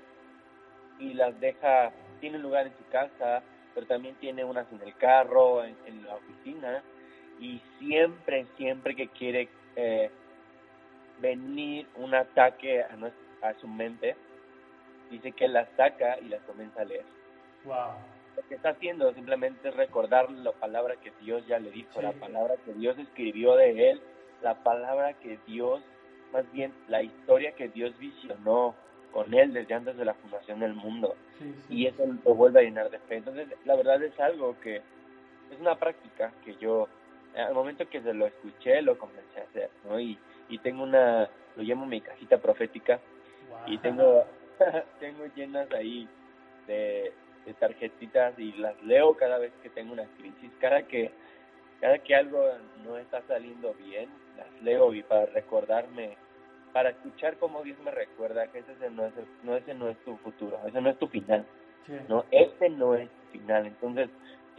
y 1.00 1.14
las 1.14 1.40
deja, 1.40 1.92
tiene 2.20 2.40
lugar 2.40 2.68
en 2.68 2.78
su 2.78 2.86
casa, 2.92 3.42
pero 3.74 3.88
también 3.88 4.16
tiene 4.16 4.44
unas 4.44 4.70
en 4.72 4.82
el 4.82 4.96
carro, 4.98 5.64
en, 5.64 6.06
la 6.06 6.16
oficina, 6.16 6.84
y 7.40 7.62
siempre, 7.80 8.46
siempre 8.58 8.96
que 8.96 9.08
quiere 9.08 9.50
eh, 9.76 10.10
venir 11.22 11.88
un 11.96 12.14
ataque 12.14 12.84
a, 12.84 13.48
a 13.48 13.54
su 13.56 13.68
mente, 13.68 14.16
dice 15.10 15.32
que 15.32 15.48
las 15.48 15.68
saca 15.78 16.20
y 16.20 16.26
las 16.30 16.42
comienza 16.44 16.82
a 16.82 16.86
leer. 16.86 17.06
Wow. 17.66 17.94
Lo 18.36 18.48
que 18.48 18.56
está 18.56 18.70
haciendo 18.70 19.14
simplemente 19.14 19.70
es 19.70 19.76
recordar 19.76 20.30
la 20.32 20.52
palabra 20.54 20.96
que 20.98 21.12
Dios 21.22 21.46
ya 21.48 21.60
le 21.60 21.72
dijo, 21.72 22.02
la 22.02 22.14
palabra 22.14 22.56
que 22.66 22.74
Dios 22.74 22.98
escribió 22.98 23.56
de 23.56 23.92
él, 23.92 24.02
la 24.42 24.56
palabra 24.64 25.14
que 25.14 25.38
Dios, 25.46 25.82
más 26.32 26.50
bien 26.52 26.74
la 26.88 27.04
historia 27.04 27.54
que 27.54 27.68
Dios 27.70 27.98
visionó 27.98 28.76
con 29.12 29.34
él 29.34 29.54
desde 29.54 29.74
antes 29.74 29.98
de 29.98 30.06
la 30.06 30.14
fundación 30.14 30.60
del 30.60 30.74
mundo. 30.74 31.16
Y 31.70 31.88
eso 31.88 32.06
lo 32.06 32.36
vuelve 32.36 32.60
a 32.60 32.64
llenar 32.64 32.90
de 32.90 33.00
fe. 33.00 33.18
Entonces, 33.18 33.48
la 33.66 33.76
verdad 33.76 34.02
es 34.04 34.18
algo 34.20 34.56
que 34.62 34.78
es 34.78 35.60
una 35.60 35.76
práctica 35.76 36.32
que 36.46 36.56
yo, 36.56 36.88
al 37.36 37.54
momento 37.54 37.88
que 37.90 38.02
se 38.02 38.14
lo 38.14 38.28
escuché, 38.28 38.82
lo 38.82 38.98
comencé 38.98 39.40
a 39.40 39.44
hacer, 39.44 39.70
¿no? 39.86 40.00
Y, 40.00 40.18
y 40.50 40.58
tengo 40.60 40.84
una, 40.84 41.30
lo 41.56 41.64
llamo 41.64 41.86
mi 41.86 42.02
cajita 42.02 42.38
profética, 42.38 43.00
y 43.68 43.78
tengo, 43.80 44.26
tengo 45.00 45.26
llenas 45.36 45.72
ahí 45.72 46.08
de, 46.68 47.12
de 47.46 47.54
tarjetitas 47.56 48.38
y 48.38 48.54
las 48.54 48.82
leo 48.84 49.16
cada 49.16 49.38
vez 49.38 49.52
que 49.62 49.70
tengo 49.70 49.94
una 49.94 50.06
crisis, 50.18 50.52
cada 50.60 50.84
que 50.84 51.12
cada 51.80 51.98
que 52.00 52.14
algo 52.14 52.44
no 52.84 52.98
está 52.98 53.22
saliendo 53.28 53.74
bien, 53.76 54.10
las 54.38 54.62
leo. 54.62 54.94
Y 54.94 55.04
para 55.04 55.26
recordarme, 55.28 56.18
para 56.74 56.90
escuchar 56.90 57.38
cómo 57.38 57.64
Dios 57.64 57.80
me 57.80 57.92
recuerda 57.92 58.48
que 58.48 58.60
ese 58.60 58.90
no 58.92 59.06
es, 59.06 59.14
no, 59.44 59.56
ese 59.56 59.74
no 59.74 59.90
es 59.90 59.98
tu 60.00 60.18
futuro, 60.18 60.60
ese 60.68 60.82
no 60.82 60.90
es 60.90 61.00
tu 61.00 61.08
final, 61.08 61.46
no, 62.08 62.26
este 62.32 62.70
no 62.70 62.96
es 62.96 63.10
tu 63.10 63.40
final. 63.40 63.66
Entonces, 63.66 64.10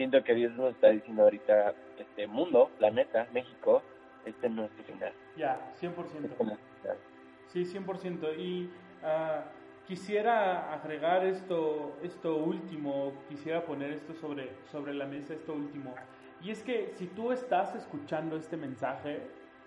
siento 0.01 0.25
que 0.25 0.35
Dios 0.35 0.57
nos 0.57 0.71
está 0.71 0.89
diciendo 0.89 1.25
ahorita, 1.25 1.75
este 1.99 2.27
mundo, 2.27 2.71
planeta, 2.79 3.27
México, 3.35 3.83
este 4.25 4.49
no 4.49 4.65
es 4.65 4.71
tu 4.71 4.83
final. 4.85 5.13
Ya, 5.37 5.61
100%. 5.79 5.93
Este 6.25 7.67
sí, 7.67 7.79
100%. 7.79 8.39
Y 8.39 8.71
uh, 9.03 9.43
quisiera 9.87 10.73
agregar 10.73 11.27
esto, 11.27 11.99
esto 12.03 12.35
último, 12.37 13.13
quisiera 13.29 13.63
poner 13.67 13.91
esto 13.91 14.15
sobre, 14.15 14.49
sobre 14.73 14.95
la 14.95 15.05
mesa, 15.05 15.35
esto 15.35 15.53
último. 15.53 15.95
Y 16.43 16.51
es 16.51 16.63
que 16.63 16.93
si 16.95 17.07
tú 17.07 17.31
estás 17.31 17.75
escuchando 17.75 18.39
este 18.39 18.57
mensaje, 18.57 19.21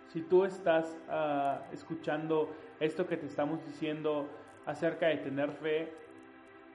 si 0.07 0.23
tú 0.23 0.45
estás 0.45 0.97
uh, 1.09 1.71
escuchando 1.71 2.49
esto 2.79 3.05
que 3.05 3.17
te 3.17 3.27
estamos 3.27 3.63
diciendo 3.67 4.27
acerca 4.65 5.09
de 5.09 5.17
tener 5.17 5.51
fe, 5.51 5.93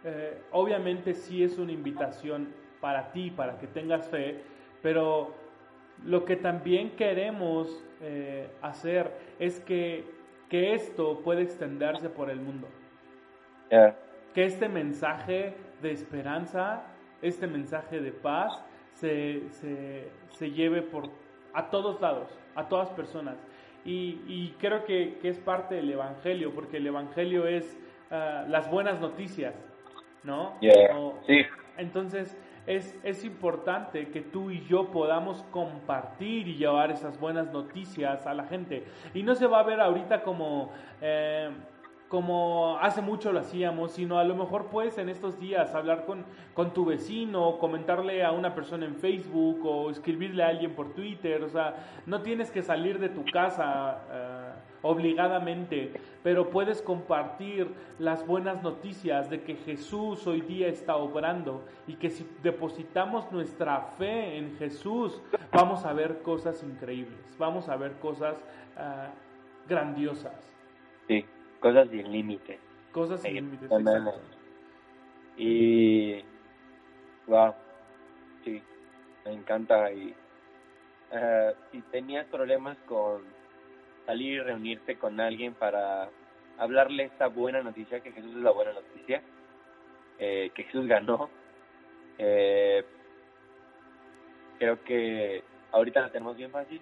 eh, 0.04 0.42
obviamente 0.52 1.12
sí 1.12 1.42
es 1.42 1.58
una 1.58 1.72
invitación 1.72 2.67
para 2.80 3.12
ti, 3.12 3.30
para 3.30 3.58
que 3.58 3.66
tengas 3.66 4.08
fe, 4.08 4.40
pero 4.82 5.34
lo 6.04 6.24
que 6.24 6.36
también 6.36 6.90
queremos 6.90 7.84
eh, 8.00 8.48
hacer 8.62 9.10
es 9.38 9.60
que, 9.60 10.04
que 10.48 10.74
esto 10.74 11.20
pueda 11.20 11.40
extenderse 11.40 12.08
por 12.08 12.30
el 12.30 12.40
mundo. 12.40 12.68
Que 14.34 14.44
este 14.44 14.68
mensaje 14.68 15.54
de 15.82 15.90
esperanza, 15.90 16.84
este 17.22 17.46
mensaje 17.46 18.00
de 18.00 18.12
paz, 18.12 18.64
se, 18.94 19.42
se, 19.50 20.50
lleve 20.50 20.82
por, 20.82 21.10
a 21.52 21.70
todos 21.70 22.00
lados, 22.00 22.28
a 22.54 22.68
todas 22.68 22.90
personas. 22.90 23.36
Y, 23.84 24.20
y 24.26 24.56
creo 24.58 24.84
que, 24.84 25.18
que, 25.20 25.28
es 25.28 25.38
parte 25.38 25.76
del 25.76 25.90
Evangelio, 25.90 26.52
porque 26.54 26.78
el 26.78 26.86
Evangelio 26.86 27.46
es 27.46 27.78
ah, 28.10 28.44
las 28.48 28.70
buenas 28.70 29.00
noticias, 29.00 29.54
¿no? 30.24 30.56
sí. 31.26 31.42
Entonces, 31.76 32.36
es, 32.68 32.98
es, 33.02 33.24
importante 33.24 34.08
que 34.08 34.20
tú 34.20 34.50
y 34.50 34.64
yo 34.66 34.90
podamos 34.90 35.42
compartir 35.50 36.46
y 36.48 36.56
llevar 36.56 36.90
esas 36.90 37.18
buenas 37.18 37.50
noticias 37.50 38.26
a 38.26 38.34
la 38.34 38.44
gente. 38.44 38.84
Y 39.14 39.22
no 39.22 39.34
se 39.34 39.46
va 39.46 39.60
a 39.60 39.62
ver 39.64 39.80
ahorita 39.80 40.22
como... 40.22 40.70
Eh, 41.00 41.50
como 42.08 42.78
hace 42.80 43.02
mucho 43.02 43.32
lo 43.32 43.40
hacíamos, 43.40 43.92
sino 43.92 44.18
a 44.18 44.24
lo 44.24 44.34
mejor 44.34 44.68
puedes 44.68 44.96
en 44.96 45.10
estos 45.10 45.38
días 45.38 45.74
hablar 45.74 46.06
con, 46.06 46.24
con 46.54 46.72
tu 46.72 46.86
vecino, 46.86 47.58
comentarle 47.58 48.24
a 48.24 48.32
una 48.32 48.54
persona 48.54 48.86
en 48.86 48.96
Facebook 48.96 49.60
o 49.66 49.90
escribirle 49.90 50.42
a 50.42 50.48
alguien 50.48 50.74
por 50.74 50.94
Twitter, 50.94 51.42
o 51.42 51.50
sea, 51.50 51.74
no 52.06 52.22
tienes 52.22 52.50
que 52.50 52.62
salir 52.62 52.98
de 52.98 53.10
tu 53.10 53.26
casa 53.26 53.98
eh, 54.10 54.52
obligadamente, 54.82 55.92
pero 56.22 56.50
puedes 56.50 56.82
compartir 56.82 57.68
las 57.98 58.26
buenas 58.26 58.62
noticias 58.62 59.30
de 59.30 59.42
que 59.42 59.56
Jesús 59.56 60.26
hoy 60.26 60.40
día 60.42 60.68
está 60.68 60.96
obrando 60.96 61.64
y 61.86 61.94
que 61.94 62.10
si 62.10 62.28
depositamos 62.42 63.30
nuestra 63.32 63.80
fe 63.98 64.36
en 64.36 64.56
Jesús, 64.56 65.20
vamos 65.52 65.84
a 65.84 65.92
ver 65.92 66.22
cosas 66.22 66.62
increíbles, 66.62 67.36
vamos 67.38 67.68
a 67.68 67.76
ver 67.76 67.92
cosas 67.94 68.36
eh, 68.76 69.08
grandiosas. 69.68 70.52
Sí 71.06 71.24
cosas 71.60 71.88
sin 71.88 72.10
límite. 72.12 72.58
Cosas 72.92 73.20
sin 73.20 73.34
límites. 73.34 73.70
Y, 75.36 76.22
wow, 77.26 77.54
sí, 78.44 78.62
me 79.24 79.32
encanta. 79.32 79.92
Y 79.92 80.14
uh, 81.12 81.54
si 81.70 81.80
tenías 81.82 82.26
problemas 82.26 82.76
con 82.86 83.22
salir 84.08 84.32
y 84.32 84.40
reunirte 84.40 84.96
con 84.96 85.20
alguien 85.20 85.52
para 85.52 86.08
hablarle 86.56 87.04
esta 87.04 87.26
buena 87.26 87.62
noticia, 87.62 88.00
que 88.00 88.10
Jesús 88.10 88.30
es 88.30 88.42
la 88.42 88.52
buena 88.52 88.72
noticia, 88.72 89.20
eh, 90.18 90.50
que 90.54 90.64
Jesús 90.64 90.86
ganó, 90.86 91.28
eh, 92.16 92.84
creo 94.58 94.82
que 94.82 95.44
ahorita 95.72 96.00
la 96.00 96.10
tenemos 96.10 96.38
bien 96.38 96.50
fácil 96.50 96.80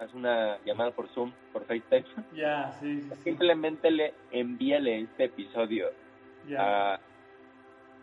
haz 0.00 0.14
una 0.14 0.58
llamada 0.64 0.90
por 0.92 1.08
Zoom, 1.08 1.32
por 1.52 1.64
FaceTime. 1.66 2.04
Ya, 2.34 2.72
sí, 2.80 3.02
sí, 3.02 3.14
Simplemente 3.22 3.90
le 3.90 4.14
envíale 4.30 5.00
este 5.00 5.24
episodio 5.24 5.90
a, 6.58 6.98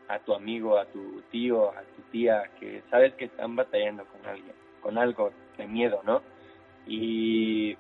a 0.08 0.20
tu 0.20 0.34
amigo, 0.34 0.78
a 0.78 0.86
tu 0.86 1.22
tío, 1.32 1.72
a 1.72 1.82
tu 1.82 2.02
tía, 2.12 2.44
que 2.60 2.84
sabes 2.90 3.14
que 3.16 3.26
están 3.26 3.56
batallando 3.56 4.06
con 4.06 4.26
alguien, 4.26 4.54
con 4.82 4.98
algo 4.98 5.32
de 5.58 5.68
miedo, 5.68 6.02
¿no? 6.06 6.22
Y 6.86 7.76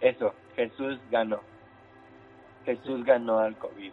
eso, 0.00 0.34
Jesús 0.56 0.98
ganó. 1.10 1.40
Jesús 2.64 3.04
ganó 3.04 3.38
al 3.38 3.56
COVID 3.56 3.92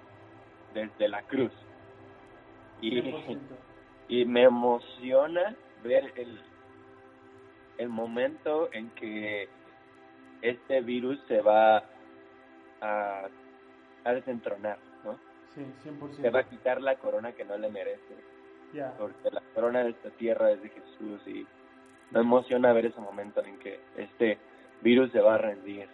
desde 0.73 1.07
la 1.07 1.21
cruz. 1.23 1.51
Y, 2.81 3.01
y 4.07 4.25
me 4.25 4.43
emociona 4.43 5.55
ver 5.83 6.13
el, 6.15 6.39
el 7.77 7.89
momento 7.89 8.69
en 8.71 8.89
que 8.91 9.49
este 10.41 10.81
virus 10.81 11.19
se 11.27 11.41
va 11.41 11.83
a, 12.81 13.27
a 14.03 14.13
desentronar, 14.13 14.77
¿no? 15.03 15.17
Sí, 15.55 15.65
100%. 15.85 16.21
Se 16.21 16.29
va 16.29 16.41
a 16.41 16.49
quitar 16.49 16.81
la 16.81 16.95
corona 16.95 17.31
que 17.31 17.45
no 17.45 17.57
le 17.57 17.69
merece. 17.69 18.15
Porque 18.97 19.31
la 19.31 19.41
corona 19.55 19.83
de 19.83 19.91
esta 19.91 20.09
tierra 20.11 20.51
es 20.51 20.61
de 20.61 20.69
Jesús 20.69 21.27
y 21.27 21.47
me 22.11 22.19
emociona 22.19 22.73
ver 22.73 22.85
ese 22.85 22.99
momento 22.99 23.43
en 23.43 23.57
que 23.59 23.79
este 23.97 24.37
virus 24.81 25.11
se 25.11 25.21
va 25.21 25.35
a 25.35 25.37
rendir 25.37 25.87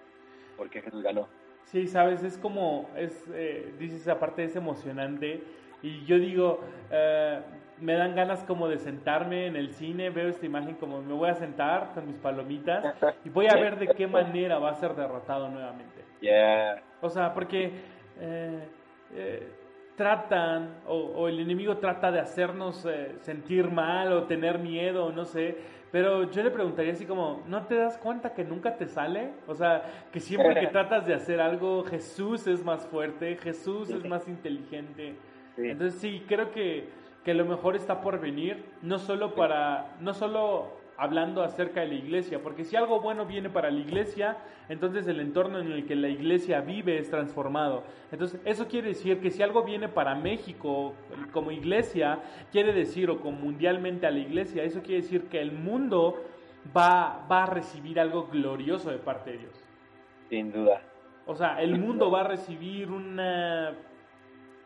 porque 0.57 0.81
Jesús 0.81 1.03
ganó. 1.03 1.27
Sí, 1.65 1.87
sabes, 1.87 2.23
es 2.23 2.37
como, 2.37 2.89
es, 2.95 3.25
eh, 3.33 3.73
dices, 3.79 4.07
aparte 4.07 4.43
es 4.43 4.55
emocionante 4.55 5.43
y 5.81 6.05
yo 6.05 6.19
digo, 6.19 6.61
eh, 6.91 7.39
me 7.79 7.93
dan 7.93 8.15
ganas 8.15 8.43
como 8.43 8.67
de 8.67 8.77
sentarme 8.77 9.47
en 9.47 9.55
el 9.55 9.71
cine, 9.73 10.09
veo 10.09 10.29
esta 10.29 10.45
imagen 10.45 10.75
como 10.75 11.01
me 11.01 11.13
voy 11.13 11.29
a 11.29 11.35
sentar 11.35 11.91
con 11.93 12.07
mis 12.07 12.17
palomitas 12.17 12.95
y 13.25 13.29
voy 13.29 13.47
a 13.47 13.55
ver 13.55 13.77
de 13.77 13.87
qué 13.87 14.07
manera 14.07 14.59
va 14.59 14.71
a 14.71 14.75
ser 14.75 14.95
derrotado 14.95 15.49
nuevamente. 15.49 16.03
Yeah. 16.21 16.81
O 17.01 17.09
sea, 17.09 17.33
porque 17.33 17.71
eh, 18.19 18.67
eh, 19.13 19.51
tratan 19.95 20.77
o, 20.87 21.27
el 21.27 21.39
enemigo 21.39 21.77
trata 21.77 22.11
de 22.11 22.19
hacernos 22.19 22.85
eh, 22.85 23.15
sentir 23.19 23.69
mal 23.69 24.11
o 24.13 24.23
tener 24.23 24.59
miedo, 24.59 25.11
no 25.11 25.25
sé. 25.25 25.57
Pero 25.93 26.29
yo 26.29 26.43
le 26.43 26.51
preguntaría 26.51 26.91
así 26.91 27.05
como, 27.05 27.43
¿no 27.47 27.65
te 27.67 27.75
das 27.75 27.97
cuenta 27.97 28.33
que 28.33 28.43
nunca 28.43 28.75
te 28.75 28.87
sale? 28.87 29.29
O 29.47 29.55
sea, 29.55 29.83
que 30.11 30.19
siempre 30.19 30.59
que 30.59 30.67
tratas 30.71 31.05
de 31.05 31.13
hacer 31.13 31.39
algo, 31.39 31.85
Jesús 31.85 32.45
es 32.47 32.65
más 32.65 32.85
fuerte, 32.87 33.37
Jesús 33.37 33.89
es 33.89 34.03
más 34.03 34.27
inteligente. 34.27 35.15
Entonces 35.55 36.01
sí, 36.01 36.25
creo 36.27 36.51
que 36.51 36.89
que 37.23 37.33
lo 37.33 37.45
mejor 37.45 37.75
está 37.75 38.01
por 38.01 38.19
venir, 38.19 38.65
no 38.81 38.99
solo 38.99 39.33
para, 39.33 39.95
no 40.01 40.13
solo 40.13 40.73
hablando 41.03 41.43
acerca 41.43 41.81
de 41.81 41.87
la 41.87 41.93
iglesia, 41.95 42.41
porque 42.41 42.63
si 42.63 42.75
algo 42.75 43.01
bueno 43.01 43.25
viene 43.25 43.49
para 43.49 43.69
la 43.69 43.79
iglesia, 43.79 44.37
entonces 44.69 45.05
el 45.07 45.19
entorno 45.19 45.59
en 45.59 45.71
el 45.71 45.85
que 45.85 45.95
la 45.95 46.07
iglesia 46.07 46.61
vive 46.61 46.97
es 46.97 47.09
transformado. 47.09 47.83
Entonces, 48.11 48.39
eso 48.45 48.67
quiere 48.67 48.89
decir 48.89 49.19
que 49.19 49.29
si 49.29 49.43
algo 49.43 49.63
viene 49.63 49.89
para 49.89 50.15
México 50.15 50.93
como 51.31 51.51
iglesia, 51.51 52.19
quiere 52.51 52.73
decir, 52.73 53.09
o 53.09 53.19
como 53.19 53.37
mundialmente 53.37 54.07
a 54.07 54.11
la 54.11 54.19
iglesia, 54.19 54.63
eso 54.63 54.81
quiere 54.81 55.01
decir 55.01 55.23
que 55.27 55.41
el 55.41 55.51
mundo 55.51 56.23
va, 56.75 57.25
va 57.29 57.43
a 57.43 57.47
recibir 57.47 57.99
algo 57.99 58.27
glorioso 58.27 58.89
de 58.89 58.97
parte 58.97 59.31
de 59.31 59.37
Dios. 59.39 59.63
Sin 60.29 60.51
duda. 60.51 60.81
O 61.25 61.35
sea, 61.35 61.61
el 61.61 61.77
mundo 61.77 62.09
va 62.11 62.21
a 62.21 62.27
recibir 62.27 62.91
una 62.91 63.73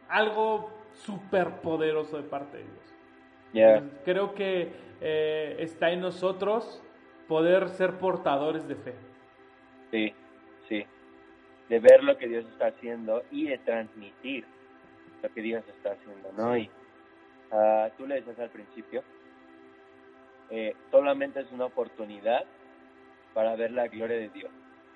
algo 0.09 0.69
súper 0.93 1.61
poderoso 1.61 2.17
de 2.17 2.23
parte 2.23 2.57
de 2.57 2.63
Dios. 2.63 2.87
Creo 4.05 4.33
que 4.33 4.86
eh, 5.01 5.55
está 5.59 5.91
en 5.91 6.01
nosotros 6.01 6.81
poder 7.27 7.69
ser 7.69 7.97
portadores 7.97 8.67
de 8.67 8.75
fe. 8.75 8.93
Sí, 9.91 10.13
sí. 10.67 10.85
De 11.69 11.79
ver 11.79 12.03
lo 12.03 12.17
que 12.17 12.27
Dios 12.27 12.45
está 12.45 12.67
haciendo 12.67 13.23
y 13.31 13.47
de 13.47 13.57
transmitir 13.59 14.45
lo 15.21 15.29
que 15.33 15.41
Dios 15.41 15.63
está 15.67 15.91
haciendo, 15.91 16.31
¿no? 16.37 16.57
Y 16.57 16.69
uh, 17.51 17.89
tú 17.97 18.05
le 18.07 18.15
decías 18.15 18.39
al 18.39 18.49
principio, 18.49 19.03
eh, 20.49 20.75
solamente 20.91 21.41
es 21.41 21.51
una 21.51 21.65
oportunidad 21.65 22.45
para 23.33 23.55
ver 23.55 23.71
la 23.71 23.87
gloria 23.87 24.17
de 24.17 24.29
Dios, 24.29 24.51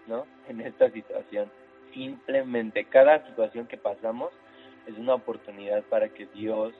¿no? 0.07 0.25
En 0.47 0.61
esta 0.61 0.89
situación. 0.89 1.51
Simplemente 1.93 2.85
cada 2.85 3.25
situación 3.27 3.67
que 3.67 3.77
pasamos 3.77 4.31
es 4.87 4.97
una 4.97 5.15
oportunidad 5.15 5.83
para 5.83 6.09
que 6.09 6.25
Dios 6.27 6.73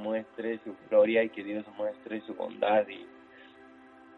muestre 0.00 0.58
su 0.64 0.74
gloria 0.88 1.22
y 1.22 1.30
que 1.30 1.44
Dios 1.44 1.64
muestre 1.76 2.20
su 2.22 2.34
bondad 2.34 2.86
y 2.88 3.06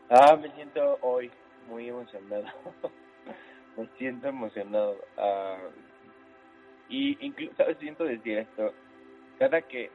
ah 0.08 0.36
me 0.36 0.50
siento 0.52 0.98
hoy 1.02 1.30
muy 1.68 1.88
emocionado 1.88 2.46
me 3.76 3.86
siento 3.98 4.28
emocionado 4.28 4.96
ah, 5.18 5.58
y 6.88 7.24
incluso 7.24 7.54
siento 7.78 8.04
decir 8.04 8.38
esto 8.38 8.72
cada 9.38 9.62
que 9.62 9.90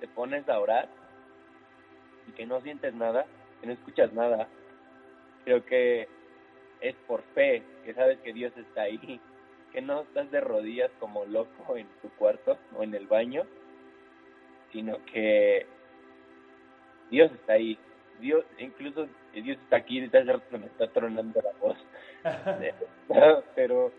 te 0.00 0.08
pones 0.08 0.48
a 0.48 0.58
orar 0.58 0.88
y 2.28 2.32
que 2.32 2.46
no 2.46 2.60
sientes 2.60 2.94
nada 2.94 3.26
que 3.60 3.66
no 3.66 3.72
escuchas 3.72 4.12
nada 4.12 4.48
creo 5.44 5.64
que 5.64 6.08
es 6.80 6.94
por 7.06 7.22
fe 7.34 7.62
que 7.84 7.94
sabes 7.94 8.18
que 8.20 8.32
Dios 8.32 8.52
está 8.56 8.82
ahí 8.82 9.20
que 9.72 9.80
no 9.80 10.02
estás 10.02 10.30
de 10.30 10.40
rodillas 10.40 10.90
como 11.00 11.24
loco 11.24 11.76
en 11.76 11.86
tu 12.02 12.10
cuarto 12.10 12.58
o 12.76 12.82
en 12.82 12.94
el 12.94 13.06
baño, 13.06 13.44
sino 14.72 15.04
que 15.06 15.66
Dios 17.10 17.30
está 17.32 17.54
ahí. 17.54 17.78
Dios, 18.20 18.44
incluso 18.58 19.08
Dios 19.32 19.58
está 19.58 19.76
aquí, 19.76 20.00
desde 20.00 20.24
me 20.58 20.66
está 20.66 20.88
tronando 20.88 21.40
la 21.42 21.52
voz. 21.60 21.78
Pero 23.54 23.92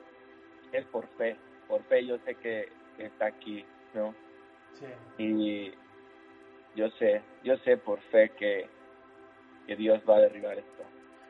es 0.72 0.86
por 0.86 1.08
fe, 1.18 1.36
por 1.68 1.84
fe 1.84 2.06
yo 2.06 2.18
sé 2.20 2.36
que, 2.36 2.70
está 2.98 3.28
aquí, 3.28 3.66
¿no? 3.94 4.16
Sí. 4.74 4.86
Y 5.18 5.74
yo 6.76 6.90
sé, 6.92 7.22
yo 7.44 7.58
sé 7.58 7.78
por 7.78 8.00
fe 8.00 8.30
que, 8.30 8.68
que 9.68 9.76
Dios 9.76 10.02
va 10.08 10.18
a 10.18 10.22
derribar 10.22 10.58
esto 10.58 10.84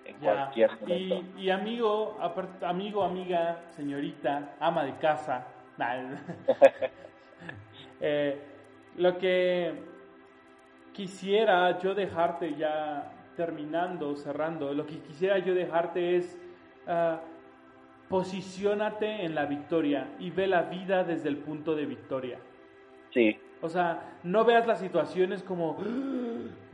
en 0.06 0.16
cualquier 0.18 0.72
momento. 0.80 1.24
Y, 1.38 1.50
amigo, 1.50 2.18
amigo, 2.62 3.04
amiga, 3.04 3.64
señorita, 3.72 4.56
ama 4.60 4.86
de 4.86 4.96
casa, 4.98 5.48
eh, 8.00 8.53
lo 8.98 9.18
que 9.18 9.74
quisiera 10.94 11.80
yo 11.80 11.96
dejarte 11.96 12.56
ya 12.56 13.12
terminando, 13.36 14.16
cerrando, 14.16 14.74
lo 14.74 14.86
que 14.86 15.00
quisiera 15.00 15.40
yo 15.40 15.56
dejarte 15.56 16.18
es 16.18 16.40
uh, 16.88 17.18
en 19.02 19.34
la 19.34 19.46
victoria 19.46 20.08
y 20.20 20.30
ve 20.30 20.46
la 20.46 20.64
vida 20.64 21.04
desde 21.04 21.30
el 21.30 21.38
punto 21.38 21.76
de 21.76 21.86
victoria. 21.88 22.38
Sí. 23.12 23.40
O 23.62 23.70
sea, 23.70 24.18
no 24.24 24.46
veas 24.46 24.68
las 24.68 24.80
situaciones 24.80 25.42
como, 25.42 25.78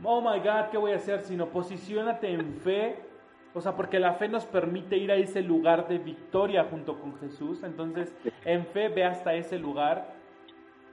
oh 0.02 0.20
my 0.20 0.40
God, 0.40 0.70
¿qué 0.70 0.76
voy 0.76 0.92
a 0.92 0.96
hacer? 0.96 1.22
Sino 1.22 1.46
posiciónate 1.46 2.30
en 2.30 2.54
fe 2.60 3.10
o 3.52 3.60
sea, 3.60 3.74
porque 3.74 3.98
la 3.98 4.14
fe 4.14 4.28
nos 4.28 4.44
permite 4.46 4.96
ir 4.96 5.10
a 5.10 5.16
ese 5.16 5.42
lugar 5.42 5.88
de 5.88 5.98
victoria 5.98 6.64
junto 6.70 7.00
con 7.00 7.18
Jesús. 7.18 7.62
Entonces, 7.64 8.14
en 8.44 8.64
fe 8.66 8.88
ve 8.88 9.04
hasta 9.04 9.34
ese 9.34 9.58
lugar 9.58 10.14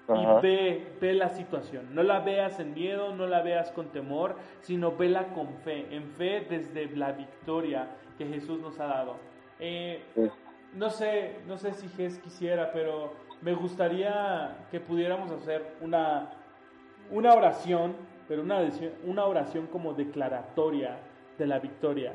y 0.09 0.41
ve, 0.41 0.87
ve 1.01 1.13
la 1.13 1.29
situación. 1.29 1.93
No 1.93 2.03
la 2.03 2.19
veas 2.19 2.59
en 2.59 2.73
miedo, 2.73 3.13
no 3.15 3.27
la 3.27 3.41
veas 3.41 3.71
con 3.71 3.87
temor, 3.91 4.35
sino 4.61 4.95
vela 4.95 5.33
con 5.33 5.53
fe. 5.59 5.87
En 5.91 6.09
fe 6.11 6.45
desde 6.49 6.87
la 6.95 7.11
victoria 7.11 7.87
que 8.17 8.25
Jesús 8.25 8.59
nos 8.61 8.79
ha 8.79 8.85
dado. 8.87 9.17
Eh, 9.59 10.01
no 10.73 10.89
sé, 10.89 11.39
no 11.47 11.57
sé 11.57 11.73
si 11.73 11.89
Jesús 11.89 12.19
quisiera, 12.19 12.71
pero 12.71 13.13
me 13.41 13.53
gustaría 13.53 14.67
que 14.71 14.79
pudiéramos 14.79 15.31
hacer 15.31 15.75
una, 15.81 16.31
una 17.11 17.33
oración, 17.33 17.95
pero 18.27 18.41
una, 18.41 18.61
una 19.03 19.25
oración 19.25 19.67
como 19.67 19.93
declaratoria 19.93 20.97
de 21.37 21.47
la 21.47 21.59
victoria 21.59 22.13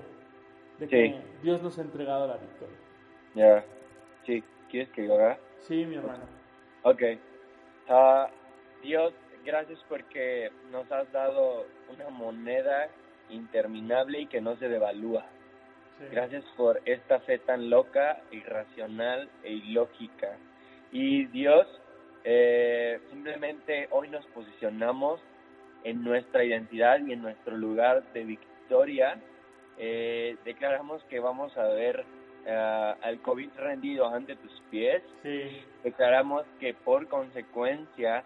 de 0.78 0.88
que 0.88 1.20
Dios 1.42 1.62
nos 1.62 1.78
ha 1.78 1.82
entregado 1.82 2.26
la 2.26 2.36
victoria. 2.36 2.76
Ya, 3.34 3.64
sí, 4.24 4.42
¿quieres 4.70 4.88
que 4.90 5.02
lo 5.02 5.14
haga? 5.14 5.38
Sí, 5.58 5.84
mi 5.86 5.96
hermano. 5.96 6.24
Ok. 6.82 7.02
Uh, 7.88 8.26
Dios, 8.82 9.12
gracias 9.44 9.78
porque 9.88 10.50
nos 10.70 10.90
has 10.90 11.10
dado 11.12 11.66
una 11.88 12.08
moneda 12.10 12.88
interminable 13.30 14.20
y 14.20 14.26
que 14.26 14.40
no 14.40 14.56
se 14.56 14.68
devalúa. 14.68 15.26
Gracias 16.10 16.44
por 16.56 16.80
esta 16.84 17.20
fe 17.20 17.38
tan 17.38 17.70
loca, 17.70 18.22
irracional 18.32 19.28
e 19.44 19.52
ilógica. 19.52 20.36
Y 20.90 21.26
Dios, 21.26 21.66
eh, 22.24 23.00
simplemente 23.10 23.88
hoy 23.90 24.08
nos 24.08 24.26
posicionamos 24.26 25.20
en 25.84 26.02
nuestra 26.02 26.44
identidad 26.44 26.98
y 27.06 27.12
en 27.12 27.22
nuestro 27.22 27.56
lugar 27.56 28.02
de 28.12 28.24
victoria 28.24 29.18
eh, 29.78 30.36
declaramos 30.44 31.02
que 31.04 31.20
vamos 31.20 31.56
a 31.56 31.64
ver 31.68 32.04
uh, 32.46 32.94
al 33.02 33.20
COVID 33.22 33.50
rendido 33.56 34.06
ante 34.06 34.36
tus 34.36 34.52
pies. 34.70 35.02
Declaramos 35.82 36.44
que 36.60 36.74
por 36.74 37.08
consecuencia 37.08 38.24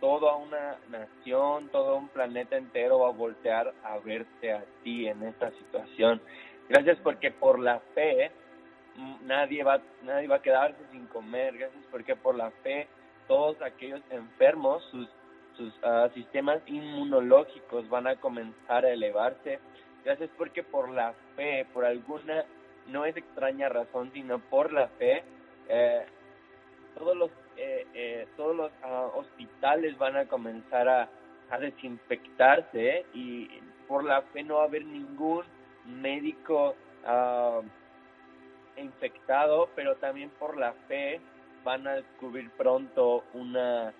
toda 0.00 0.36
una 0.36 0.78
nación, 0.90 1.68
todo 1.68 1.96
un 1.96 2.08
planeta 2.08 2.56
entero 2.56 3.00
va 3.00 3.08
a 3.08 3.12
voltear 3.12 3.72
a 3.84 3.98
verte 3.98 4.52
a 4.52 4.64
ti 4.82 5.06
en 5.06 5.22
esta 5.22 5.50
situación. 5.52 6.20
Gracias 6.68 6.98
porque 7.02 7.30
por 7.30 7.58
la 7.58 7.80
fe 7.94 8.30
mm, 8.96 9.26
nadie 9.26 9.62
va, 9.62 9.80
nadie 10.02 10.28
va 10.28 10.36
a 10.36 10.42
quedarse 10.42 10.78
sin 10.90 11.06
comer. 11.06 11.56
Gracias 11.56 11.84
porque 11.90 12.16
por 12.16 12.34
la 12.34 12.50
fe 12.62 12.88
todos 13.28 13.60
aquellos 13.62 14.00
enfermos, 14.10 14.82
sus, 14.90 15.08
sus 15.56 15.72
ah, 15.84 16.08
sistemas 16.14 16.60
inmunológicos 16.66 17.88
van 17.88 18.06
a 18.08 18.16
comenzar 18.16 18.84
a 18.84 18.92
elevarse 18.92 19.60
Gracias 20.04 20.30
porque 20.36 20.64
por 20.64 20.88
la 20.88 21.14
fe, 21.36 21.66
por 21.72 21.84
alguna, 21.84 22.44
no 22.88 23.04
es 23.04 23.16
extraña 23.16 23.68
razón, 23.68 24.10
sino 24.12 24.38
por 24.38 24.72
la 24.72 24.88
fe, 24.88 25.22
eh, 25.68 26.06
todos 26.96 27.16
los, 27.16 27.30
eh, 27.56 27.86
eh, 27.94 28.26
todos 28.36 28.56
los 28.56 28.72
ah, 28.82 29.10
hospitales 29.14 29.96
van 29.98 30.16
a 30.16 30.26
comenzar 30.26 30.88
a, 30.88 31.08
a 31.50 31.58
desinfectarse 31.58 33.06
y 33.14 33.48
por 33.88 34.04
la 34.04 34.22
fe 34.22 34.42
no 34.42 34.56
va 34.56 34.62
a 34.62 34.66
haber 34.66 34.84
ningún 34.84 35.44
médico 35.86 36.74
ah, 37.04 37.60
infectado, 38.76 39.68
pero 39.74 39.96
también 39.96 40.30
por 40.38 40.56
la 40.56 40.72
fe 40.88 41.20
van 41.64 41.86
a 41.86 41.94
descubrir 41.94 42.50
pronto 42.50 43.24
una 43.34 43.92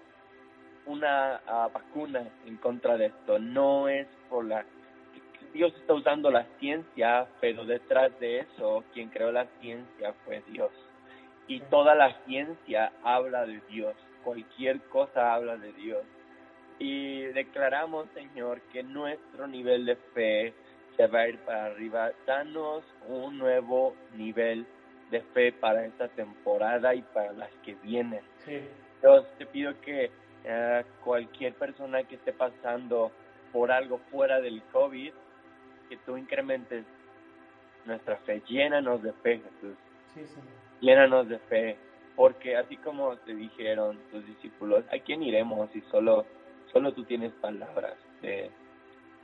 una 0.85 1.41
ah, 1.47 1.69
vacuna 1.73 2.29
en 2.47 2.57
contra 2.57 2.97
de 2.97 3.07
esto. 3.07 3.39
No 3.39 3.89
es 3.89 4.07
por 4.29 4.45
la 4.45 4.65
Dios 5.53 5.73
está 5.77 5.95
usando 5.95 6.31
la 6.31 6.47
ciencia, 6.59 7.27
pero 7.41 7.65
detrás 7.65 8.19
de 8.21 8.41
eso, 8.41 8.85
quien 8.93 9.11
creó 9.11 9.31
la 9.31 9.47
ciencia 9.61 10.15
fue 10.25 10.43
Dios. 10.51 10.71
Y 11.47 11.61
toda 11.61 11.95
la 11.95 12.15
ciencia 12.25 12.93
habla 13.03 13.45
de 13.45 13.61
Dios, 13.69 13.95
cualquier 14.25 14.81
cosa 14.83 15.35
habla 15.35 15.57
de 15.57 15.73
Dios. 15.75 16.03
Y 16.79 17.23
declaramos, 17.25 18.07
Señor, 18.15 18.61
que 18.73 18.83
nuestro 18.83 19.47
nivel 19.47 19.85
de 19.85 19.97
fe 20.15 20.55
se 20.97 21.07
va 21.07 21.21
a 21.21 21.29
ir 21.29 21.39
para 21.41 21.67
arriba. 21.67 22.13
Danos 22.27 22.83
un 23.09 23.39
nuevo 23.39 23.95
nivel 24.17 24.67
de 25.11 25.21
fe 25.35 25.53
para 25.53 25.85
esta 25.85 26.09
temporada 26.09 26.95
y 26.95 27.03
para 27.03 27.33
las 27.33 27.51
que 27.65 27.75
vienen. 27.83 28.23
Dios, 29.03 29.27
te 29.37 29.47
pido 29.47 29.79
que 29.83 30.11
eh, 30.45 30.85
cualquier 31.05 31.55
persona 31.55 32.03
que 32.05 32.15
esté 32.15 32.33
pasando 32.33 33.13
por 33.53 33.71
algo 33.71 33.99
fuera 34.11 34.41
del 34.41 34.63
COVID, 34.73 35.13
que 35.89 35.97
tú 35.99 36.17
incrementes 36.17 36.85
nuestra 37.85 38.17
fe. 38.19 38.43
Llénanos 38.49 39.03
de 39.03 39.13
fe, 39.15 39.39
Jesús. 39.41 39.77
Sí, 40.15 40.23
Llénanos 40.81 41.29
de 41.29 41.39
fe, 41.39 41.77
porque 42.17 42.57
así 42.57 42.77
como 42.77 43.17
te 43.19 43.35
dijeron 43.35 43.99
tus 44.11 44.27
discípulos, 44.27 44.85
¿a 44.93 44.99
quién 44.99 45.23
iremos 45.23 45.71
si 45.73 45.81
solo, 45.83 46.27
solo 46.73 46.93
tú 46.93 47.05
tienes 47.05 47.33
palabras 47.35 47.95
de, 48.21 48.51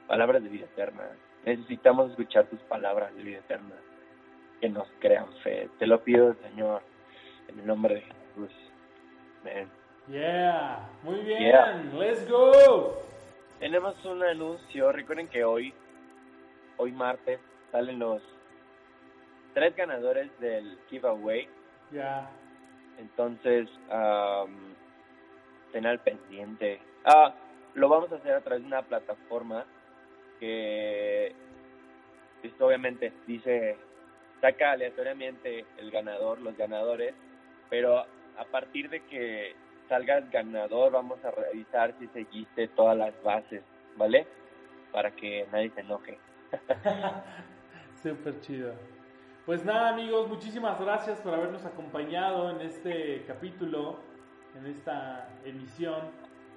palabras 0.07 0.43
de 0.43 0.49
vida 0.49 0.65
eterna. 0.65 1.05
Necesitamos 1.45 2.11
escuchar 2.11 2.47
tus 2.47 2.61
palabras 2.61 3.15
de 3.15 3.23
vida 3.23 3.39
eterna, 3.39 3.75
que 4.61 4.69
nos 4.69 4.89
crean 4.99 5.33
fe. 5.45 5.69
Te 5.79 5.87
lo 5.87 6.03
pido, 6.03 6.35
Señor, 6.49 6.83
en 7.49 7.61
el 7.61 7.67
nombre 7.67 7.97
de 7.97 8.01
Jesús. 8.01 8.53
Amén. 9.43 9.69
Yeah, 10.09 10.89
muy 11.03 11.21
bien, 11.21 11.43
Yeah. 11.43 11.83
let's 11.95 12.29
go. 12.29 13.03
Tenemos 13.61 14.03
un 14.07 14.23
anuncio. 14.23 14.91
Recuerden 14.91 15.29
que 15.29 15.45
hoy, 15.45 15.75
hoy 16.79 16.93
martes, 16.93 17.39
salen 17.71 17.99
los 17.99 18.23
tres 19.55 19.77
ganadores 19.77 20.31
del 20.41 20.79
giveaway. 20.89 21.49
Ya, 21.93 22.31
Entonces, 22.99 23.69
um, 23.91 24.75
ten 25.73 25.87
al 25.87 26.01
pendiente. 26.01 26.81
Ah, 27.05 27.35
lo 27.75 27.89
vamos 27.89 28.11
a 28.13 28.17
hacer 28.17 28.33
a 28.33 28.41
través 28.41 28.63
de 28.63 28.69
una 28.69 28.83
plataforma 28.83 29.65
que 30.41 31.35
esto 32.43 32.67
obviamente 32.67 33.13
dice 33.27 33.77
saca 34.41 34.73
aleatoriamente 34.73 35.65
el 35.79 35.91
ganador, 35.91 36.41
los 36.41 36.57
ganadores, 36.57 37.15
pero 37.69 37.99
a 37.99 38.45
partir 38.51 38.89
de 38.89 39.01
que 39.07 39.55
salga 39.89 40.19
el 40.19 40.29
ganador 40.31 40.93
vamos 40.93 41.23
a 41.25 41.31
revisar 41.31 41.95
si 41.99 42.07
seguiste 42.09 42.69
todas 42.69 42.97
las 42.97 43.21
bases, 43.23 43.63
¿vale? 43.97 44.27
Para 44.93 45.11
que 45.11 45.47
nadie 45.51 45.71
se 45.71 45.81
enoje. 45.81 46.19
Súper 48.03 48.41
chido. 48.41 48.73
Pues 49.47 49.65
nada 49.65 49.91
amigos, 49.91 50.29
muchísimas 50.29 50.79
gracias 50.81 51.19
por 51.21 51.35
habernos 51.35 51.65
acompañado 51.65 52.51
en 52.51 52.61
este 52.61 53.25
capítulo, 53.27 53.97
en 54.57 54.67
esta 54.67 55.29
emisión. 55.45 56.03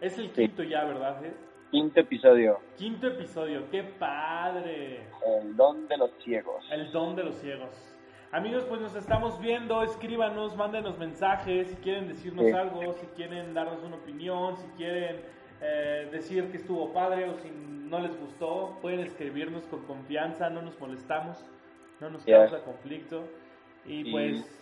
Es 0.01 0.17
el 0.17 0.31
quinto 0.31 0.63
ya, 0.63 0.83
¿verdad? 0.83 1.21
Jes? 1.21 1.33
Quinto 1.71 2.01
episodio, 2.01 2.59
Quinto 2.77 3.07
episodio, 3.07 3.69
qué 3.71 3.83
padre. 3.83 5.07
el 5.25 5.55
don 5.55 5.87
de 5.87 5.97
los 5.97 6.11
ciegos. 6.21 6.65
El 6.69 6.91
don 6.91 7.15
de 7.15 7.23
los 7.23 7.35
ciegos. 7.35 7.69
Amigos, 8.33 8.65
pues 8.65 8.81
nos 8.81 8.95
estamos 8.95 9.39
viendo, 9.39 9.81
escríbanos, 9.83 10.55
mándenos 10.57 10.97
mensajes, 10.97 11.69
si 11.69 11.75
quieren 11.77 12.07
decirnos 12.09 12.45
Sí. 12.45 12.51
algo, 12.51 12.93
si 12.93 13.05
quieren 13.07 13.53
darnos 13.53 13.81
una 13.83 13.95
opinión, 13.97 14.57
si 14.57 14.67
quieren 14.77 15.21
eh, 15.61 16.09
decir 16.11 16.49
que 16.51 16.57
estuvo 16.57 16.91
padre 16.93 17.29
o 17.29 17.35
si 17.37 17.49
no 17.49 17.99
les 17.99 18.17
gustó, 18.19 18.77
pueden 18.81 19.01
escribirnos 19.01 19.63
con 19.65 19.85
confianza, 19.85 20.49
no 20.49 20.61
nos 20.61 20.79
molestamos, 20.79 21.43
no 21.99 22.09
nos 22.09 22.25
Ya. 22.25 22.39
causa 22.47 22.63
conflicto. 22.65 23.23
Y 23.85 24.07
Y- 24.07 24.11
pues 24.11 24.57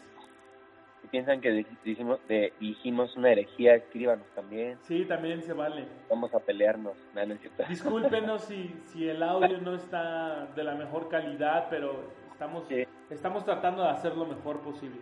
Si 1.01 1.07
piensan 1.07 1.39
que 1.39 1.65
dijimos, 1.85 2.19
dijimos 2.59 3.15
una 3.15 3.31
herejía, 3.31 3.75
escríbanos 3.75 4.27
también. 4.35 4.77
sí, 4.81 5.05
también 5.05 5.41
se 5.41 5.53
vale. 5.53 5.85
Vamos 6.09 6.33
a 6.33 6.39
pelearnos. 6.39 6.97
No. 7.15 7.21
Discúlpenos 7.69 8.43
si, 8.43 8.75
si 8.85 9.07
el 9.07 9.23
audio 9.23 9.59
no 9.59 9.75
está 9.75 10.47
de 10.55 10.63
la 10.65 10.75
mejor 10.75 11.07
calidad, 11.07 11.67
pero 11.69 12.11
estamos, 12.31 12.67
Sí. 12.67 12.85
estamos 13.09 13.45
tratando 13.45 13.83
de 13.83 13.89
hacer 13.89 14.15
lo 14.17 14.25
mejor 14.25 14.59
posible. 14.59 14.99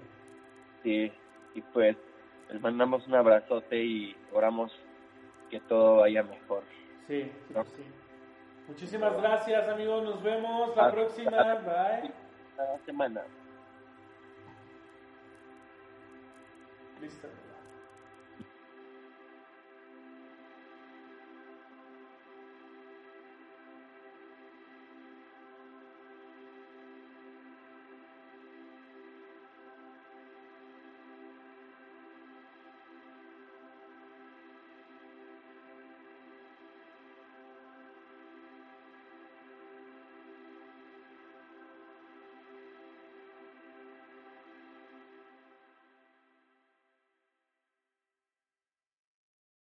Sí, 0.84 1.12
y 1.56 1.62
pues 1.74 1.98
les 2.52 2.62
mandamos 2.62 3.08
un 3.08 3.16
abrazote 3.16 3.84
y 3.84 4.16
oramos 4.32 4.72
que 5.50 5.60
todo 5.62 5.98
vaya 5.98 6.24
mejor. 6.24 6.64
Sí, 7.08 7.24
sí, 7.48 7.54
¿No? 7.54 7.64
sí. 7.64 7.84
Muchísimas 8.68 9.16
gracias, 9.22 9.68
amigos. 9.70 10.04
Nos 10.04 10.22
vemos 10.22 10.76
la 10.76 10.84
Hasta- 10.88 10.92
próxima. 10.92 11.56
Bye. 11.56 12.12
Cada 12.58 12.78
semana. 12.80 13.22
Listo. 17.02 17.28